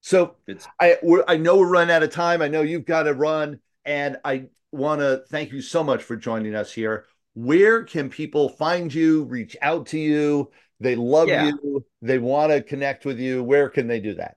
So 0.00 0.36
I 0.80 0.98
I 1.28 1.36
know 1.36 1.56
we're 1.56 1.68
running 1.68 1.94
out 1.94 2.02
of 2.02 2.10
time. 2.10 2.42
I 2.42 2.48
know 2.48 2.62
you've 2.62 2.84
got 2.84 3.04
to 3.04 3.14
run, 3.14 3.60
and 3.84 4.18
I 4.24 4.48
want 4.72 5.00
to 5.00 5.24
thank 5.30 5.52
you 5.52 5.62
so 5.62 5.84
much 5.84 6.02
for 6.02 6.16
joining 6.16 6.54
us 6.54 6.72
here. 6.72 7.06
Where 7.34 7.84
can 7.84 8.10
people 8.10 8.48
find 8.48 8.92
you, 8.92 9.24
reach 9.24 9.56
out 9.60 9.86
to 9.88 9.98
you? 9.98 10.50
They 10.80 10.96
love 10.96 11.28
yeah. 11.28 11.46
you. 11.46 11.84
They 12.02 12.18
want 12.18 12.52
to 12.52 12.62
connect 12.62 13.04
with 13.04 13.18
you. 13.18 13.42
Where 13.42 13.68
can 13.68 13.86
they 13.86 14.00
do 14.00 14.14
that? 14.14 14.36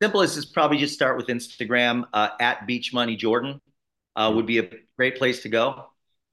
Simplest 0.00 0.36
is 0.36 0.46
probably 0.46 0.78
just 0.78 0.94
start 0.94 1.16
with 1.16 1.26
Instagram 1.26 2.04
uh, 2.12 2.30
at 2.40 2.66
Beach 2.66 2.92
Money 2.92 3.16
Jordan 3.16 3.60
uh, 4.14 4.32
would 4.34 4.46
be 4.46 4.58
a 4.58 4.70
great 4.96 5.16
place 5.16 5.42
to 5.42 5.48
go. 5.48 5.86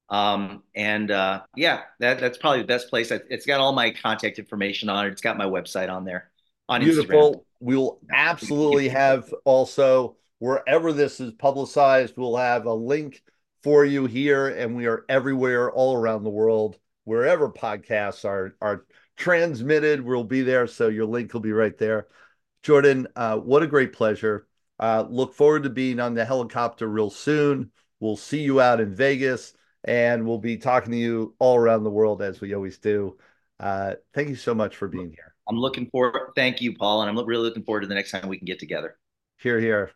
Um, 0.08 0.62
and 0.74 1.10
uh, 1.10 1.42
yeah, 1.56 1.82
that, 1.98 2.20
that's 2.20 2.38
probably 2.38 2.60
the 2.60 2.68
best 2.68 2.88
place. 2.90 3.10
It's 3.10 3.46
got 3.46 3.60
all 3.60 3.72
my 3.72 3.90
contact 3.90 4.38
information 4.38 4.88
on 4.88 5.06
it. 5.06 5.10
It's 5.10 5.20
got 5.20 5.36
my 5.36 5.46
website 5.46 5.90
on 5.90 6.04
there 6.04 6.30
on 6.68 6.80
Beautiful. 6.80 7.34
Instagram. 7.34 7.40
We'll 7.58 7.98
absolutely 8.12 8.88
have 8.90 9.32
also 9.44 10.16
wherever 10.38 10.92
this 10.92 11.20
is 11.20 11.32
publicized, 11.32 12.16
we'll 12.16 12.36
have 12.36 12.66
a 12.66 12.74
link 12.74 13.22
for 13.66 13.84
you 13.84 14.06
here, 14.06 14.46
and 14.46 14.76
we 14.76 14.86
are 14.86 15.04
everywhere, 15.08 15.72
all 15.72 15.96
around 15.96 16.22
the 16.22 16.30
world, 16.30 16.78
wherever 17.02 17.50
podcasts 17.50 18.24
are 18.24 18.54
are 18.60 18.86
transmitted. 19.16 20.00
We'll 20.00 20.22
be 20.22 20.42
there, 20.42 20.68
so 20.68 20.86
your 20.86 21.06
link 21.06 21.34
will 21.34 21.40
be 21.40 21.50
right 21.50 21.76
there. 21.76 22.06
Jordan, 22.62 23.08
uh, 23.16 23.38
what 23.38 23.64
a 23.64 23.66
great 23.66 23.92
pleasure. 23.92 24.46
Uh, 24.78 25.04
look 25.10 25.34
forward 25.34 25.64
to 25.64 25.70
being 25.70 25.98
on 25.98 26.14
the 26.14 26.24
helicopter 26.24 26.86
real 26.86 27.10
soon. 27.10 27.72
We'll 27.98 28.16
see 28.16 28.42
you 28.42 28.60
out 28.60 28.78
in 28.78 28.94
Vegas, 28.94 29.52
and 29.82 30.24
we'll 30.24 30.38
be 30.38 30.58
talking 30.58 30.92
to 30.92 30.96
you 30.96 31.34
all 31.40 31.56
around 31.56 31.82
the 31.82 31.90
world 31.90 32.22
as 32.22 32.40
we 32.40 32.54
always 32.54 32.78
do. 32.78 33.18
Uh, 33.58 33.94
thank 34.14 34.28
you 34.28 34.36
so 34.36 34.54
much 34.54 34.76
for 34.76 34.86
being 34.86 35.10
here. 35.10 35.34
I'm 35.48 35.58
looking 35.58 35.90
forward. 35.90 36.30
Thank 36.36 36.60
you, 36.60 36.76
Paul, 36.76 37.02
and 37.02 37.10
I'm 37.10 37.26
really 37.26 37.42
looking 37.42 37.64
forward 37.64 37.80
to 37.80 37.88
the 37.88 37.96
next 37.96 38.12
time 38.12 38.28
we 38.28 38.38
can 38.38 38.46
get 38.46 38.60
together. 38.60 38.96
Here, 39.38 39.58
here. 39.58 39.90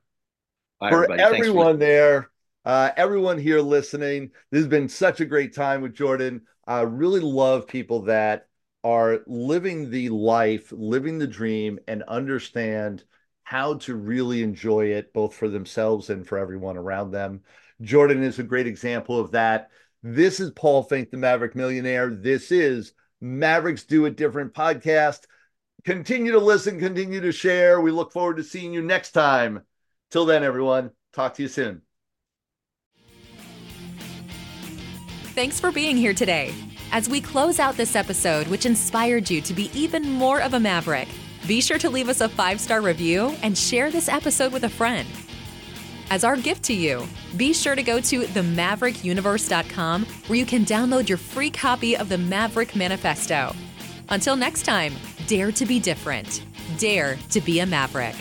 Bye, 0.80 0.90
for 0.90 1.04
everybody. 1.04 1.22
everyone 1.22 1.74
for 1.74 1.78
there, 1.78 2.30
uh, 2.70 2.92
everyone 2.96 3.36
here 3.36 3.60
listening, 3.60 4.30
this 4.52 4.60
has 4.60 4.68
been 4.68 4.88
such 4.88 5.20
a 5.20 5.24
great 5.24 5.52
time 5.52 5.82
with 5.82 5.92
Jordan. 5.92 6.42
I 6.68 6.82
really 6.82 7.18
love 7.18 7.66
people 7.66 8.02
that 8.02 8.46
are 8.84 9.22
living 9.26 9.90
the 9.90 10.08
life, 10.10 10.70
living 10.70 11.18
the 11.18 11.26
dream, 11.26 11.80
and 11.88 12.04
understand 12.04 13.02
how 13.42 13.74
to 13.78 13.96
really 13.96 14.44
enjoy 14.44 14.84
it, 14.84 15.12
both 15.12 15.34
for 15.34 15.48
themselves 15.48 16.10
and 16.10 16.24
for 16.24 16.38
everyone 16.38 16.76
around 16.76 17.10
them. 17.10 17.40
Jordan 17.82 18.22
is 18.22 18.38
a 18.38 18.44
great 18.44 18.68
example 18.68 19.18
of 19.18 19.32
that. 19.32 19.70
This 20.04 20.38
is 20.38 20.52
Paul 20.52 20.86
Finck, 20.86 21.10
the 21.10 21.16
Maverick 21.16 21.56
Millionaire. 21.56 22.08
This 22.08 22.52
is 22.52 22.92
Mavericks 23.20 23.82
Do 23.82 24.04
It 24.04 24.16
Different 24.16 24.54
podcast. 24.54 25.22
Continue 25.82 26.30
to 26.30 26.38
listen, 26.38 26.78
continue 26.78 27.20
to 27.20 27.32
share. 27.32 27.80
We 27.80 27.90
look 27.90 28.12
forward 28.12 28.36
to 28.36 28.44
seeing 28.44 28.72
you 28.72 28.80
next 28.80 29.10
time. 29.10 29.62
Till 30.12 30.24
then, 30.24 30.44
everyone, 30.44 30.92
talk 31.12 31.34
to 31.34 31.42
you 31.42 31.48
soon. 31.48 31.82
Thanks 35.40 35.58
for 35.58 35.72
being 35.72 35.96
here 35.96 36.12
today. 36.12 36.52
As 36.92 37.08
we 37.08 37.18
close 37.18 37.58
out 37.58 37.74
this 37.74 37.96
episode, 37.96 38.46
which 38.48 38.66
inspired 38.66 39.30
you 39.30 39.40
to 39.40 39.54
be 39.54 39.70
even 39.72 40.06
more 40.06 40.38
of 40.42 40.52
a 40.52 40.60
maverick, 40.60 41.08
be 41.46 41.62
sure 41.62 41.78
to 41.78 41.88
leave 41.88 42.10
us 42.10 42.20
a 42.20 42.28
five 42.28 42.60
star 42.60 42.82
review 42.82 43.34
and 43.42 43.56
share 43.56 43.90
this 43.90 44.06
episode 44.06 44.52
with 44.52 44.64
a 44.64 44.68
friend. 44.68 45.08
As 46.10 46.24
our 46.24 46.36
gift 46.36 46.62
to 46.64 46.74
you, 46.74 47.08
be 47.38 47.54
sure 47.54 47.74
to 47.74 47.82
go 47.82 48.00
to 48.00 48.20
themaverickuniverse.com 48.20 50.04
where 50.26 50.38
you 50.38 50.44
can 50.44 50.66
download 50.66 51.08
your 51.08 51.16
free 51.16 51.50
copy 51.50 51.96
of 51.96 52.10
the 52.10 52.18
Maverick 52.18 52.76
Manifesto. 52.76 53.54
Until 54.10 54.36
next 54.36 54.64
time, 54.64 54.92
dare 55.26 55.52
to 55.52 55.64
be 55.64 55.80
different, 55.80 56.44
dare 56.76 57.16
to 57.30 57.40
be 57.40 57.60
a 57.60 57.66
maverick. 57.66 58.16